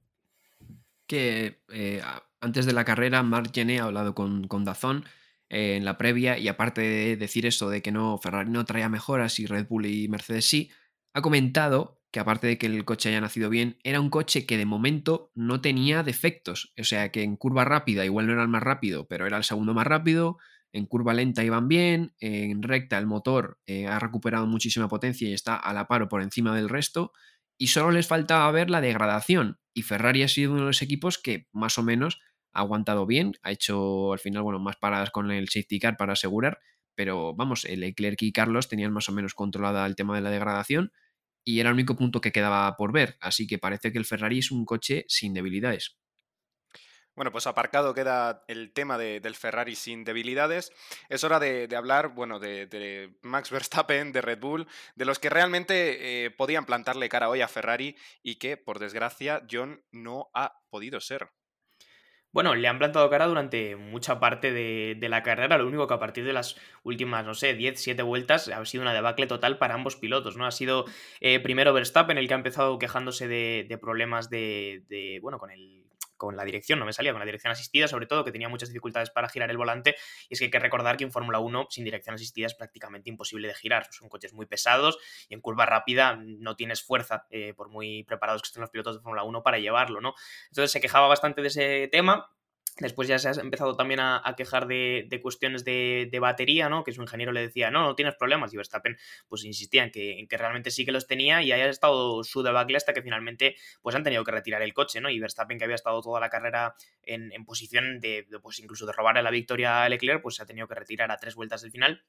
Que 1.07 1.61
eh, 1.69 2.01
antes 2.41 2.65
de 2.65 2.73
la 2.73 2.85
carrera, 2.85 3.23
Marc 3.23 3.53
Gené 3.53 3.79
ha 3.79 3.85
hablado 3.85 4.15
con, 4.15 4.47
con 4.47 4.65
Dazón 4.65 5.05
eh, 5.49 5.75
en 5.75 5.85
la 5.85 5.97
previa 5.97 6.37
y 6.37 6.47
aparte 6.47 6.81
de 6.81 7.17
decir 7.17 7.45
eso 7.45 7.69
de 7.69 7.81
que 7.81 7.91
no 7.91 8.17
Ferrari 8.17 8.49
no 8.49 8.65
traía 8.65 8.89
mejoras 8.89 9.39
y 9.39 9.45
Red 9.45 9.67
Bull 9.67 9.85
y 9.85 10.07
Mercedes 10.07 10.47
sí, 10.47 10.71
ha 11.13 11.21
comentado 11.21 12.01
que 12.15 12.21
aparte 12.21 12.47
de 12.47 12.57
que 12.57 12.67
el 12.67 12.85
coche 12.85 13.09
haya 13.09 13.19
nacido 13.19 13.49
bien, 13.49 13.77
era 13.83 13.99
un 13.99 14.09
coche 14.09 14.45
que 14.45 14.57
de 14.57 14.65
momento 14.65 15.31
no 15.35 15.59
tenía 15.59 16.01
defectos. 16.01 16.71
O 16.79 16.85
sea, 16.85 17.11
que 17.11 17.23
en 17.23 17.35
curva 17.35 17.65
rápida 17.65 18.05
igual 18.05 18.27
no 18.27 18.31
era 18.31 18.41
el 18.41 18.47
más 18.47 18.63
rápido, 18.63 19.05
pero 19.05 19.27
era 19.27 19.35
el 19.35 19.43
segundo 19.43 19.73
más 19.73 19.85
rápido. 19.85 20.37
En 20.71 20.85
curva 20.85 21.13
lenta 21.13 21.43
iban 21.43 21.67
bien. 21.67 22.13
En 22.19 22.63
recta 22.63 22.97
el 22.97 23.05
motor 23.05 23.59
eh, 23.65 23.87
ha 23.87 23.99
recuperado 23.99 24.47
muchísima 24.47 24.87
potencia 24.87 25.27
y 25.27 25.33
está 25.33 25.57
a 25.57 25.73
la 25.73 25.87
paro 25.87 26.07
por 26.07 26.21
encima 26.21 26.55
del 26.55 26.69
resto. 26.69 27.11
Y 27.57 27.67
solo 27.67 27.91
les 27.91 28.07
faltaba 28.07 28.49
ver 28.51 28.69
la 28.69 28.79
degradación. 28.79 29.59
Y 29.75 29.83
Ferrari 29.83 30.23
ha 30.23 30.27
sido 30.27 30.53
uno 30.53 30.61
de 30.61 30.67
los 30.67 30.81
equipos 30.81 31.19
que 31.19 31.47
más 31.51 31.77
o 31.77 31.83
menos 31.83 32.19
ha 32.53 32.61
aguantado 32.61 33.05
bien. 33.05 33.33
Ha 33.43 33.51
hecho 33.51 34.13
al 34.13 34.19
final, 34.19 34.41
bueno, 34.43 34.59
más 34.59 34.77
paradas 34.77 35.11
con 35.11 35.29
el 35.31 35.49
safety 35.49 35.79
car 35.79 35.97
para 35.97 36.13
asegurar. 36.13 36.59
Pero 36.95 37.35
vamos, 37.35 37.65
el 37.65 37.81
Leclerc 37.81 38.21
y 38.23 38.31
Carlos 38.31 38.69
tenían 38.69 38.93
más 38.93 39.09
o 39.09 39.11
menos 39.11 39.35
controlada 39.35 39.85
el 39.85 39.95
tema 39.95 40.15
de 40.15 40.21
la 40.21 40.31
degradación 40.31 40.91
y 41.45 41.59
era 41.59 41.69
el 41.69 41.75
único 41.75 41.95
punto 41.95 42.21
que 42.21 42.31
quedaba 42.31 42.75
por 42.77 42.91
ver, 42.91 43.17
así 43.21 43.47
que 43.47 43.59
parece 43.59 43.91
que 43.91 43.99
el 43.99 44.05
Ferrari 44.05 44.39
es 44.39 44.51
un 44.51 44.65
coche 44.65 45.05
sin 45.07 45.33
debilidades. 45.33 45.97
Bueno, 47.15 47.31
pues 47.31 47.47
aparcado 47.47 47.93
queda 47.93 48.43
el 48.49 48.73
tema 48.73 48.97
del 48.97 49.35
Ferrari 49.35 49.75
sin 49.75 50.03
debilidades. 50.03 50.73
Es 51.07 51.23
hora 51.23 51.39
de, 51.39 51.73
hablar, 51.75 52.09
bueno, 52.09 52.39
de, 52.39 53.15
Max 53.21 53.51
Verstappen, 53.51 54.11
de 54.11 54.21
Red 54.21 54.39
Bull, 54.39 54.67
de 54.95 55.05
los 55.05 55.19
que 55.19 55.29
realmente 55.29 56.25
eh, 56.25 56.31
podían 56.31 56.65
plantarle 56.65 57.07
cara 57.07 57.29
hoy 57.29 57.39
a 57.41 57.47
Ferrari 57.47 57.95
y 58.21 58.35
que, 58.35 58.57
por 58.57 58.79
desgracia, 58.79 59.43
John 59.49 59.81
no 59.91 60.29
ha 60.33 60.59
podido 60.69 60.99
ser. 60.99 61.29
Bueno, 62.33 62.53
le 62.53 62.67
han 62.67 62.79
plantado 62.79 63.09
cara 63.09 63.27
durante 63.27 63.77
mucha 63.77 64.19
parte 64.19 64.51
de, 64.51 65.07
la 65.07 65.23
carrera, 65.23 65.57
lo 65.57 65.67
único 65.67 65.87
que 65.87 65.93
a 65.93 65.99
partir 65.99 66.25
de 66.25 66.33
las 66.33 66.57
últimas, 66.83 67.25
no 67.25 67.33
sé, 67.33 67.53
10, 67.53 67.81
7 67.81 68.03
vueltas 68.03 68.49
ha 68.49 68.65
sido 68.65 68.81
una 68.81 68.93
debacle 68.93 69.25
total 69.25 69.57
para 69.57 69.73
ambos 69.73 69.95
pilotos, 69.95 70.35
¿no? 70.35 70.45
Ha 70.45 70.51
sido 70.51 70.83
eh, 71.21 71.39
primero 71.39 71.71
Verstappen 71.71 72.17
el 72.17 72.27
que 72.27 72.33
ha 72.33 72.37
empezado 72.37 72.77
quejándose 72.77 73.29
de, 73.29 73.77
problemas 73.81 74.29
de, 74.29 74.83
de, 74.89 75.19
bueno, 75.21 75.39
con 75.39 75.49
el 75.49 75.84
con 76.17 76.35
la 76.35 76.43
dirección, 76.43 76.79
no 76.79 76.85
me 76.85 76.93
salía, 76.93 77.11
con 77.11 77.19
la 77.19 77.25
dirección 77.25 77.51
asistida, 77.51 77.87
sobre 77.87 78.07
todo, 78.07 78.23
que 78.23 78.31
tenía 78.31 78.49
muchas 78.49 78.69
dificultades 78.69 79.09
para 79.09 79.29
girar 79.29 79.49
el 79.49 79.57
volante. 79.57 79.95
Y 80.29 80.33
es 80.33 80.39
que 80.39 80.45
hay 80.45 80.51
que 80.51 80.59
recordar 80.59 80.97
que 80.97 81.03
en 81.03 81.11
Fórmula 81.11 81.39
1 81.39 81.67
sin 81.69 81.83
dirección 81.83 82.15
asistida 82.15 82.47
es 82.47 82.53
prácticamente 82.53 83.09
imposible 83.09 83.47
de 83.47 83.53
girar. 83.53 83.87
Son 83.91 84.09
coches 84.09 84.33
muy 84.33 84.45
pesados 84.45 84.97
y 85.29 85.33
en 85.33 85.41
curva 85.41 85.65
rápida 85.65 86.17
no 86.21 86.55
tienes 86.55 86.83
fuerza, 86.83 87.25
eh, 87.29 87.53
por 87.53 87.69
muy 87.69 88.03
preparados 88.03 88.41
que 88.41 88.47
estén 88.47 88.61
los 88.61 88.69
pilotos 88.69 88.95
de 88.95 89.01
Fórmula 89.01 89.23
1, 89.23 89.43
para 89.43 89.59
llevarlo, 89.59 90.01
¿no? 90.01 90.13
Entonces 90.49 90.71
se 90.71 90.81
quejaba 90.81 91.07
bastante 91.07 91.41
de 91.41 91.47
ese 91.47 91.89
tema 91.91 92.29
Después 92.77 93.07
ya 93.07 93.17
se 93.19 93.29
ha 93.29 93.31
empezado 93.31 93.77
también 93.77 94.01
a, 94.01 94.21
quejar 94.35 94.67
de, 94.67 95.19
cuestiones 95.23 95.63
de, 95.63 96.17
batería, 96.19 96.67
¿no? 96.67 96.83
Que 96.83 96.91
su 96.91 97.01
ingeniero 97.01 97.31
le 97.31 97.39
decía, 97.41 97.71
no, 97.71 97.83
no 97.83 97.95
tienes 97.95 98.15
problemas. 98.15 98.53
Y 98.53 98.57
Verstappen, 98.57 98.97
pues 99.29 99.45
insistía 99.45 99.83
en 99.83 99.91
que, 99.91 100.27
realmente 100.31 100.71
sí 100.71 100.83
que 100.85 100.91
los 100.91 101.07
tenía 101.07 101.41
y 101.41 101.53
haya 101.53 101.69
estado 101.69 102.23
su 102.25 102.43
debacle 102.43 102.75
hasta 102.75 102.93
que 102.93 103.01
finalmente, 103.01 103.55
pues 103.81 103.95
han 103.95 104.03
tenido 104.03 104.25
que 104.25 104.31
retirar 104.31 104.61
el 104.61 104.73
coche, 104.73 104.99
¿no? 104.99 105.09
Y 105.09 105.19
Verstappen, 105.19 105.57
que 105.57 105.63
había 105.63 105.75
estado 105.75 106.01
toda 106.01 106.19
la 106.19 106.29
carrera 106.29 106.75
en, 107.03 107.31
posición 107.45 108.01
de, 108.01 108.27
pues 108.41 108.59
incluso 108.59 108.85
de 108.85 108.91
robarle 108.91 109.23
la 109.23 109.31
victoria 109.31 109.83
a 109.83 109.89
Leclerc, 109.89 110.21
pues 110.21 110.35
se 110.35 110.43
ha 110.43 110.45
tenido 110.45 110.67
que 110.67 110.75
retirar 110.75 111.11
a 111.11 111.17
tres 111.17 111.35
vueltas 111.35 111.61
del 111.61 111.71
final. 111.71 112.03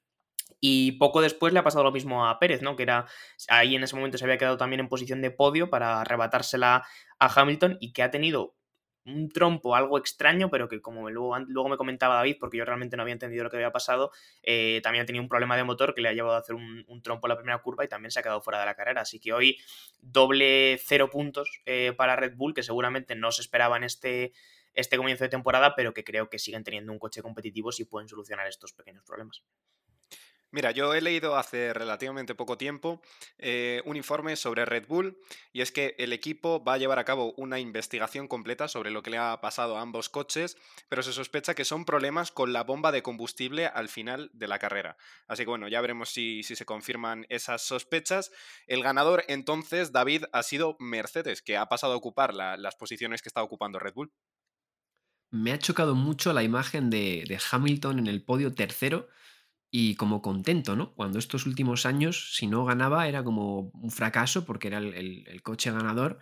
Y 0.60 0.92
poco 0.92 1.20
después 1.20 1.52
le 1.52 1.60
ha 1.60 1.64
pasado 1.64 1.84
lo 1.84 1.92
mismo 1.92 2.26
a 2.26 2.40
Pérez, 2.40 2.62
¿no? 2.62 2.74
Que 2.74 2.82
era 2.82 3.06
ahí 3.48 3.76
en 3.76 3.84
ese 3.84 3.94
momento 3.94 4.18
se 4.18 4.24
había 4.24 4.38
quedado 4.38 4.56
también 4.56 4.80
en 4.80 4.88
posición 4.88 5.20
de 5.22 5.30
podio 5.30 5.70
para 5.70 6.00
arrebatársela 6.00 6.84
a 7.18 7.40
Hamilton 7.40 7.78
y 7.80 7.92
que 7.92 8.02
ha 8.02 8.10
tenido 8.10 8.56
un 9.06 9.28
trompo 9.28 9.74
algo 9.76 9.98
extraño, 9.98 10.50
pero 10.50 10.68
que 10.68 10.80
como 10.80 11.08
luego, 11.10 11.38
luego 11.38 11.68
me 11.68 11.76
comentaba 11.76 12.16
David, 12.16 12.36
porque 12.40 12.58
yo 12.58 12.64
realmente 12.64 12.96
no 12.96 13.02
había 13.02 13.12
entendido 13.12 13.44
lo 13.44 13.50
que 13.50 13.56
había 13.56 13.72
pasado, 13.72 14.10
eh, 14.42 14.80
también 14.82 15.02
ha 15.02 15.06
tenido 15.06 15.22
un 15.22 15.28
problema 15.28 15.56
de 15.56 15.64
motor 15.64 15.94
que 15.94 16.00
le 16.00 16.08
ha 16.08 16.12
llevado 16.12 16.34
a 16.34 16.40
hacer 16.40 16.54
un, 16.54 16.84
trompo 17.02 17.26
en 17.26 17.30
la 17.30 17.36
primera 17.36 17.58
curva 17.58 17.84
y 17.84 17.88
también 17.88 18.10
se 18.10 18.18
ha 18.18 18.22
quedado 18.22 18.40
fuera 18.40 18.58
de 18.58 18.66
la 18.66 18.74
carrera. 18.74 19.02
Así 19.02 19.20
que 19.20 19.32
hoy 19.32 19.58
doble 20.00 20.78
cero 20.82 21.08
puntos 21.10 21.62
eh, 21.66 21.92
para 21.96 22.16
Red 22.16 22.34
Bull, 22.36 22.54
que 22.54 22.62
seguramente 22.62 23.14
no 23.14 23.30
se 23.30 23.42
esperaba 23.42 23.76
en 23.76 23.84
este, 23.84 24.32
este 24.74 24.96
comienzo 24.96 25.24
de 25.24 25.30
temporada, 25.30 25.74
pero 25.76 25.94
que 25.94 26.04
creo 26.04 26.28
que 26.28 26.38
siguen 26.38 26.64
teniendo 26.64 26.92
un 26.92 26.98
coche 26.98 27.22
competitivo 27.22 27.70
si 27.70 27.84
pueden 27.84 28.08
solucionar 28.08 28.46
estos 28.48 28.72
pequeños 28.72 29.04
problemas. 29.04 29.42
Mira, 30.56 30.70
yo 30.70 30.94
he 30.94 31.02
leído 31.02 31.36
hace 31.36 31.74
relativamente 31.74 32.34
poco 32.34 32.56
tiempo 32.56 33.02
eh, 33.36 33.82
un 33.84 33.94
informe 33.94 34.36
sobre 34.36 34.64
Red 34.64 34.86
Bull 34.86 35.18
y 35.52 35.60
es 35.60 35.70
que 35.70 35.94
el 35.98 36.14
equipo 36.14 36.64
va 36.64 36.72
a 36.72 36.78
llevar 36.78 36.98
a 36.98 37.04
cabo 37.04 37.34
una 37.36 37.60
investigación 37.60 38.26
completa 38.26 38.66
sobre 38.66 38.90
lo 38.90 39.02
que 39.02 39.10
le 39.10 39.18
ha 39.18 39.38
pasado 39.42 39.76
a 39.76 39.82
ambos 39.82 40.08
coches, 40.08 40.56
pero 40.88 41.02
se 41.02 41.12
sospecha 41.12 41.54
que 41.54 41.66
son 41.66 41.84
problemas 41.84 42.32
con 42.32 42.54
la 42.54 42.64
bomba 42.64 42.90
de 42.90 43.02
combustible 43.02 43.66
al 43.66 43.90
final 43.90 44.30
de 44.32 44.48
la 44.48 44.58
carrera. 44.58 44.96
Así 45.28 45.42
que 45.42 45.50
bueno, 45.50 45.68
ya 45.68 45.82
veremos 45.82 46.08
si, 46.08 46.42
se 46.42 46.64
confirman 46.64 47.26
esas 47.28 47.60
sospechas. 47.60 48.32
El 48.66 48.82
ganador 48.82 49.24
entonces, 49.28 49.92
David, 49.92 50.24
ha 50.32 50.42
sido 50.42 50.78
Mercedes, 50.80 51.42
que 51.42 51.58
ha 51.58 51.68
pasado 51.68 51.92
a 51.92 51.96
ocupar 51.96 52.32
las 52.32 52.76
posiciones 52.76 53.20
que 53.20 53.28
está 53.28 53.42
ocupando 53.42 53.78
Red 53.78 53.92
Bull. 53.92 54.10
Me 55.30 55.52
ha 55.52 55.58
chocado 55.58 55.94
mucho 55.94 56.32
la 56.32 56.42
imagen 56.42 56.88
de 56.88 57.38
Hamilton 57.50 57.98
en 57.98 58.06
el 58.06 58.24
podio 58.24 58.54
tercero 58.54 59.10
y 59.70 59.96
como 59.96 60.22
contento, 60.22 60.76
¿no? 60.76 60.94
Cuando 60.94 61.18
estos 61.18 61.46
últimos 61.46 61.86
años, 61.86 62.34
si 62.34 62.46
no 62.46 62.64
ganaba, 62.64 63.08
era 63.08 63.24
como 63.24 63.70
un 63.74 63.90
fracaso 63.90 64.44
porque 64.44 64.68
era 64.68 64.78
el, 64.78 65.42
coche 65.42 65.70
ganador 65.70 66.18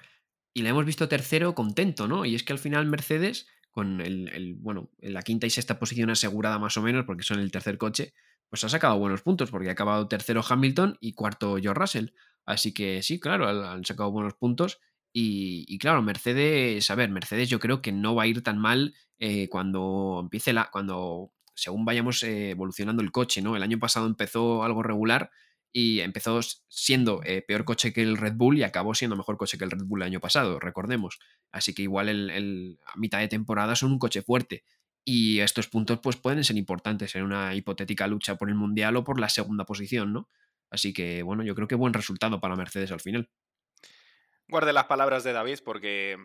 y 0.53 0.63
la 0.63 0.71
hemos 0.71 0.85
visto 0.85 1.09
tercero 1.09 1.55
contento, 1.55 2.09
¿no? 2.09 2.25
Y 2.25 2.35
es 2.35 2.43
que 2.43 2.53
al 2.53 2.59
final 2.59 2.87
Mercedes, 2.87 3.47
con 3.71 4.01
el, 4.01 4.57
bueno, 4.59 4.91
en 5.01 5.15
la 5.15 5.23
quinta 5.23 5.47
y 5.47 5.51
sexta 5.51 5.79
posición 5.79 6.11
asegurada 6.11 6.59
más 6.59 6.77
o 6.77 6.83
menos, 6.83 7.05
porque 7.05 7.25
son 7.25 7.41
el 7.41 7.51
tercer 7.51 7.79
coche, 7.79 8.15
pues 8.49 8.65
ha 8.65 8.69
sacado 8.69 8.99
buenos 8.99 9.23
puntos, 9.23 9.51
porque 9.51 9.69
ha 9.69 9.73
acabado 9.73 10.09
tercero 10.09 10.43
Hamilton 10.49 10.97
y 11.01 11.15
cuarto 11.15 11.57
George 11.61 11.81
Russell. 11.81 12.09
Así 12.47 12.73
que 12.73 13.03
sí, 13.03 13.19
claro, 13.21 13.49
han 13.49 13.85
sacado 13.85 14.11
buenos 14.11 14.35
puntos. 14.35 14.81
Y, 15.17 15.79
claro, 15.79 16.03
Mercedes, 16.03 16.91
a 16.91 16.97
ver, 16.97 17.09
Mercedes 17.09 17.49
yo 17.49 17.61
creo 17.61 17.81
que 17.81 17.93
no 17.93 18.17
va 18.17 18.25
a 18.25 18.27
ir 18.27 18.43
tan 18.43 18.59
mal 18.59 18.95
eh, 19.19 19.49
cuando 19.49 20.19
empiece 20.21 20.53
la, 20.53 20.71
cuando 20.73 21.34
según 21.55 21.85
vayamos 21.85 22.23
eh, 22.23 22.51
evolucionando 22.51 23.03
el 23.03 23.13
coche, 23.13 23.43
¿no? 23.43 23.57
El 23.57 23.63
año 23.63 23.79
pasado 23.79 24.07
empezó 24.07 24.65
algo 24.65 24.83
regular 24.83 25.31
y 25.73 26.01
empezó 26.01 26.41
siendo 26.69 27.21
eh, 27.25 27.43
peor 27.43 27.65
coche 27.65 27.93
que 27.93 28.03
el 28.03 28.17
Red 28.17 28.35
Bull 28.35 28.59
y 28.59 28.63
acabó 28.63 28.95
siendo 28.95 29.17
mejor 29.17 29.37
coche 29.37 29.59
que 29.59 29.65
el 29.65 29.73
Red 29.73 29.85
Bull 29.85 30.03
el 30.03 30.07
año 30.07 30.21
pasado, 30.21 30.61
recordemos. 30.61 31.19
Así 31.51 31.75
que 31.75 31.83
igual 31.83 32.09
el, 32.09 32.79
a 32.87 32.97
mitad 32.97 33.19
de 33.19 33.29
temporada 33.29 33.75
son 33.75 33.91
un 33.93 33.99
coche 33.99 34.23
fuerte. 34.23 34.65
Y 35.05 35.41
estos 35.41 35.69
puntos 35.69 35.99
pues, 36.01 36.17
pueden 36.17 36.45
ser 36.45 36.57
importantes 36.57 37.15
en 37.17 37.25
una 37.25 37.55
hipotética 37.55 38.07
lucha 38.07 38.37
por 38.37 38.49
el 38.49 38.55
Mundial 38.55 38.97
o 38.97 39.05
por 39.05 39.19
la 39.19 39.29
segunda 39.29 39.65
posición, 39.65 40.13
¿no? 40.13 40.29
Así 40.71 40.93
que, 40.93 41.23
bueno, 41.23 41.43
yo 41.43 41.55
creo 41.55 41.69
que 41.69 41.75
buen 41.75 41.93
resultado 41.93 42.41
para 42.41 42.57
Mercedes 42.57 42.93
al 42.93 43.01
final. 43.01 43.29
Guarde 44.49 44.73
las 44.73 44.85
palabras 44.85 45.25
de 45.25 45.33
David 45.33 45.59
porque, 45.65 46.17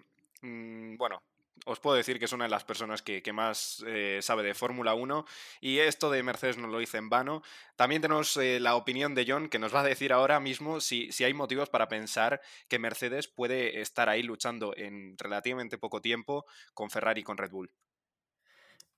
mm, 0.41 0.95
bueno, 0.97 1.23
os 1.65 1.79
puedo 1.79 1.95
decir 1.95 2.19
que 2.19 2.25
es 2.25 2.33
una 2.33 2.45
de 2.45 2.49
las 2.49 2.63
personas 2.63 3.01
que, 3.01 3.21
más 3.33 3.83
eh, 3.87 4.19
sabe 4.21 4.43
de 4.43 4.53
Fórmula 4.53 4.93
1 4.93 5.25
y 5.61 5.79
esto 5.79 6.09
de 6.09 6.23
Mercedes 6.23 6.57
no 6.57 6.67
lo 6.67 6.81
hice 6.81 6.97
en 6.97 7.09
vano. 7.09 7.43
También 7.75 8.01
tenemos 8.01 8.35
eh, 8.37 8.59
la 8.59 8.75
opinión 8.75 9.15
de 9.15 9.25
John 9.27 9.49
que 9.49 9.59
nos 9.59 9.73
va 9.73 9.81
a 9.81 9.83
decir 9.83 10.13
ahora 10.13 10.39
mismo 10.39 10.79
si, 10.81 11.11
si, 11.11 11.23
hay 11.23 11.33
motivos 11.33 11.69
para 11.69 11.87
pensar 11.87 12.41
que 12.67 12.79
Mercedes 12.79 13.27
puede 13.27 13.81
estar 13.81 14.09
ahí 14.09 14.23
luchando 14.23 14.73
en 14.75 15.17
relativamente 15.17 15.77
poco 15.77 16.01
tiempo 16.01 16.45
con 16.73 16.89
Ferrari 16.89 17.21
y 17.21 17.23
con 17.23 17.37
Red 17.37 17.51
Bull. 17.51 17.71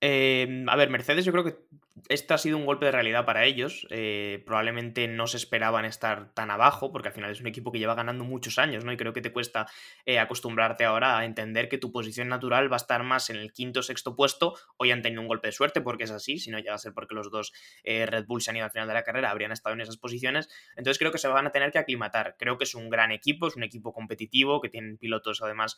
Eh, 0.01 0.65
a 0.67 0.75
ver, 0.75 0.89
Mercedes 0.89 1.25
yo 1.25 1.31
creo 1.31 1.43
que 1.43 1.55
este 2.09 2.33
ha 2.33 2.37
sido 2.37 2.57
un 2.57 2.65
golpe 2.65 2.85
de 2.85 2.91
realidad 2.91 3.25
para 3.25 3.45
ellos. 3.45 3.85
Eh, 3.91 4.41
probablemente 4.45 5.07
no 5.07 5.27
se 5.27 5.37
esperaban 5.37 5.85
estar 5.85 6.33
tan 6.33 6.49
abajo, 6.49 6.91
porque 6.91 7.09
al 7.09 7.13
final 7.13 7.31
es 7.31 7.39
un 7.39 7.47
equipo 7.47 7.71
que 7.71 7.77
lleva 7.77 7.93
ganando 7.93 8.23
muchos 8.23 8.57
años, 8.57 8.83
¿no? 8.83 8.91
Y 8.91 8.97
creo 8.97 9.13
que 9.13 9.21
te 9.21 9.31
cuesta 9.31 9.67
eh, 10.05 10.17
acostumbrarte 10.17 10.83
ahora 10.83 11.19
a 11.19 11.25
entender 11.25 11.69
que 11.69 11.77
tu 11.77 11.91
posición 11.91 12.27
natural 12.27 12.71
va 12.71 12.77
a 12.77 12.83
estar 12.83 13.03
más 13.03 13.29
en 13.29 13.35
el 13.35 13.53
quinto 13.53 13.81
o 13.81 13.83
sexto 13.83 14.15
puesto. 14.15 14.55
Hoy 14.77 14.91
han 14.91 15.03
tenido 15.03 15.21
un 15.21 15.27
golpe 15.27 15.49
de 15.49 15.51
suerte 15.51 15.81
porque 15.81 16.05
es 16.05 16.11
así, 16.11 16.39
si 16.39 16.49
no 16.49 16.57
llega 16.57 16.73
a 16.73 16.79
ser 16.79 16.93
porque 16.93 17.13
los 17.13 17.29
dos 17.29 17.53
Red 17.83 18.25
Bull 18.25 18.41
se 18.41 18.49
han 18.49 18.57
ido 18.57 18.65
al 18.65 18.71
final 18.71 18.87
de 18.87 18.95
la 18.95 19.03
carrera, 19.03 19.29
habrían 19.29 19.51
estado 19.51 19.75
en 19.75 19.81
esas 19.81 19.97
posiciones. 19.97 20.49
Entonces 20.75 20.97
creo 20.97 21.11
que 21.11 21.19
se 21.19 21.27
van 21.27 21.45
a 21.45 21.51
tener 21.51 21.71
que 21.71 21.77
aclimatar. 21.77 22.35
Creo 22.39 22.57
que 22.57 22.63
es 22.63 22.73
un 22.73 22.89
gran 22.89 23.11
equipo, 23.11 23.47
es 23.47 23.55
un 23.55 23.63
equipo 23.63 23.93
competitivo, 23.93 24.59
que 24.59 24.69
tienen 24.69 24.97
pilotos 24.97 25.41
además 25.43 25.77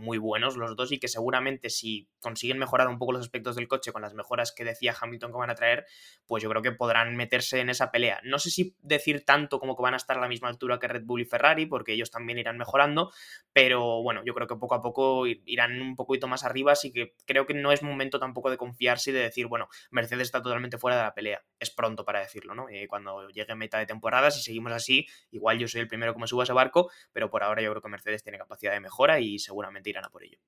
muy 0.00 0.18
buenos 0.18 0.56
los 0.56 0.76
dos 0.76 0.92
y 0.92 0.98
que 0.98 1.08
seguramente 1.08 1.68
si 1.68 2.08
consiguen 2.20 2.58
mejorar 2.58 2.88
un 2.88 2.98
poco 2.98 3.12
los 3.12 3.20
aspectos 3.20 3.57
del 3.58 3.68
coche 3.68 3.92
con 3.92 4.02
las 4.02 4.14
mejoras 4.14 4.52
que 4.52 4.64
decía 4.64 4.94
Hamilton 4.98 5.32
que 5.32 5.38
van 5.38 5.50
a 5.50 5.54
traer, 5.54 5.86
pues 6.26 6.42
yo 6.42 6.48
creo 6.48 6.62
que 6.62 6.72
podrán 6.72 7.16
meterse 7.16 7.60
en 7.60 7.70
esa 7.70 7.90
pelea. 7.90 8.20
No 8.24 8.38
sé 8.38 8.50
si 8.50 8.76
decir 8.80 9.24
tanto 9.24 9.60
como 9.60 9.76
que 9.76 9.82
van 9.82 9.94
a 9.94 9.98
estar 9.98 10.16
a 10.16 10.20
la 10.20 10.28
misma 10.28 10.48
altura 10.48 10.78
que 10.78 10.88
Red 10.88 11.04
Bull 11.04 11.20
y 11.20 11.24
Ferrari, 11.24 11.66
porque 11.66 11.92
ellos 11.92 12.10
también 12.10 12.38
irán 12.38 12.58
mejorando, 12.58 13.12
pero 13.52 14.02
bueno, 14.02 14.22
yo 14.24 14.34
creo 14.34 14.46
que 14.46 14.56
poco 14.56 14.74
a 14.74 14.82
poco 14.82 15.26
irán 15.26 15.80
un 15.80 15.96
poquito 15.96 16.28
más 16.28 16.44
arriba, 16.44 16.72
así 16.72 16.92
que 16.92 17.14
creo 17.26 17.46
que 17.46 17.54
no 17.54 17.72
es 17.72 17.82
momento 17.82 18.18
tampoco 18.18 18.50
de 18.50 18.56
confiarse 18.56 19.10
y 19.10 19.14
de 19.14 19.20
decir, 19.20 19.46
bueno, 19.46 19.68
Mercedes 19.90 20.28
está 20.28 20.42
totalmente 20.42 20.78
fuera 20.78 20.96
de 20.96 21.02
la 21.02 21.14
pelea. 21.14 21.42
Es 21.58 21.70
pronto 21.70 22.04
para 22.04 22.20
decirlo, 22.20 22.54
¿no? 22.54 22.68
Eh, 22.68 22.86
cuando 22.88 23.28
llegue 23.28 23.54
meta 23.54 23.78
de 23.78 23.86
temporada, 23.86 24.30
si 24.30 24.40
seguimos 24.40 24.72
así, 24.72 25.06
igual 25.30 25.58
yo 25.58 25.68
soy 25.68 25.80
el 25.80 25.88
primero 25.88 26.14
que 26.14 26.20
me 26.20 26.26
subo 26.26 26.40
a 26.42 26.44
ese 26.44 26.52
barco, 26.52 26.90
pero 27.12 27.30
por 27.30 27.42
ahora 27.42 27.62
yo 27.62 27.70
creo 27.70 27.82
que 27.82 27.88
Mercedes 27.88 28.22
tiene 28.22 28.38
capacidad 28.38 28.72
de 28.72 28.80
mejora 28.80 29.20
y 29.20 29.38
seguramente 29.38 29.90
irán 29.90 30.04
a 30.04 30.10
por 30.10 30.24
ello. 30.24 30.38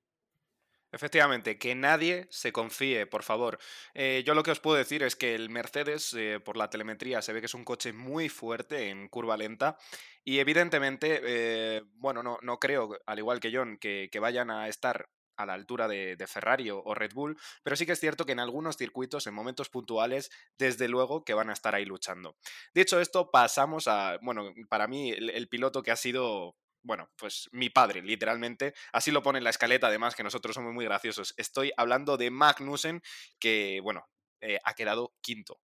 Efectivamente, 0.92 1.56
que 1.56 1.74
nadie 1.76 2.26
se 2.30 2.52
confíe, 2.52 3.06
por 3.06 3.22
favor. 3.22 3.58
Eh, 3.94 4.24
yo 4.26 4.34
lo 4.34 4.42
que 4.42 4.50
os 4.50 4.58
puedo 4.58 4.76
decir 4.76 5.04
es 5.04 5.14
que 5.14 5.36
el 5.36 5.48
Mercedes, 5.48 6.12
eh, 6.14 6.40
por 6.44 6.56
la 6.56 6.68
telemetría, 6.68 7.22
se 7.22 7.32
ve 7.32 7.40
que 7.40 7.46
es 7.46 7.54
un 7.54 7.64
coche 7.64 7.92
muy 7.92 8.28
fuerte 8.28 8.88
en 8.88 9.08
curva 9.08 9.36
lenta 9.36 9.78
y 10.24 10.40
evidentemente, 10.40 11.20
eh, 11.22 11.82
bueno, 11.94 12.24
no, 12.24 12.38
no, 12.42 12.58
creo, 12.58 12.98
al 13.06 13.18
igual 13.18 13.38
que 13.38 13.52
John, 13.54 13.78
que, 13.78 14.10
vayan 14.20 14.50
a 14.50 14.66
estar 14.68 15.08
a 15.36 15.46
la 15.46 15.54
altura 15.54 15.86
de, 15.86 16.16
Ferrari 16.26 16.70
o, 16.70 16.92
Red 16.92 17.12
Bull, 17.14 17.38
pero 17.62 17.76
sí 17.76 17.86
que 17.86 17.92
es 17.92 18.00
cierto 18.00 18.26
que 18.26 18.32
en 18.32 18.40
algunos 18.40 18.76
circuitos, 18.76 19.26
en 19.26 19.34
momentos 19.34 19.70
puntuales, 19.70 20.30
desde 20.58 20.88
luego 20.88 21.24
que 21.24 21.34
van 21.34 21.50
a 21.50 21.52
estar 21.52 21.74
ahí 21.74 21.84
luchando. 21.84 22.36
Dicho 22.74 23.00
esto, 23.00 23.30
pasamos 23.30 23.86
a, 23.86 24.18
bueno, 24.22 24.52
para 24.68 24.88
mí 24.88 25.10
el 25.12 25.48
piloto 25.48 25.82
que 25.82 25.92
ha 25.92 25.96
sido 25.96 26.56
bueno, 26.82 27.10
pues 27.16 27.48
mi 27.52 27.70
padre, 27.70 28.02
literalmente. 28.02 28.74
Así 28.92 29.10
lo 29.10 29.22
pone 29.22 29.38
en 29.38 29.44
la 29.44 29.50
escaleta, 29.50 29.88
además, 29.88 30.14
que 30.14 30.22
nosotros 30.22 30.54
somos 30.54 30.72
muy 30.72 30.84
graciosos. 30.84 31.34
Estoy 31.36 31.72
hablando 31.76 32.16
de 32.16 32.30
Magnussen, 32.30 33.02
que, 33.38 33.80
bueno, 33.82 34.06
eh, 34.40 34.58
ha 34.64 34.74
quedado 34.74 35.14
quinto. 35.20 35.60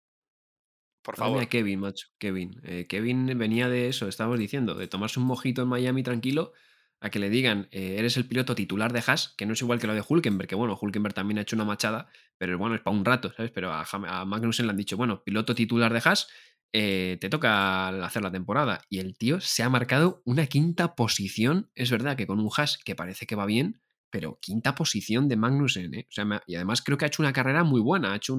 Por 1.03 1.17
favor. 1.17 1.47
Kevin, 1.49 1.81
macho, 1.81 2.09
Kevin. 2.19 2.61
Eh, 2.65 2.87
Kevin 2.89 3.27
venía 3.39 3.69
de 3.69 3.89
eso, 3.89 4.09
estábamos 4.09 4.41
diciendo, 4.41 4.75
de 4.75 4.89
tomarse 4.89 5.21
un 5.21 5.27
mojito 5.27 5.63
en 5.63 5.69
Miami 5.69 6.03
tranquilo, 6.03 6.53
a 7.01 7.11
que 7.11 7.19
le 7.19 7.31
digan, 7.31 7.69
eh, 7.71 7.97
eres 7.99 8.17
el 8.17 8.27
piloto 8.27 8.55
titular 8.55 8.93
de 8.93 9.03
Haas, 9.07 9.35
que 9.37 9.47
no 9.47 9.53
es 9.53 9.63
igual 9.63 9.79
que 9.79 9.87
lo 9.87 9.95
de 9.95 10.03
Hulkenberg, 10.07 10.49
que 10.49 10.55
bueno, 10.57 10.77
Hulkenberg 10.81 11.15
también 11.15 11.39
ha 11.39 11.43
hecho 11.43 11.55
una 11.55 11.65
machada, 11.65 12.09
pero 12.39 12.59
bueno, 12.59 12.75
es 12.75 12.81
para 12.81 12.97
un 12.97 13.05
rato, 13.05 13.33
¿sabes? 13.33 13.53
Pero 13.53 13.71
a, 13.71 13.87
a 13.89 14.25
Magnussen 14.25 14.67
le 14.67 14.71
han 14.71 14.77
dicho, 14.77 14.97
bueno, 14.97 15.23
piloto 15.23 15.55
titular 15.55 15.93
de 15.93 16.03
Haas, 16.05 16.29
eh, 16.73 17.17
te 17.21 17.29
toca 17.29 17.89
hacer 18.05 18.23
la 18.23 18.31
temporada. 18.31 18.83
Y 18.89 18.99
el 18.99 19.17
tío 19.17 19.41
se 19.41 19.63
ha 19.63 19.69
marcado 19.71 20.23
una 20.25 20.47
quinta 20.47 20.95
posición. 20.95 21.71
Es 21.75 21.91
verdad 21.91 22.17
que 22.17 22.27
con 22.27 22.41
un 22.41 22.51
hash 22.55 22.77
que 22.85 22.95
parece 22.95 23.27
que 23.27 23.37
va 23.37 23.47
bien, 23.47 23.81
pero 24.11 24.39
quinta 24.41 24.75
posición 24.75 25.29
de 25.29 25.37
Magnussen. 25.37 25.95
¿eh? 25.95 26.09
y 26.47 26.55
además 26.55 26.83
creo 26.83 26.99
que 26.99 27.05
ha 27.05 27.09
hecho 27.09 27.23
una 27.23 27.33
carrera 27.33 27.65
muy 27.65 27.81
buena, 27.81 28.13
ha 28.13 28.17
hecho 28.17 28.37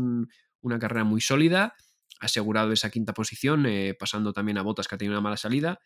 una 0.61 0.79
carrera 0.79 1.03
muy 1.03 1.21
sólida, 1.21 1.75
ha 2.19 2.25
asegurado 2.25 2.71
esa 2.71 2.89
quinta 2.89 3.13
posición, 3.13 3.65
eh, 3.65 3.95
pasando 3.97 4.33
también 4.33 4.57
a 4.57 4.63
Botas 4.63 4.87
que 4.87 4.95
ha 4.95 4.97
tenido 4.97 5.15
una 5.15 5.21
mala 5.21 5.37
salida. 5.37 5.79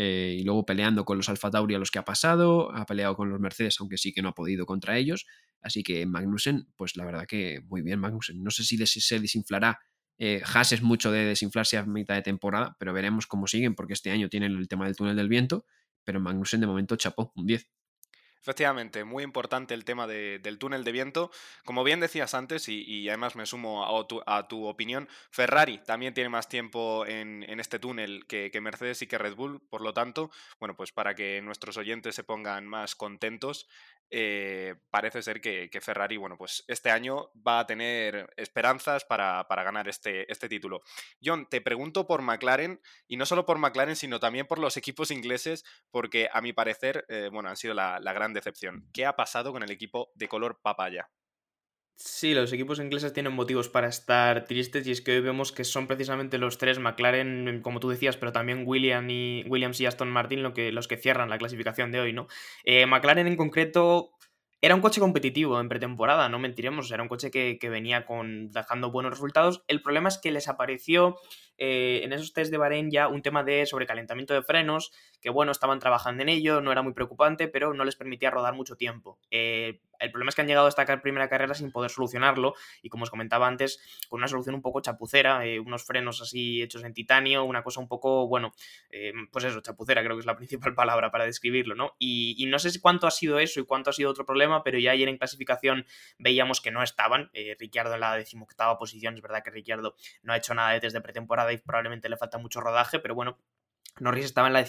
y 0.00 0.44
luego 0.44 0.64
peleando 0.64 1.04
con 1.04 1.16
los 1.16 1.28
Alfa 1.28 1.50
Tauri 1.50 1.74
a 1.74 1.78
los 1.80 1.90
que 1.90 1.98
ha 1.98 2.04
pasado, 2.04 2.70
ha 2.72 2.86
peleado 2.86 3.16
con 3.16 3.30
los 3.30 3.40
Mercedes, 3.40 3.76
aunque 3.80 3.98
sí 3.98 4.12
que 4.12 4.22
no 4.22 4.28
ha 4.28 4.34
podido 4.34 4.64
contra 4.64 4.96
ellos. 4.96 5.26
Así 5.60 5.82
que 5.82 6.06
Magnussen, 6.06 6.68
pues 6.76 6.96
la 6.96 7.04
verdad 7.04 7.26
que 7.26 7.62
muy 7.66 7.82
bien 7.82 7.98
Magnussen. 7.98 8.42
No 8.44 8.50
sé 8.52 8.62
si 8.62 8.76
se 8.86 9.18
desinflará 9.18 9.80
eh, 10.18 10.42
Haas 10.44 10.72
es 10.72 10.82
mucho 10.82 11.12
de 11.12 11.24
desinflarse 11.24 11.78
a 11.78 11.84
mitad 11.84 12.14
de 12.14 12.22
temporada, 12.22 12.76
pero 12.78 12.92
veremos 12.92 13.26
cómo 13.26 13.46
siguen, 13.46 13.74
porque 13.74 13.92
este 13.92 14.10
año 14.10 14.28
tienen 14.28 14.56
el 14.56 14.68
tema 14.68 14.84
del 14.84 14.96
túnel 14.96 15.16
del 15.16 15.28
viento, 15.28 15.64
pero 16.04 16.20
Magnussen 16.20 16.60
de 16.60 16.66
momento 16.66 16.96
chapó 16.96 17.32
un 17.36 17.46
10. 17.46 17.68
Efectivamente, 18.40 19.04
muy 19.04 19.24
importante 19.24 19.74
el 19.74 19.84
tema 19.84 20.06
del 20.06 20.58
túnel 20.58 20.84
de 20.84 20.92
viento. 20.92 21.30
Como 21.64 21.84
bien 21.84 22.00
decías 22.00 22.34
antes, 22.34 22.68
y, 22.68 23.08
además 23.08 23.36
me 23.36 23.46
sumo 23.46 23.84
a 23.84 24.48
tu, 24.48 24.66
opinión, 24.66 25.08
Ferrari 25.30 25.78
también 25.84 26.14
tiene 26.14 26.30
más 26.30 26.48
tiempo 26.48 27.04
en, 27.04 27.42
este 27.60 27.78
túnel 27.78 28.26
que, 28.26 28.50
que, 28.50 28.60
Mercedes 28.60 29.02
y 29.02 29.06
que 29.06 29.18
Red 29.18 29.34
Bull. 29.34 29.60
Por 29.68 29.82
lo 29.82 29.92
tanto, 29.92 30.30
bueno, 30.60 30.76
pues 30.76 30.92
para 30.92 31.14
que 31.14 31.42
nuestros 31.42 31.76
oyentes 31.76 32.14
se 32.14 32.24
pongan 32.24 32.66
más 32.66 32.94
contentos, 32.94 33.68
eh, 34.10 34.74
parece 34.90 35.22
ser 35.22 35.40
que, 35.40 35.70
Ferrari, 35.80 36.16
bueno, 36.16 36.36
pues 36.36 36.64
este 36.68 36.90
año 36.90 37.30
va 37.46 37.60
a 37.60 37.66
tener 37.66 38.32
esperanzas 38.36 39.04
para, 39.04 39.44
ganar 39.48 39.88
este, 39.88 40.30
este, 40.30 40.48
título. 40.48 40.82
John, 41.22 41.46
te 41.48 41.60
pregunto 41.60 42.06
por 42.06 42.22
McLaren, 42.22 42.80
y 43.06 43.16
no 43.16 43.26
solo 43.26 43.44
por 43.44 43.58
McLaren, 43.58 43.96
sino 43.96 44.20
también 44.20 44.46
por 44.46 44.58
los 44.58 44.76
equipos 44.76 45.10
ingleses, 45.10 45.64
porque 45.90 46.28
a 46.32 46.40
mi 46.40 46.52
parecer, 46.52 47.04
eh, 47.08 47.28
bueno, 47.32 47.48
han 47.48 47.56
sido 47.56 47.74
la, 47.74 48.00
gran 48.12 48.32
decepción. 48.32 48.88
¿Qué 48.92 49.06
ha 49.06 49.16
pasado 49.16 49.52
con 49.52 49.62
el 49.62 49.70
equipo 49.70 50.10
de 50.14 50.28
color 50.28 50.60
papaya? 50.62 51.08
Sí, 52.00 52.32
los 52.32 52.52
equipos 52.52 52.78
ingleses 52.78 53.12
tienen 53.12 53.32
motivos 53.32 53.68
para 53.68 53.88
estar 53.88 54.44
tristes 54.44 54.86
y 54.86 54.92
es 54.92 55.00
que 55.00 55.16
hoy 55.16 55.20
vemos 55.20 55.50
que 55.50 55.64
son 55.64 55.88
precisamente 55.88 56.38
los 56.38 56.56
tres, 56.56 56.78
McLaren, 56.78 57.60
como 57.60 57.80
tú 57.80 57.88
decías, 57.88 58.16
pero 58.16 58.30
también 58.30 58.62
William 58.64 59.10
y, 59.10 59.44
Williams 59.48 59.80
y 59.80 59.86
Aston 59.86 60.08
Martin 60.08 60.44
lo 60.44 60.54
que, 60.54 60.70
los 60.70 60.86
que 60.86 60.96
cierran 60.96 61.28
la 61.28 61.38
clasificación 61.38 61.90
de 61.90 61.98
hoy, 61.98 62.12
¿no? 62.12 62.28
Eh, 62.62 62.86
McLaren 62.86 63.26
en 63.26 63.36
concreto 63.36 64.12
era 64.60 64.76
un 64.76 64.80
coche 64.80 65.00
competitivo 65.00 65.60
en 65.60 65.68
pretemporada, 65.68 66.28
no 66.28 66.38
mentiremos, 66.38 66.90
era 66.92 67.02
un 67.02 67.08
coche 67.08 67.32
que, 67.32 67.58
venía 67.68 68.04
con, 68.04 68.50
dejando 68.50 68.92
buenos 68.92 69.10
resultados. 69.12 69.64
El 69.66 69.82
problema 69.82 70.08
es 70.08 70.18
que 70.18 70.32
les 70.32 70.48
apareció 70.48 71.16
eh, 71.58 72.00
en 72.04 72.12
esos 72.12 72.32
test 72.32 72.50
de 72.50 72.58
Bahrein 72.58 72.90
ya 72.90 73.08
un 73.08 73.22
tema 73.22 73.42
de 73.44 73.66
sobrecalentamiento 73.66 74.34
de 74.34 74.42
frenos, 74.42 74.92
que 75.20 75.30
bueno, 75.30 75.52
estaban 75.52 75.78
trabajando 75.78 76.22
en 76.22 76.28
ello, 76.28 76.60
no 76.60 76.70
era 76.72 76.82
muy 76.82 76.92
preocupante, 76.92 77.48
pero 77.48 77.74
no 77.74 77.84
les 77.84 77.96
permitía 77.96 78.30
rodar 78.30 78.54
mucho 78.54 78.76
tiempo. 78.76 79.18
Eh, 79.30 79.80
el 79.98 80.10
problema 80.10 80.30
es 80.30 80.34
que 80.34 80.42
han 80.42 80.48
llegado 80.48 80.66
a 80.66 80.68
esta 80.68 81.02
primera 81.02 81.28
carrera 81.28 81.54
sin 81.54 81.72
poder 81.72 81.90
solucionarlo 81.90 82.54
y 82.82 82.88
como 82.88 83.04
os 83.04 83.10
comentaba 83.10 83.46
antes, 83.46 83.80
con 84.08 84.18
una 84.18 84.28
solución 84.28 84.54
un 84.54 84.62
poco 84.62 84.80
chapucera, 84.80 85.44
eh, 85.46 85.60
unos 85.60 85.84
frenos 85.84 86.20
así 86.22 86.62
hechos 86.62 86.84
en 86.84 86.94
titanio, 86.94 87.44
una 87.44 87.62
cosa 87.62 87.80
un 87.80 87.88
poco, 87.88 88.28
bueno, 88.28 88.52
pues 89.30 89.44
eso, 89.44 89.60
chapucera 89.60 90.02
creo 90.02 90.16
que 90.16 90.20
es 90.20 90.26
la 90.26 90.36
principal 90.36 90.74
palabra 90.74 91.10
para 91.10 91.24
describirlo, 91.24 91.74
¿no? 91.74 91.94
Y, 91.98 92.34
y, 92.38 92.46
no 92.46 92.58
sé 92.58 92.80
cuánto 92.80 93.06
ha 93.06 93.10
sido 93.10 93.38
eso 93.38 93.60
y 93.60 93.64
cuánto 93.64 93.90
ha 93.90 93.92
sido 93.92 94.10
otro 94.10 94.24
problema, 94.24 94.62
pero 94.62 94.78
ya 94.78 94.92
ayer 94.92 95.08
en 95.08 95.18
clasificación 95.18 95.86
veíamos 96.18 96.60
que 96.60 96.70
no 96.70 96.82
estaban. 96.82 97.30
Ricciardo 97.58 97.94
en 97.94 98.00
la 98.00 98.14
decimoctava 98.16 98.78
posición, 98.78 99.14
es 99.14 99.22
verdad 99.22 99.42
que 99.42 99.50
Ricciardo 99.50 99.94
no 100.22 100.32
ha 100.32 100.36
hecho 100.36 100.54
nada 100.54 100.70
de 100.72 100.80
test 100.80 100.94
de 100.94 101.00
pretemporada 101.00 101.52
probablemente 101.56 102.08
le 102.08 102.16
falta 102.16 102.38
mucho 102.38 102.60
rodaje, 102.60 102.98
pero 102.98 103.14
bueno, 103.14 103.38
Norris 104.00 104.24
estaba 104.24 104.48
en 104.48 104.52
la, 104.52 104.60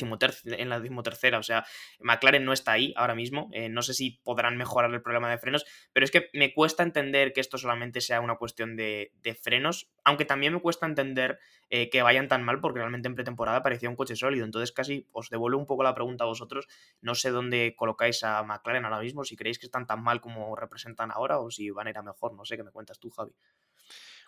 decimotercera, 0.79 1.37
o 1.37 1.43
sea, 1.43 1.65
McLaren 1.99 2.45
no 2.45 2.53
está 2.53 2.73
ahí 2.73 2.93
ahora 2.95 3.15
mismo. 3.15 3.49
Eh, 3.53 3.69
no 3.69 3.81
sé 3.81 3.93
si 3.93 4.19
podrán 4.23 4.57
mejorar 4.57 4.93
el 4.93 5.01
problema 5.01 5.29
de 5.29 5.37
frenos, 5.37 5.65
pero 5.93 6.03
es 6.03 6.11
que 6.11 6.29
me 6.33 6.53
cuesta 6.53 6.83
entender 6.83 7.33
que 7.33 7.41
esto 7.41 7.57
solamente 7.57 8.01
sea 8.01 8.21
una 8.21 8.35
cuestión 8.35 8.75
de, 8.75 9.11
frenos, 9.41 9.91
aunque 10.03 10.25
también 10.25 10.53
me 10.53 10.61
cuesta 10.61 10.85
entender 10.85 11.39
eh, 11.69 11.89
que 11.89 12.01
vayan 12.01 12.27
tan 12.27 12.43
mal, 12.43 12.59
porque 12.59 12.79
realmente 12.79 13.07
en 13.07 13.15
pretemporada 13.15 13.61
parecía 13.61 13.89
un 13.89 13.95
coche 13.95 14.15
sólido. 14.15 14.45
Entonces, 14.45 14.71
casi 14.71 15.07
os 15.11 15.29
devuelvo 15.29 15.59
un 15.59 15.65
poco 15.65 15.83
la 15.83 15.93
pregunta 15.93 16.23
a 16.23 16.27
vosotros. 16.27 16.67
No 17.01 17.15
sé 17.15 17.29
dónde 17.29 17.75
colocáis 17.75 18.23
a 18.23 18.43
McLaren 18.43 18.85
ahora 18.85 18.99
mismo, 18.99 19.23
si 19.23 19.35
creéis 19.35 19.59
que 19.59 19.65
están 19.65 19.85
tan 19.85 20.03
mal 20.03 20.21
como 20.21 20.55
representan 20.55 21.11
ahora 21.11 21.39
o 21.39 21.51
si 21.51 21.69
van 21.69 21.87
a 21.87 21.89
ir 21.91 21.97
a 21.97 22.03
mejor. 22.03 22.33
No 22.33 22.45
sé 22.45 22.57
qué 22.57 22.63
me 22.63 22.71
cuentas 22.71 22.99
tú, 22.99 23.09
Javi. 23.09 23.31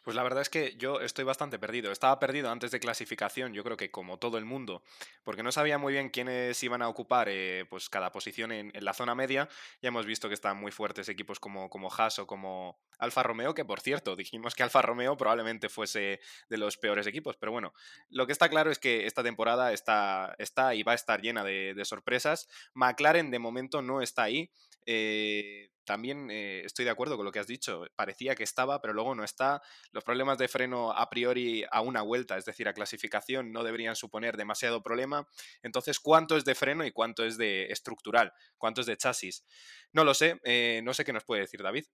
Pues 0.04 0.16
la 0.16 0.24
verdad 0.24 0.42
es 0.42 0.50
que 0.50 0.76
yo 0.78 1.00
estoy 1.00 1.26
bastante 1.26 1.60
perdido. 1.60 1.92
Estaba 1.92 2.18
perdido 2.20 2.50
antes 2.50 2.72
de 2.72 2.80
clasificación, 2.80 3.54
yo 3.54 3.64
creo 3.64 3.78
que 3.78 3.92
como 3.92 4.18
todo 4.18 4.38
el 4.38 4.46
mundo, 4.46 4.84
porque 5.24 5.44
no 5.44 5.52
sabía 5.52 5.78
muy 5.78 5.94
bien 5.94 6.10
quiénes 6.10 6.62
iban 6.64 6.82
a 6.82 6.90
ocupar 6.90 7.28
eh, 7.30 7.66
pues 7.70 7.90
cada 7.90 8.12
posición 8.12 8.52
en, 8.52 8.72
la 8.74 8.94
zona 8.94 9.14
media. 9.14 9.48
Ya 9.82 9.90
hemos 9.90 10.06
visto 10.08 10.28
que 10.28 10.34
están 10.34 10.58
muy 10.58 10.72
fuertes 10.72 11.08
equipos 11.08 11.40
como, 11.40 11.70
como 11.70 11.92
Haas 11.92 12.18
o 12.18 12.26
como 12.26 12.80
Alfa 12.98 13.22
Romeo, 13.22 13.54
que 13.54 13.64
por 13.64 13.80
cierto, 13.80 14.16
dijimos 14.18 14.56
que 14.56 14.64
Alfa 14.64 14.82
Romeo 14.82 15.18
probablemente 15.18 15.70
fuese 15.70 16.20
de 16.50 16.58
los 16.58 16.78
peores 16.78 17.06
equipos, 17.06 17.38
pero 17.38 17.52
bueno, 17.52 17.74
lo 18.10 18.26
que 18.26 18.34
está 18.34 18.50
claro 18.50 18.72
es 18.72 18.80
que 18.80 19.06
esta 19.06 19.22
temporada 19.22 19.72
está, 19.72 20.36
está 20.40 20.74
y 20.74 20.82
va 20.82 20.94
a 20.94 20.96
estar 20.96 21.22
llena 21.22 21.44
de, 21.44 21.74
de 21.76 21.86
sorpresas. 21.86 22.48
McLaren 22.74 23.30
de 23.30 23.40
momento 23.40 23.82
no 23.82 24.02
está 24.02 24.24
ahí. 24.24 24.52
Eh, 24.86 25.72
también 25.84 26.30
eh, 26.32 26.62
estoy 26.64 26.86
de 26.86 26.92
acuerdo 26.92 27.18
con 27.18 27.26
lo 27.26 27.32
que 27.32 27.40
has 27.40 27.48
dicho. 27.48 27.86
Parecía 27.96 28.36
que 28.36 28.44
estaba, 28.44 28.82
pero 28.82 28.94
luego 28.94 29.16
no 29.16 29.24
está. 29.24 29.62
Los 29.92 30.04
problemas 30.04 30.38
de 30.38 30.48
freno 30.48 30.92
a 30.92 31.10
priori 31.10 31.66
a 31.72 31.82
una 31.82 32.02
vuelta, 32.02 32.38
es 32.38 32.46
decir, 32.46 32.68
a 32.68 32.74
clasificación, 32.74 33.52
no 33.52 33.64
deberían 33.64 33.96
suponer 33.96 34.38
demasiado 34.38 34.84
problema. 34.84 35.28
Entonces, 35.64 36.00
¿cuánto 36.00 36.38
es 36.38 36.46
de 36.46 36.56
freno 36.56 36.86
y 36.86 36.92
cuánto 36.92 37.26
es 37.26 37.38
de 37.38 37.66
estructural? 37.66 38.32
¿Cuánto 38.58 38.82
es 38.82 38.88
de 38.88 38.98
chasis? 38.98 39.46
No 39.92 40.04
lo 40.04 40.14
sé. 40.14 40.40
Eh, 40.44 40.82
no 40.84 40.94
sé 40.94 41.04
qué 41.04 41.14
nos 41.14 41.24
puede 41.24 41.42
decir 41.42 41.62
David. 41.62 41.86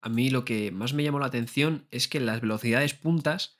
a 0.00 0.08
mí 0.08 0.30
lo 0.30 0.44
que 0.44 0.70
más 0.70 0.92
me 0.92 1.02
llamó 1.02 1.18
la 1.18 1.26
atención 1.26 1.88
es 1.90 2.06
que 2.08 2.20
las 2.20 2.40
velocidades 2.40 2.94
puntas, 2.94 3.56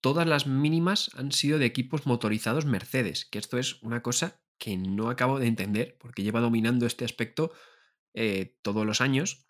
todas 0.00 0.26
las 0.26 0.46
mínimas 0.46 1.10
han 1.14 1.30
sido 1.30 1.58
de 1.58 1.66
equipos 1.66 2.04
motorizados 2.04 2.64
Mercedes, 2.64 3.26
que 3.26 3.38
esto 3.38 3.58
es 3.58 3.80
una 3.82 4.02
cosa 4.02 4.40
que 4.58 4.76
no 4.76 5.10
acabo 5.10 5.38
de 5.38 5.46
entender, 5.46 5.96
porque 5.98 6.22
lleva 6.22 6.40
dominando 6.40 6.86
este 6.86 7.04
aspecto 7.04 7.52
eh, 8.14 8.56
todos 8.62 8.86
los 8.86 9.00
años, 9.00 9.46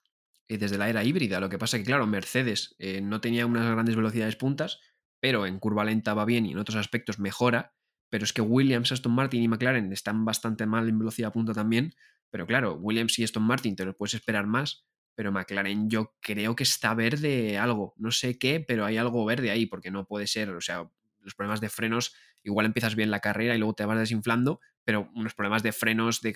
eh, 0.48 0.58
desde 0.58 0.78
la 0.78 0.88
era 0.88 1.04
híbrida. 1.04 1.40
Lo 1.40 1.48
que 1.48 1.58
pasa 1.58 1.76
es 1.76 1.82
que, 1.82 1.86
claro, 1.86 2.06
Mercedes 2.06 2.74
eh, 2.78 3.00
no 3.00 3.20
tenía 3.20 3.46
unas 3.46 3.70
grandes 3.70 3.96
velocidades 3.96 4.36
puntas, 4.36 4.80
pero 5.20 5.46
en 5.46 5.58
curva 5.58 5.84
lenta 5.84 6.14
va 6.14 6.24
bien 6.24 6.46
y 6.46 6.52
en 6.52 6.58
otros 6.58 6.76
aspectos 6.76 7.18
mejora. 7.18 7.74
Pero 8.08 8.24
es 8.24 8.32
que 8.32 8.42
Williams, 8.42 8.92
Aston 8.92 9.12
Martin 9.12 9.42
y 9.42 9.48
McLaren 9.48 9.92
están 9.92 10.24
bastante 10.24 10.66
mal 10.66 10.88
en 10.88 10.98
velocidad 10.98 11.32
punta 11.32 11.52
también. 11.52 11.94
Pero 12.30 12.46
claro, 12.46 12.74
Williams 12.74 13.18
y 13.18 13.24
Aston 13.24 13.42
Martin 13.42 13.74
te 13.74 13.84
lo 13.84 13.96
puedes 13.96 14.14
esperar 14.14 14.46
más. 14.46 14.86
Pero 15.16 15.32
McLaren 15.32 15.88
yo 15.88 16.14
creo 16.20 16.54
que 16.54 16.62
está 16.62 16.94
verde 16.94 17.58
algo. 17.58 17.94
No 17.96 18.10
sé 18.10 18.38
qué, 18.38 18.60
pero 18.60 18.84
hay 18.84 18.98
algo 18.98 19.24
verde 19.24 19.50
ahí, 19.50 19.66
porque 19.66 19.90
no 19.90 20.06
puede 20.06 20.26
ser. 20.26 20.50
O 20.50 20.60
sea, 20.60 20.88
los 21.20 21.34
problemas 21.34 21.60
de 21.60 21.68
frenos, 21.68 22.14
igual 22.46 22.66
empiezas 22.66 22.94
bien 22.94 23.10
la 23.10 23.20
carrera 23.20 23.54
y 23.54 23.58
luego 23.58 23.74
te 23.74 23.84
vas 23.84 23.98
desinflando, 23.98 24.60
pero 24.84 25.10
unos 25.14 25.34
problemas 25.34 25.62
de 25.62 25.72
frenos, 25.72 26.22
de, 26.22 26.32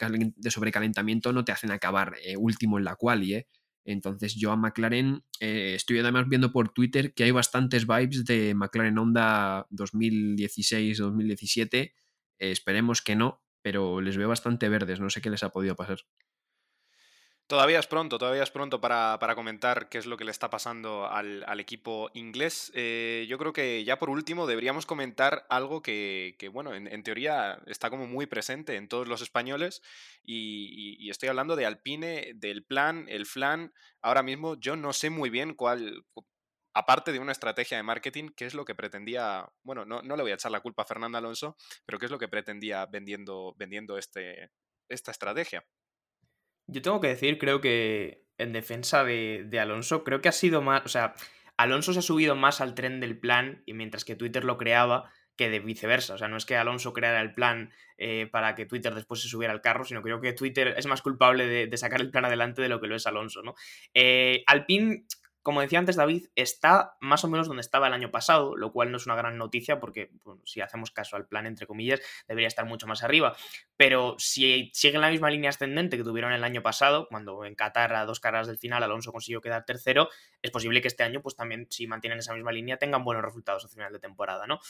sobrecalentamiento 0.50 1.32
no 1.32 1.44
te 1.44 1.52
hacen 1.52 1.70
acabar 1.70 2.16
eh, 2.24 2.36
último 2.36 2.76
en 2.78 2.84
la 2.84 2.96
quali, 2.96 3.34
¿eh? 3.34 3.46
Entonces 3.84 4.34
yo 4.34 4.52
a 4.52 4.56
McLaren 4.56 5.24
eh, 5.40 5.72
estoy 5.74 6.00
además 6.00 6.28
viendo 6.28 6.52
por 6.52 6.68
Twitter 6.68 7.14
que 7.14 7.24
hay 7.24 7.30
bastantes 7.30 7.86
vibes 7.86 8.26
de 8.26 8.54
McLaren 8.54 8.98
Honda 8.98 9.66
2016-2017. 9.70 11.94
esperemos 12.38 13.00
que 13.00 13.16
no, 13.16 13.42
pero 13.62 14.02
les 14.02 14.18
veo 14.18 14.28
bastante 14.28 14.68
verdes, 14.68 15.00
no 15.00 15.10
sé 15.10 15.20
qué 15.22 15.30
les 15.30 15.42
ha 15.42 15.50
podido 15.50 15.76
pasar. 15.76 15.98
Todavía 17.50 17.80
es 17.80 17.88
pronto, 17.88 18.16
todavía 18.16 18.44
es 18.44 18.50
pronto 18.52 18.80
para, 18.80 19.18
comentar 19.34 19.88
qué 19.88 19.98
es 19.98 20.06
lo 20.06 20.16
que 20.16 20.24
le 20.24 20.30
está 20.30 20.50
pasando 20.50 21.08
al, 21.08 21.58
equipo 21.58 22.08
inglés. 22.14 22.70
Eh, 22.76 23.26
yo 23.28 23.38
creo 23.38 23.52
que 23.52 23.82
ya 23.82 23.98
por 23.98 24.08
último 24.08 24.46
deberíamos 24.46 24.86
comentar 24.86 25.46
algo 25.50 25.82
que, 25.82 26.36
bueno, 26.52 26.72
en, 26.72 27.02
teoría 27.02 27.60
está 27.66 27.90
como 27.90 28.06
muy 28.06 28.26
presente 28.26 28.76
en 28.76 28.86
todos 28.86 29.08
los 29.08 29.20
españoles 29.20 29.82
y, 30.22 31.10
estoy 31.10 31.28
hablando 31.28 31.56
de 31.56 31.66
Alpine, 31.66 32.34
del 32.36 32.62
plan, 32.62 33.06
el 33.08 33.26
flan. 33.26 33.74
Ahora 34.00 34.22
mismo 34.22 34.54
yo 34.54 34.76
no 34.76 34.92
sé 34.92 35.10
muy 35.10 35.28
bien 35.28 35.54
cuál, 35.54 36.04
aparte 36.72 37.10
de 37.10 37.18
una 37.18 37.32
estrategia 37.32 37.78
de 37.78 37.82
marketing, 37.82 38.28
qué 38.36 38.46
es 38.46 38.54
lo 38.54 38.64
que 38.64 38.76
pretendía, 38.76 39.50
bueno, 39.64 39.84
no, 39.84 40.02
no 40.02 40.14
le 40.14 40.22
voy 40.22 40.30
a 40.30 40.36
echar 40.36 40.52
la 40.52 40.60
culpa 40.60 40.82
a 40.82 40.86
Fernando 40.86 41.18
Alonso, 41.18 41.56
pero 41.84 41.98
qué 41.98 42.04
es 42.04 42.12
lo 42.12 42.18
que 42.20 42.28
pretendía 42.28 42.86
vendiendo, 42.86 43.56
vendiendo 43.58 43.98
este, 43.98 44.52
esta 44.88 45.10
estrategia. 45.10 45.64
Yo 46.70 46.82
tengo 46.82 47.00
que 47.00 47.08
decir, 47.08 47.38
creo 47.38 47.60
que 47.60 48.24
en 48.38 48.52
defensa 48.52 49.04
de, 49.04 49.58
Alonso, 49.60 50.04
creo 50.04 50.20
que 50.20 50.28
ha 50.28 50.32
sido 50.32 50.62
más, 50.62 50.82
o 50.84 50.88
sea, 50.88 51.14
Alonso 51.56 51.92
se 51.92 51.98
ha 51.98 52.02
subido 52.02 52.36
más 52.36 52.60
al 52.60 52.74
tren 52.74 53.00
del 53.00 53.18
plan 53.18 53.62
y 53.66 53.74
mientras 53.74 54.04
que 54.04 54.16
Twitter 54.16 54.44
lo 54.44 54.56
creaba 54.56 55.10
que 55.36 55.50
de 55.50 55.60
viceversa. 55.60 56.14
O 56.14 56.18
sea, 56.18 56.28
no 56.28 56.36
es 56.36 56.46
que 56.46 56.56
Alonso 56.56 56.92
creara 56.92 57.20
el 57.20 57.32
plan 57.32 57.70
eh, 57.98 58.28
para 58.30 58.54
que 58.54 58.66
Twitter 58.66 58.94
después 58.94 59.20
se 59.20 59.28
subiera 59.28 59.52
al 59.52 59.60
carro, 59.60 59.84
sino 59.84 60.02
creo 60.02 60.20
que 60.20 60.32
Twitter 60.32 60.74
es 60.76 60.86
más 60.86 61.02
culpable 61.02 61.46
de, 61.46 61.76
sacar 61.76 62.00
el 62.00 62.10
plan 62.10 62.24
adelante 62.24 62.62
de 62.62 62.68
lo 62.68 62.80
que 62.80 62.86
lo 62.86 62.96
es 62.96 63.06
Alonso, 63.06 63.42
¿no? 63.42 63.54
Eh, 63.94 64.42
como 65.42 65.60
decía 65.60 65.78
antes 65.78 65.96
David, 65.96 66.26
está 66.34 66.96
más 67.00 67.24
o 67.24 67.28
menos 67.28 67.46
donde 67.46 67.62
estaba 67.62 67.86
el 67.86 67.92
año 67.92 68.10
pasado, 68.10 68.56
lo 68.56 68.72
cual 68.72 68.90
no 68.90 68.96
es 68.96 69.06
una 69.06 69.14
gran 69.14 69.38
noticia 69.38 69.80
porque 69.80 70.10
si 70.44 70.60
hacemos 70.60 70.90
caso 70.90 71.16
al 71.16 71.26
plan, 71.26 71.46
entre 71.46 71.66
comillas, 71.66 72.00
debería 72.28 72.48
estar 72.48 72.66
mucho 72.66 72.86
más 72.86 73.02
arriba. 73.02 73.36
Pero 73.76 74.16
si 74.18 74.70
siguen 74.74 75.00
la 75.00 75.10
misma 75.10 75.30
línea 75.30 75.50
ascendente 75.50 75.96
que 75.96 76.04
tuvieron 76.04 76.32
el 76.32 76.44
año 76.44 76.62
pasado, 76.62 77.08
cuando 77.08 77.44
en 77.44 77.54
Qatar 77.54 77.94
a 77.94 78.04
dos 78.04 78.20
carreras 78.20 78.46
del 78.46 78.58
final 78.58 78.82
Alonso 78.82 79.12
consiguió 79.12 79.40
quedar 79.40 79.64
tercero, 79.64 80.08
es 80.42 80.50
posible 80.50 80.80
que 80.82 80.88
este 80.88 81.02
año, 81.02 81.22
pues 81.22 81.36
también, 81.36 81.66
si 81.70 81.86
mantienen 81.86 82.18
esa 82.18 82.34
misma 82.34 82.52
línea, 82.52 82.76
tengan 82.76 83.04
buenos 83.04 83.24
resultados 83.24 83.64
al 83.64 83.70
final 83.70 83.92
de 83.92 83.98
temporada, 83.98 84.46
¿no? 84.46 84.60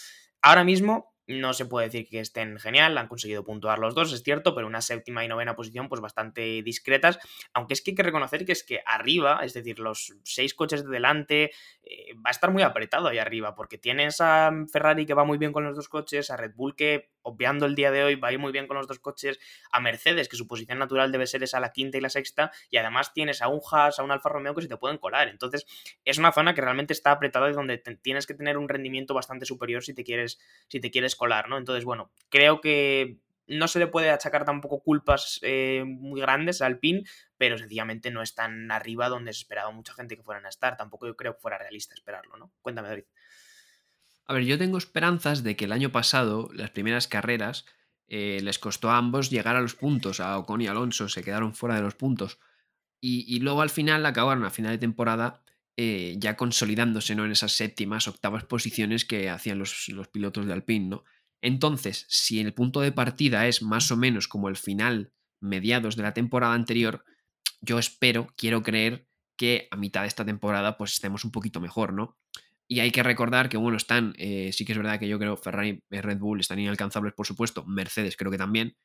Ahora 0.43 0.65
mismo 0.65 1.15
no 1.31 1.53
se 1.53 1.67
puede 1.67 1.87
decir 1.87 2.09
que 2.09 2.21
estén 2.21 2.59
genial, 2.59 2.99
han 2.99 3.09
conseguido 3.09 3.45
puntuar 3.45 3.79
los 3.79 3.95
dos, 3.95 4.13
es 4.13 4.23
cierto, 4.23 4.55
pero 4.55 4.67
una 4.67 4.81
séptima 4.81 5.25
y 5.25 5.29
novena 5.29 5.57
posición 5.57 5.89
pues 5.89 6.01
bastante 6.01 6.63
discretas, 6.63 7.19
aunque 7.53 7.75
es 7.75 7.83
que 7.83 7.93
hay 7.93 7.95
que 7.95 8.03
reconocer 8.03 8.45
que 8.45 8.53
es 8.53 8.65
que 8.65 8.83
arriba, 8.85 9.41
es 9.43 9.55
decir, 9.55 9.79
los 9.79 10.15
seis 10.25 10.55
coches 10.55 10.85
de 10.85 10.91
delante, 10.91 11.53
eh, 11.83 12.15
va 12.15 12.29
a 12.29 12.31
estar 12.31 12.51
muy 12.51 12.63
apretado 12.63 13.09
ahí 13.09 13.19
arriba, 13.19 13.55
porque 13.55 13.79
tienes 13.79 14.21
a 14.21 14.51
Ferrari 14.73 15.07
que 15.07 15.15
va 15.15 15.25
muy 15.25 15.39
bien 15.39 15.53
con 15.53 15.65
los 15.65 15.77
dos 15.77 15.89
coches, 15.89 16.31
a 16.31 16.37
Red 16.37 16.53
Bull 16.55 16.75
que 16.77 17.11
obviando 17.23 17.67
el 17.67 17.75
día 17.75 17.91
de 17.91 18.05
hoy, 18.05 18.15
va 18.15 18.29
a 18.29 18.33
ir 18.33 18.39
muy 18.39 18.53
bien 18.53 18.67
con 18.67 18.77
los 18.77 18.87
dos 18.87 18.99
coches, 18.99 19.39
a 19.71 19.81
Mercedes, 19.81 20.29
que 20.29 20.37
su 20.37 20.47
posición 20.47 20.79
natural 20.79 21.13
debe 21.13 21.27
ser 21.27 21.43
esa 21.43 21.61
la 21.61 21.73
quinta 21.73 21.99
y 21.99 22.01
la 22.01 22.09
sexta, 22.09 22.51
y 22.71 22.77
además 22.77 23.13
tienes 23.13 23.43
a 23.43 23.49
un 23.49 23.61
Haas, 23.71 23.99
a 23.99 24.03
un 24.03 24.11
Alfa 24.11 24.29
Romeo 24.29 24.55
que 24.55 24.63
se 24.63 24.69
te 24.69 24.77
pueden 24.77 24.99
colar. 24.99 25.29
Entonces, 25.29 25.67
es 26.05 26.19
una 26.19 26.33
zona 26.33 26.55
que 26.55 26.61
realmente 26.61 26.93
está 26.93 27.11
apretada 27.13 27.51
y 27.51 27.53
donde 27.53 27.79
tienes 27.79 28.27
que 28.27 28.35
tener 28.35 28.57
un 28.57 28.69
rendimiento 28.69 29.15
bastante 29.15 29.47
superior 29.47 29.83
si 29.83 29.95
te 29.95 30.05
quieres, 30.05 30.39
si 30.69 30.81
te 30.81 30.91
quieres 30.91 31.17
¿no? 31.49 31.59
Entonces, 31.59 31.85
bueno, 31.85 32.11
creo 32.29 32.61
que 32.61 33.19
no 33.47 33.69
se 33.69 33.79
le 33.79 33.87
puede 33.87 34.11
achacar 34.11 34.45
tampoco 34.45 34.81
culpas 34.81 35.41
eh, 35.43 35.85
muy 35.85 36.21
grandes 36.21 36.63
al 36.63 36.79
PIN, 36.79 37.05
pero 37.37 37.59
sencillamente 37.59 38.11
no 38.11 38.23
están 38.23 38.71
arriba 38.71 39.09
donde 39.09 39.33
se 39.33 39.41
esperaba 39.41 39.71
mucha 39.73 39.93
gente 39.93 40.17
que 40.17 40.23
fueran 40.23 40.47
a 40.47 40.49
estar. 40.49 40.77
Tampoco 40.77 41.07
yo 41.07 41.17
creo 41.17 41.35
que 41.35 41.41
fuera 41.41 41.59
realista 41.59 41.95
esperarlo, 41.95 42.37
¿no? 42.37 42.53
Cuéntame, 42.63 42.89
David. 42.89 43.05
A 44.27 44.35
ver, 44.35 44.45
yo 44.45 44.59
tengo 44.59 44.79
esperanzas 44.79 45.43
de 45.43 45.57
que 45.57 45.65
el 45.65 45.73
año 45.73 45.91
pasado, 45.91 46.49
las 46.53 46.71
primeras 46.71 47.09
carreras, 47.09 47.67
eh, 48.07 48.39
les 48.43 48.59
costó 48.59 48.91
a 48.91 48.97
ambos 48.97 49.31
llegar 49.31 49.57
a 49.57 49.61
los 49.61 49.75
puntos. 49.75 50.21
A 50.21 50.39
Ocon 50.39 50.61
y 50.61 50.69
Alonso 50.69 51.09
se 51.09 51.25
quedaron 51.25 51.55
fuera 51.55 51.75
de 51.75 51.83
los 51.83 51.97
puntos. 51.97 52.39
Y, 53.03 53.41
luego 53.41 53.63
al 53.63 53.71
final 53.71 54.05
acabaron 54.05 54.45
a 54.45 54.51
final 54.51 54.73
de 54.73 54.79
temporada 54.79 55.43
eh, 55.83 56.17
ya 56.19 56.37
consolidándose 56.37 57.15
¿no? 57.15 57.25
en 57.25 57.33
esas 57.33 57.53
séptimas, 57.53 58.07
octavas 58.07 58.45
posiciones 58.45 59.07
que 59.07 59.31
hacían 59.31 59.59
los, 59.59 59.89
los 59.89 60.09
pilotos 60.09 60.45
de 60.45 60.53
Alpine. 60.53 60.89
¿no? 60.89 61.05
Entonces, 61.41 62.05
si 62.11 62.39
el 62.39 62.53
punto 62.53 62.83
de 62.83 62.93
partida 62.93 63.49
es 63.49 63.63
más 63.63 63.91
o 63.91 63.97
menos 63.97 64.29
como 64.29 64.51
el 64.51 64.57
final, 64.57 65.15
mediados 65.41 65.97
de 65.97 66.03
la 66.03 66.13
temporada 66.13 66.53
anterior, 66.53 67.07
yo 67.63 67.79
espero, 67.79 68.27
quiero 68.37 68.63
creer 68.63 69.09
que 69.39 69.69
a 69.71 69.77
mitad 69.77 70.03
de 70.03 70.09
esta 70.09 70.27
temporada 70.27 70.77
pues 70.77 70.93
estemos 70.93 71.25
un 71.25 71.31
poquito 71.31 71.63
mejor, 71.63 71.95
¿no? 71.95 72.19
Y 72.69 72.81
hay 72.81 72.91
que 72.91 73.03
recordar 73.03 73.49
que, 73.49 73.57
bueno, 73.57 73.79
están, 73.79 74.13
eh, 74.19 74.51
sí 74.53 74.67
que 74.67 74.73
es 74.73 74.79
verdad 74.79 74.99
que 74.99 75.09
yo 75.09 75.19
creo 75.19 75.39
Ferrari, 75.39 75.83
y 75.91 76.01
Red 76.03 76.19
Bull 76.19 76.41
están 76.41 76.59
inalcanzables, 76.59 77.15
por 77.15 77.27
supuesto, 77.27 77.65
Mercedes 77.65 78.19
creo 78.19 78.31
que 78.31 78.37
también, 78.37 78.77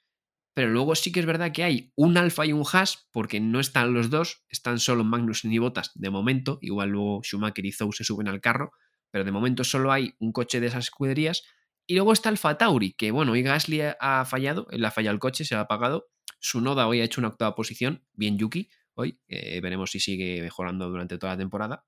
pero 0.55 0.69
luego 0.69 0.95
sí 0.95 1.11
que 1.11 1.19
es 1.19 1.25
verdad 1.25 1.51
que 1.51 1.65
hay 1.65 1.91
un 1.95 2.17
Alfa 2.17 2.45
y 2.45 2.53
un 2.53 2.63
Haas, 2.71 3.09
porque 3.11 3.41
no 3.41 3.59
están 3.59 3.93
los 3.93 4.09
dos, 4.09 4.45
están 4.49 4.79
solo 4.79 5.03
Magnus 5.03 5.43
y 5.43 5.57
Bottas 5.57 5.91
de 5.95 6.09
momento, 6.09 6.59
igual 6.61 6.89
luego 6.89 7.21
Schumacher 7.23 7.65
y 7.65 7.73
Zou 7.73 7.91
se 7.91 8.05
suben 8.05 8.29
al 8.29 8.39
carro, 8.39 8.71
pero 9.11 9.25
de 9.25 9.33
momento 9.33 9.65
solo 9.65 9.91
hay 9.91 10.15
un 10.17 10.31
coche 10.31 10.61
de 10.61 10.67
esas 10.67 10.85
escuderías. 10.85 11.43
Y 11.85 11.95
luego 11.95 12.13
está 12.13 12.29
Alfa 12.29 12.57
Tauri, 12.57 12.93
que 12.93 13.11
bueno, 13.11 13.33
hoy 13.33 13.43
Gasly 13.43 13.81
ha 13.99 14.25
fallado, 14.25 14.67
él 14.71 14.83
ha 14.85 14.91
fallado 14.91 15.13
el 15.13 15.19
coche, 15.19 15.43
se 15.43 15.55
ha 15.55 15.59
apagado. 15.59 16.07
Su 16.39 16.61
Noda 16.61 16.87
hoy 16.87 17.01
ha 17.01 17.03
hecho 17.03 17.19
una 17.19 17.27
octava 17.27 17.53
posición, 17.53 18.05
bien 18.13 18.37
Yuki, 18.37 18.69
hoy, 18.93 19.19
eh, 19.27 19.59
veremos 19.59 19.91
si 19.91 19.99
sigue 19.99 20.41
mejorando 20.41 20.89
durante 20.89 21.17
toda 21.17 21.33
la 21.33 21.37
temporada. 21.37 21.83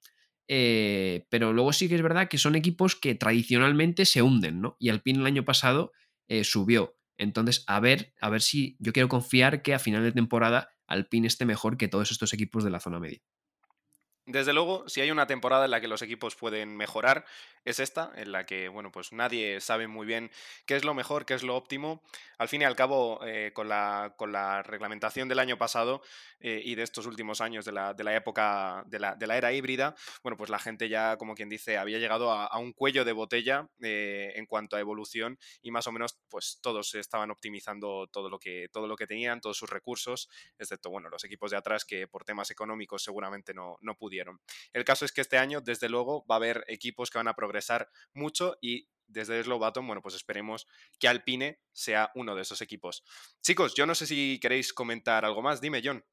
Eh, 0.50 1.26
pero 1.30 1.54
luego 1.54 1.74
sí 1.74 1.88
que 1.88 1.96
es 1.96 2.02
verdad 2.02 2.28
que 2.28 2.38
son 2.38 2.56
equipos 2.56 2.96
que 2.96 3.16
tradicionalmente 3.16 4.06
se 4.06 4.22
hunden, 4.22 4.62
¿no? 4.62 4.76
Y 4.78 4.90
Alpine 4.90 5.20
el 5.20 5.26
año 5.26 5.46
pasado 5.46 5.94
eh, 6.28 6.44
subió. 6.44 6.98
Entonces, 7.18 7.64
a 7.68 7.80
ver, 7.80 8.14
a 8.22 8.30
ver 8.30 8.42
si 8.42 8.78
yo 8.80 8.94
quiero 8.94 9.10
confiar 9.10 9.62
que 9.62 9.74
a 9.74 9.80
final 9.80 10.04
de 10.04 10.12
temporada 10.12 10.70
Alpine 10.88 11.28
esté 11.28 11.46
mejor 11.46 11.78
que 11.78 11.88
todos 11.88 12.12
estos 12.12 12.34
equipos 12.34 12.64
de 12.64 12.70
la 12.70 12.80
zona 12.80 13.00
media. 13.00 13.20
Desde 14.28 14.52
luego, 14.52 14.84
si 14.90 15.00
hay 15.00 15.10
una 15.10 15.26
temporada 15.26 15.64
en 15.64 15.72
la 15.72 15.80
que 15.80 15.88
los 15.88 16.02
equipos 16.02 16.36
pueden 16.36 16.76
mejorar, 16.76 17.24
es 17.64 17.80
esta, 17.80 18.12
en 18.16 18.34
la 18.34 18.46
que, 18.46 18.68
bueno, 18.68 18.92
pues 18.92 19.14
nadie 19.14 19.62
sabe 19.62 19.88
muy 19.88 20.06
bien 20.06 20.32
qué 20.66 20.76
es 20.76 20.84
lo 20.84 20.94
mejor, 20.94 21.26
qué 21.26 21.34
es 21.34 21.44
lo 21.44 21.56
óptimo. 21.56 22.04
Al 22.38 22.50
fin 22.50 22.62
y 22.62 22.66
al 22.66 22.76
cabo, 22.76 23.22
eh, 23.26 23.52
con, 23.54 23.70
la, 23.70 24.16
con, 24.18 24.34
la, 24.34 24.64
reglamentación 24.64 25.30
del 25.30 25.40
año 25.40 25.58
pasado 25.58 26.02
eh, 26.42 26.62
y 26.62 26.76
de 26.76 26.84
estos 26.84 27.06
últimos 27.06 27.40
años 27.40 27.64
de 27.64 27.72
la, 27.72 27.94
de 27.94 28.04
la 28.04 28.16
época 28.18 28.84
de 28.88 29.00
la, 29.00 29.16
de 29.16 29.28
la, 29.28 29.38
era 29.38 29.54
híbrida, 29.54 29.96
bueno, 30.24 30.36
pues 30.36 30.50
la 30.50 30.60
gente 30.60 30.90
ya, 30.90 31.16
como 31.16 31.34
quien 31.34 31.48
dice, 31.48 31.78
había 31.78 31.98
llegado 31.98 32.32
a, 32.32 32.58
un 32.58 32.74
cuello 32.74 33.06
de 33.06 33.14
botella 33.14 33.70
eh, 33.82 34.34
en 34.36 34.46
cuanto 34.46 34.76
a 34.76 34.82
evolución 34.82 35.40
y 35.62 35.72
más 35.72 35.88
o 35.88 35.94
menos, 35.94 36.20
pues 36.30 36.60
todos 36.62 36.96
estaban 36.96 37.32
optimizando 37.32 38.08
todo 38.08 38.30
lo 38.30 38.40
que, 38.40 38.68
todo 38.74 38.88
lo 38.88 38.98
que 38.98 39.08
tenían, 39.08 39.40
todos 39.40 39.58
sus 39.58 39.70
recursos, 39.70 40.30
excepto, 40.60 40.90
bueno, 40.90 41.10
los 41.10 41.24
equipos 41.24 41.52
de 41.52 41.58
atrás 41.58 41.86
que 41.86 42.08
por 42.08 42.26
temas 42.26 42.52
económicos 42.52 43.04
seguramente 43.04 43.54
no, 43.54 43.78
no 43.82 43.96
pudieron 43.96 44.17
el 44.74 44.86
caso 44.86 45.06
es 45.06 45.12
que 45.12 45.22
este 45.22 45.38
año, 45.38 45.62
desde 45.62 45.90
luego, 45.90 46.26
va 46.30 46.36
a 46.36 46.38
haber 46.38 46.64
equipos 46.68 47.10
que 47.10 47.18
van 47.18 47.28
a 47.28 47.36
progresar 47.36 47.90
mucho 48.14 48.58
y 48.62 48.88
desde 49.08 49.42
Slow 49.44 49.60
bueno, 49.60 50.02
pues 50.02 50.16
esperemos 50.16 50.68
que 51.00 51.08
Alpine 51.08 51.62
sea 51.72 52.12
uno 52.16 52.36
de 52.36 52.42
esos 52.42 52.62
equipos. 52.62 53.04
Chicos, 53.42 53.74
yo 53.76 53.86
no 53.86 53.96
sé 53.96 54.06
si 54.06 54.40
queréis 54.42 54.74
comentar 54.74 55.26
algo 55.26 55.42
más. 55.42 55.62
Dime, 55.62 55.82
John. 55.84 56.04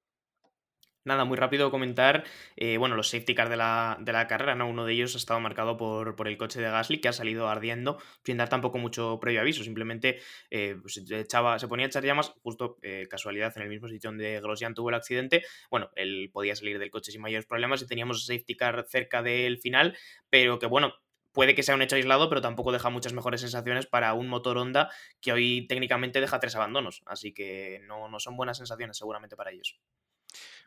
Nada, 1.05 1.27
muy 1.27 1.37
rápido 1.37 1.71
comentar, 1.71 2.25
eh, 2.57 2.79
bueno, 2.79 2.97
los 2.97 3.11
safety 3.11 3.35
cars 3.35 3.51
de 3.51 3.59
la, 3.59 3.99
de 4.01 4.11
la, 4.11 4.27
carrera, 4.27 4.55
¿no? 4.55 4.67
Uno 4.67 4.87
de 4.87 4.95
ellos 4.95 5.15
ha 5.15 5.19
estado 5.19 5.39
marcado 5.39 5.77
por, 5.77 6.17
por, 6.17 6.29
el 6.29 6.39
coche 6.39 6.63
de 6.63 6.71
Gasly, 6.71 6.99
que 6.99 7.09
ha 7.09 7.13
salido 7.13 7.47
ardiendo, 7.47 7.99
sin 8.25 8.39
dar 8.39 8.49
tampoco 8.49 8.79
mucho 8.79 9.19
previo 9.21 9.43
aviso, 9.43 9.63
simplemente 9.65 10.21
eh, 10.51 10.77
pues, 10.81 10.97
echaba, 11.11 11.59
se 11.59 11.69
ponía 11.69 11.85
a 11.85 11.89
echar 11.89 12.05
llamas, 12.05 12.33
justo 12.43 12.79
eh, 12.81 13.07
casualidad, 13.11 13.53
en 13.55 13.65
el 13.65 13.69
mismo 13.69 13.87
sitio 13.87 14.09
donde 14.09 14.41
Grosjean 14.41 14.73
tuvo 14.73 14.89
el 14.89 14.95
accidente, 14.95 15.45
bueno, 15.71 15.91
él 15.95 16.31
podía 16.33 16.57
salir 16.57 16.79
del 16.79 16.91
coche 16.91 17.13
sin 17.13 17.21
mayores 17.21 17.45
problemas 17.45 17.83
y 17.83 17.87
teníamos 17.87 18.25
safety 18.25 18.57
car 18.57 18.87
cerca 18.89 19.23
del 19.23 19.59
final, 19.59 19.99
pero 20.31 20.59
que 20.59 20.67
bueno, 20.67 20.95
puede 21.33 21.55
que 21.55 21.63
sea 21.63 21.75
un 21.75 21.83
hecho 21.83 21.97
aislado, 21.97 22.31
pero 22.31 22.41
tampoco 22.41 22.73
deja 22.73 22.89
muchas 22.89 23.13
mejores 23.13 23.43
sensaciones 23.43 23.85
para 23.85 24.15
un 24.15 24.29
motor 24.29 24.57
Honda 24.57 24.91
que 25.21 25.33
hoy 25.33 25.67
técnicamente 25.67 26.23
deja 26.23 26.41
tres 26.41 26.57
abandonos, 26.57 27.03
así 27.05 27.35
que 27.35 27.83
no, 27.87 28.09
no 28.09 28.21
son 28.21 28.39
buenas 28.39 28.57
sensaciones 28.57 28.97
seguramente 28.97 29.37
para 29.37 29.51
ellos. 29.51 29.79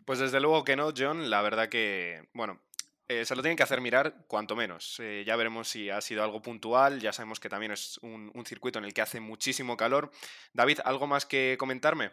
Pues 0.07 0.19
desde 0.19 0.39
luego 0.39 0.63
que 0.63 0.77
no, 0.77 0.93
John. 0.97 1.29
La 1.29 1.41
verdad 1.41 1.67
que, 1.67 2.29
bueno, 2.33 2.61
eh, 3.09 3.25
se 3.25 3.35
lo 3.35 3.41
tienen 3.41 3.57
que 3.57 3.63
hacer 3.63 3.81
mirar, 3.81 4.23
cuanto 4.27 4.55
menos. 4.55 5.01
Eh, 5.01 5.25
ya 5.27 5.35
veremos 5.35 5.67
si 5.67 5.89
ha 5.89 5.99
sido 5.99 6.23
algo 6.23 6.41
puntual. 6.41 7.01
Ya 7.01 7.11
sabemos 7.11 7.41
que 7.41 7.49
también 7.49 7.73
es 7.73 7.99
un, 8.01 8.31
circuito 8.45 8.79
en 8.79 8.85
el 8.85 8.93
que 8.93 9.01
hace 9.01 9.19
muchísimo 9.19 9.75
calor. 9.75 10.09
David, 10.53 10.79
¿algo 10.85 11.07
más 11.07 11.25
que 11.25 11.57
comentarme? 11.59 12.11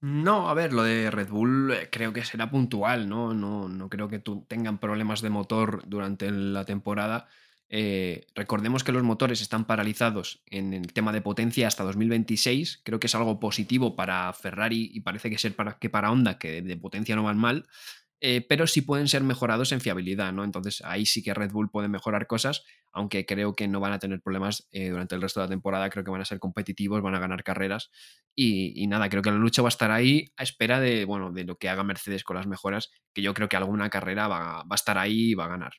No, 0.00 0.48
a 0.48 0.54
ver, 0.54 0.72
lo 0.72 0.82
de 0.82 1.12
Red 1.12 1.28
Bull 1.28 1.72
eh, 1.72 1.90
creo 1.92 2.12
que 2.12 2.24
será 2.24 2.50
puntual, 2.50 3.08
¿no? 3.08 3.32
No, 3.32 3.68
no 3.68 3.88
creo 3.88 4.08
que 4.08 4.20
tengan 4.48 4.78
problemas 4.78 5.22
de 5.22 5.30
motor 5.30 5.82
durante 5.86 6.28
la 6.32 6.64
temporada. 6.64 7.28
Eh, 7.68 8.26
recordemos 8.34 8.84
que 8.84 8.92
los 8.92 9.02
motores 9.02 9.40
están 9.40 9.64
paralizados 9.64 10.42
en 10.46 10.72
el 10.72 10.92
tema 10.92 11.12
de 11.12 11.20
potencia 11.20 11.66
hasta 11.66 11.84
2026. 11.84 12.80
Creo 12.84 13.00
que 13.00 13.08
es 13.08 13.14
algo 13.14 13.40
positivo 13.40 13.96
para 13.96 14.32
Ferrari 14.32 14.90
y 14.92 15.00
parece 15.00 15.30
que 15.30 15.38
ser 15.38 15.54
para, 15.56 15.78
que 15.78 15.90
para 15.90 16.10
Honda, 16.10 16.38
que 16.38 16.62
de 16.62 16.76
potencia 16.76 17.16
no 17.16 17.24
van 17.24 17.38
mal, 17.38 17.66
eh, 18.20 18.46
pero 18.48 18.66
sí 18.66 18.82
pueden 18.82 19.08
ser 19.08 19.22
mejorados 19.22 19.72
en 19.72 19.80
fiabilidad, 19.80 20.32
¿no? 20.32 20.44
Entonces 20.44 20.82
ahí 20.84 21.06
sí 21.06 21.22
que 21.22 21.34
Red 21.34 21.50
Bull 21.50 21.70
puede 21.70 21.88
mejorar 21.88 22.26
cosas, 22.26 22.64
aunque 22.92 23.26
creo 23.26 23.54
que 23.54 23.68
no 23.68 23.80
van 23.80 23.92
a 23.92 23.98
tener 23.98 24.22
problemas 24.22 24.68
eh, 24.70 24.88
durante 24.88 25.14
el 25.16 25.22
resto 25.22 25.40
de 25.40 25.46
la 25.46 25.50
temporada. 25.50 25.90
Creo 25.90 26.04
que 26.04 26.10
van 26.10 26.22
a 26.22 26.24
ser 26.24 26.38
competitivos, 26.38 27.02
van 27.02 27.14
a 27.14 27.18
ganar 27.18 27.42
carreras 27.44 27.90
y, 28.34 28.86
nada, 28.86 29.08
creo 29.08 29.22
que 29.22 29.30
la 29.30 29.36
lucha 29.36 29.62
va 29.62 29.68
a 29.68 29.70
estar 29.70 29.90
ahí 29.90 30.32
a 30.36 30.44
espera 30.44 30.80
de, 30.80 31.04
bueno, 31.04 31.32
de 31.32 31.44
lo 31.44 31.56
que 31.58 31.68
haga 31.68 31.84
Mercedes 31.84 32.24
con 32.24 32.36
las 32.36 32.46
mejoras, 32.46 32.90
que 33.12 33.22
yo 33.22 33.34
creo 33.34 33.48
que 33.48 33.56
alguna 33.56 33.90
carrera 33.90 34.28
va, 34.28 34.62
va 34.62 34.66
a 34.70 34.74
estar 34.76 34.98
ahí 34.98 35.30
y 35.30 35.34
va 35.34 35.46
a 35.46 35.48
ganar. 35.48 35.72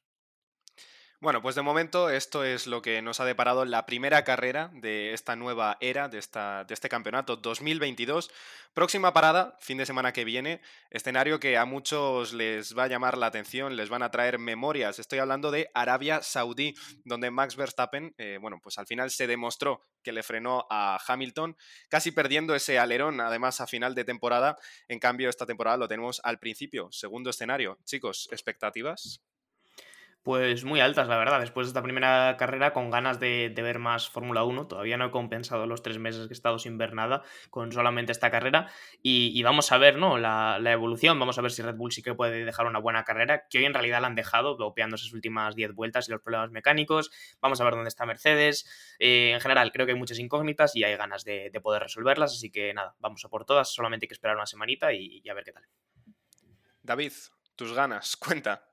Bueno, 1.20 1.42
pues 1.42 1.56
de 1.56 1.64
momento 1.64 2.12
esto 2.12 2.44
es 2.44 2.68
lo 2.68 2.84
que 2.84 3.02
nos 3.02 3.20
ha 3.20 3.26
deparado 3.26 3.66
la 3.66 3.88
primera 3.88 4.24
carrera 4.24 4.70
de 4.72 5.14
esta 5.14 5.36
nueva 5.36 5.78
era, 5.82 6.10
de, 6.10 6.20
esta, 6.20 6.64
de 6.66 6.76
este 6.76 6.90
campeonato 6.90 7.38
2022. 7.38 8.30
Próxima 8.76 9.14
parada, 9.14 9.58
fin 9.60 9.80
de 9.80 9.88
semana 9.88 10.14
que 10.14 10.26
viene, 10.26 10.62
escenario 10.92 11.40
que 11.40 11.58
a 11.58 11.66
muchos 11.66 12.34
les 12.34 12.78
va 12.78 12.84
a 12.84 12.88
llamar 12.88 13.18
la 13.18 13.26
atención, 13.26 13.76
les 13.76 13.90
van 13.90 14.04
a 14.04 14.12
traer 14.12 14.38
memorias. 14.38 15.00
Estoy 15.00 15.18
hablando 15.18 15.50
de 15.50 15.72
Arabia 15.74 16.22
Saudí, 16.22 16.76
donde 17.04 17.32
Max 17.32 17.56
Verstappen, 17.56 18.14
eh, 18.20 18.38
bueno, 18.40 18.60
pues 18.62 18.78
al 18.78 18.86
final 18.86 19.10
se 19.10 19.26
demostró 19.26 19.82
que 20.04 20.12
le 20.12 20.22
frenó 20.22 20.68
a 20.70 21.00
Hamilton, 21.08 21.58
casi 21.90 22.12
perdiendo 22.12 22.54
ese 22.54 22.78
alerón, 22.78 23.22
además 23.22 23.60
a 23.60 23.66
final 23.66 23.96
de 23.96 24.06
temporada. 24.06 24.60
En 24.88 25.00
cambio, 25.00 25.32
esta 25.32 25.48
temporada 25.48 25.78
lo 25.78 25.88
tenemos 25.88 26.22
al 26.24 26.38
principio, 26.38 26.90
segundo 26.92 27.32
escenario. 27.32 27.80
Chicos, 27.86 28.30
¿expectativas? 28.32 29.24
Pues 30.28 30.66
muy 30.66 30.82
altas, 30.82 31.08
la 31.08 31.18
verdad. 31.18 31.40
Después 31.40 31.68
de 31.68 31.70
esta 31.70 31.82
primera 31.82 32.36
carrera, 32.38 32.74
con 32.74 32.90
ganas 32.90 33.18
de, 33.18 33.50
ver 33.56 33.80
más 33.80 34.10
Fórmula 34.10 34.44
1, 34.44 34.68
todavía 34.68 34.98
no 34.98 35.06
he 35.06 35.10
compensado 35.10 35.66
los 35.68 35.84
tres 35.84 36.00
meses 36.00 36.28
que 36.28 36.34
he 36.34 36.36
estado 36.36 36.60
sin 36.60 36.78
ver 36.78 36.94
nada 36.94 37.24
con 37.50 37.72
solamente 37.72 38.12
esta 38.12 38.30
carrera. 38.30 38.70
Y, 39.02 39.42
vamos 39.44 39.72
a 39.72 39.78
ver 39.78 39.98
¿no? 39.98 40.18
La, 40.18 40.60
evolución, 40.66 41.18
vamos 41.18 41.38
a 41.38 41.42
ver 41.42 41.52
si 41.52 41.62
Red 41.62 41.76
Bull 41.76 41.94
sí 41.94 42.04
que 42.04 42.14
puede 42.14 42.44
dejar 42.44 42.66
una 42.66 42.80
buena 42.80 43.06
carrera, 43.06 43.48
que 43.50 43.60
hoy 43.60 43.64
en 43.64 43.74
realidad 43.74 44.02
la 44.02 44.08
han 44.08 44.16
dejado, 44.16 44.58
golpeando 44.58 44.98
sus 44.98 45.14
últimas 45.14 45.56
10 45.56 45.74
vueltas 45.74 46.10
y 46.10 46.12
los 46.12 46.20
problemas 46.20 46.52
mecánicos. 46.52 47.10
Vamos 47.40 47.62
a 47.62 47.64
ver 47.64 47.76
dónde 47.76 47.88
está 47.88 48.06
Mercedes. 48.06 48.68
Eh, 49.00 49.32
en 49.34 49.40
general, 49.40 49.72
creo 49.72 49.86
que 49.86 49.94
hay 49.94 49.98
muchas 49.98 50.20
incógnitas 50.20 50.76
y 50.76 50.84
hay 50.84 50.98
ganas 50.98 51.24
de, 51.24 51.58
poder 51.64 51.84
resolverlas. 51.84 52.34
Así 52.34 52.52
que 52.52 52.74
nada, 52.74 52.98
vamos 53.00 53.24
a 53.24 53.30
por 53.30 53.46
todas. 53.46 53.74
Solamente 53.74 54.04
hay 54.04 54.08
que 54.10 54.16
esperar 54.16 54.36
una 54.36 54.46
semanita 54.46 54.92
y, 54.92 55.22
y 55.24 55.30
a 55.30 55.34
ver 55.34 55.46
qué 55.46 55.54
tal. 55.54 55.64
David, 56.82 57.14
tus 57.56 57.72
ganas, 57.72 58.18
cuenta. 58.18 58.67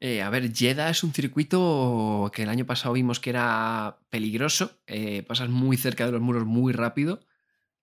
Eh, 0.00 0.22
a 0.22 0.30
ver, 0.30 0.52
Jeddah 0.52 0.90
es 0.90 1.02
un 1.02 1.12
circuito 1.12 2.30
que 2.32 2.44
el 2.44 2.48
año 2.48 2.66
pasado 2.66 2.94
vimos 2.94 3.18
que 3.18 3.30
era 3.30 3.98
peligroso, 4.10 4.80
eh, 4.86 5.24
pasas 5.24 5.48
muy 5.48 5.76
cerca 5.76 6.06
de 6.06 6.12
los 6.12 6.20
muros 6.20 6.44
muy 6.46 6.72
rápido 6.72 7.20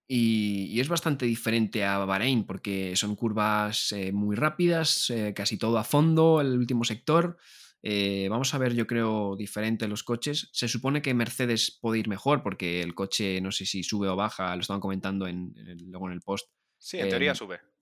y, 0.07 0.79
es 0.79 0.87
bastante 0.87 1.25
diferente 1.25 1.83
a 1.83 1.97
Bahrein 1.99 2.45
porque 2.45 2.95
son 2.95 3.15
curvas 3.15 3.91
eh, 3.91 4.11
muy 4.13 4.35
rápidas, 4.35 5.11
casi 5.35 5.57
todo 5.57 5.77
a 5.77 5.83
fondo, 5.83 6.41
el 6.41 6.57
último 6.57 6.83
sector. 6.83 7.37
vamos 8.29 8.53
a 8.53 8.57
ver, 8.59 8.75
yo 8.75 8.87
creo, 8.87 9.35
diferente 9.35 9.87
los 9.87 10.03
coches. 10.03 10.49
Se 10.53 10.67
supone 10.67 11.01
que 11.01 11.13
Mercedes 11.13 11.77
puede 11.81 11.99
ir 11.99 12.07
mejor 12.07 12.43
porque 12.43 12.81
el 12.81 12.93
coche, 12.93 13.41
no 13.41 13.51
sé 13.51 13.65
si 13.65 13.83
sube 13.83 14.07
o 14.07 14.15
baja, 14.15 14.55
lo 14.55 14.61
estaban 14.61 14.81
comentando 14.81 15.27
en, 15.27 15.53
luego 15.89 16.07
en 16.07 16.13
el 16.13 16.21
post. 16.21 16.49
Sí, 16.77 16.99
en 16.99 17.09
teoría 17.09 17.35
sube 17.35 17.74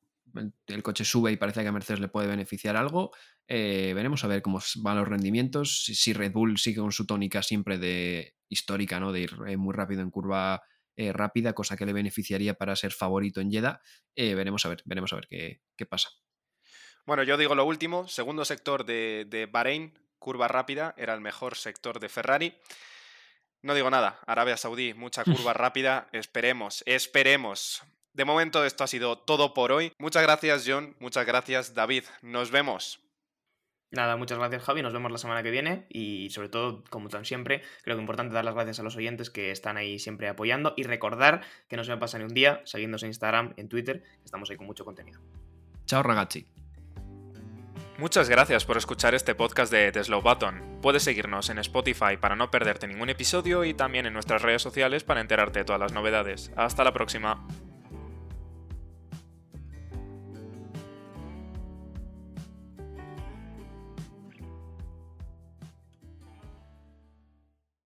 el 0.67 0.83
coche 0.83 1.05
sube 1.05 1.31
y 1.31 1.37
parece 1.37 1.61
que 1.61 1.67
a 1.67 1.71
Mercedes 1.71 1.99
le 1.99 2.07
puede 2.07 2.27
beneficiar 2.27 2.75
algo. 2.75 3.11
Eh, 3.47 3.93
veremos 3.95 4.23
a 4.23 4.27
ver 4.27 4.41
cómo 4.41 4.59
van 4.77 4.97
los 4.97 5.07
rendimientos. 5.07 5.85
Si, 5.85 6.13
Red 6.13 6.31
Bull 6.31 6.57
sigue 6.57 6.81
con 6.81 6.91
su 6.91 7.05
tónica 7.05 7.43
siempre 7.43 7.77
de 7.77 8.35
histórica, 8.49 8.99
¿no? 8.99 9.11
De 9.11 9.21
ir 9.21 9.35
eh, 9.47 9.57
muy 9.57 9.73
rápido 9.73 10.01
en 10.01 10.11
curva 10.11 10.61
eh, 10.95 11.11
rápida, 11.11 11.53
cosa 11.53 11.77
que 11.77 11.85
le 11.85 11.93
beneficiaría 11.93 12.55
para 12.55 12.75
ser 12.75 12.91
favorito 12.91 13.41
en 13.41 13.51
Jeddah. 13.51 13.81
veremos 14.15 14.65
a 14.65 14.69
ver, 14.69 14.81
veremos 14.85 15.13
a 15.13 15.17
ver 15.17 15.27
qué, 15.27 15.85
pasa. 15.85 16.09
Bueno, 17.05 17.23
yo 17.23 17.37
digo 17.37 17.55
lo 17.55 17.65
último. 17.65 18.07
Segundo 18.07 18.45
sector 18.45 18.85
de, 18.85 19.25
de 19.27 19.45
Bahrein, 19.45 19.99
curva 20.19 20.47
rápida, 20.47 20.93
era 20.97 21.13
el 21.13 21.21
mejor 21.21 21.55
sector 21.55 21.99
de 21.99 22.09
Ferrari. 22.09 22.55
No 23.63 23.73
digo 23.73 23.89
nada, 23.89 24.19
Arabia 24.27 24.57
Saudí, 24.57 24.93
mucha 24.93 25.23
curva 25.23 25.53
rápida, 25.53 26.09
esperemos, 26.11 26.83
esperemos. 26.85 27.81
De 28.13 28.25
momento 28.25 28.63
esto 28.63 28.83
ha 28.83 28.87
sido 28.87 29.17
todo 29.17 29.53
por 29.53 29.71
hoy. 29.71 29.91
Muchas 29.97 30.23
gracias 30.23 30.63
John, 30.67 30.95
muchas 30.99 31.25
gracias 31.25 31.73
David. 31.73 32.03
Nos 32.21 32.51
vemos. 32.51 32.99
Nada, 33.89 34.17
muchas 34.17 34.39
gracias 34.39 34.63
Javi, 34.63 34.81
nos 34.81 34.93
vemos 34.93 35.11
la 35.11 35.19
semana 35.19 35.43
que 35.43 35.51
viene 35.51 35.85
y 35.89 36.29
sobre 36.31 36.49
todo, 36.49 36.83
como 36.89 37.09
tan 37.09 37.25
siempre, 37.25 37.61
creo 37.83 37.95
que 37.95 37.99
es 37.99 38.03
importante 38.03 38.33
dar 38.33 38.43
las 38.43 38.55
gracias 38.55 38.79
a 38.79 38.83
los 38.83 38.95
oyentes 38.95 39.29
que 39.29 39.51
están 39.51 39.77
ahí 39.77 39.99
siempre 39.99 40.27
apoyando 40.27 40.73
y 40.75 40.83
recordar 40.83 41.41
que 41.67 41.77
no 41.77 41.83
se 41.83 41.91
me 41.91 41.97
pasa 41.97 42.17
ni 42.17 42.23
un 42.23 42.33
día 42.33 42.61
siguiéndose 42.65 43.05
en 43.05 43.11
Instagram, 43.11 43.53
en 43.55 43.69
Twitter, 43.69 44.01
que 44.01 44.25
estamos 44.25 44.49
ahí 44.49 44.57
con 44.57 44.65
mucho 44.65 44.83
contenido. 44.83 45.21
Chao 45.85 46.01
ragazzi. 46.01 46.47
Muchas 47.99 48.29
gracias 48.29 48.65
por 48.65 48.77
escuchar 48.77 49.13
este 49.13 49.35
podcast 49.35 49.71
de 49.71 49.91
The 49.91 50.03
Slow 50.03 50.21
Button. 50.21 50.79
Puedes 50.81 51.03
seguirnos 51.03 51.49
en 51.49 51.59
Spotify 51.59 52.17
para 52.19 52.35
no 52.35 52.49
perderte 52.49 52.87
ningún 52.87 53.09
episodio 53.09 53.63
y 53.63 53.75
también 53.75 54.07
en 54.07 54.13
nuestras 54.13 54.41
redes 54.41 54.63
sociales 54.63 55.03
para 55.03 55.21
enterarte 55.21 55.59
de 55.59 55.65
todas 55.65 55.79
las 55.79 55.93
novedades. 55.93 56.51
Hasta 56.55 56.83
la 56.83 56.93
próxima. 56.93 57.45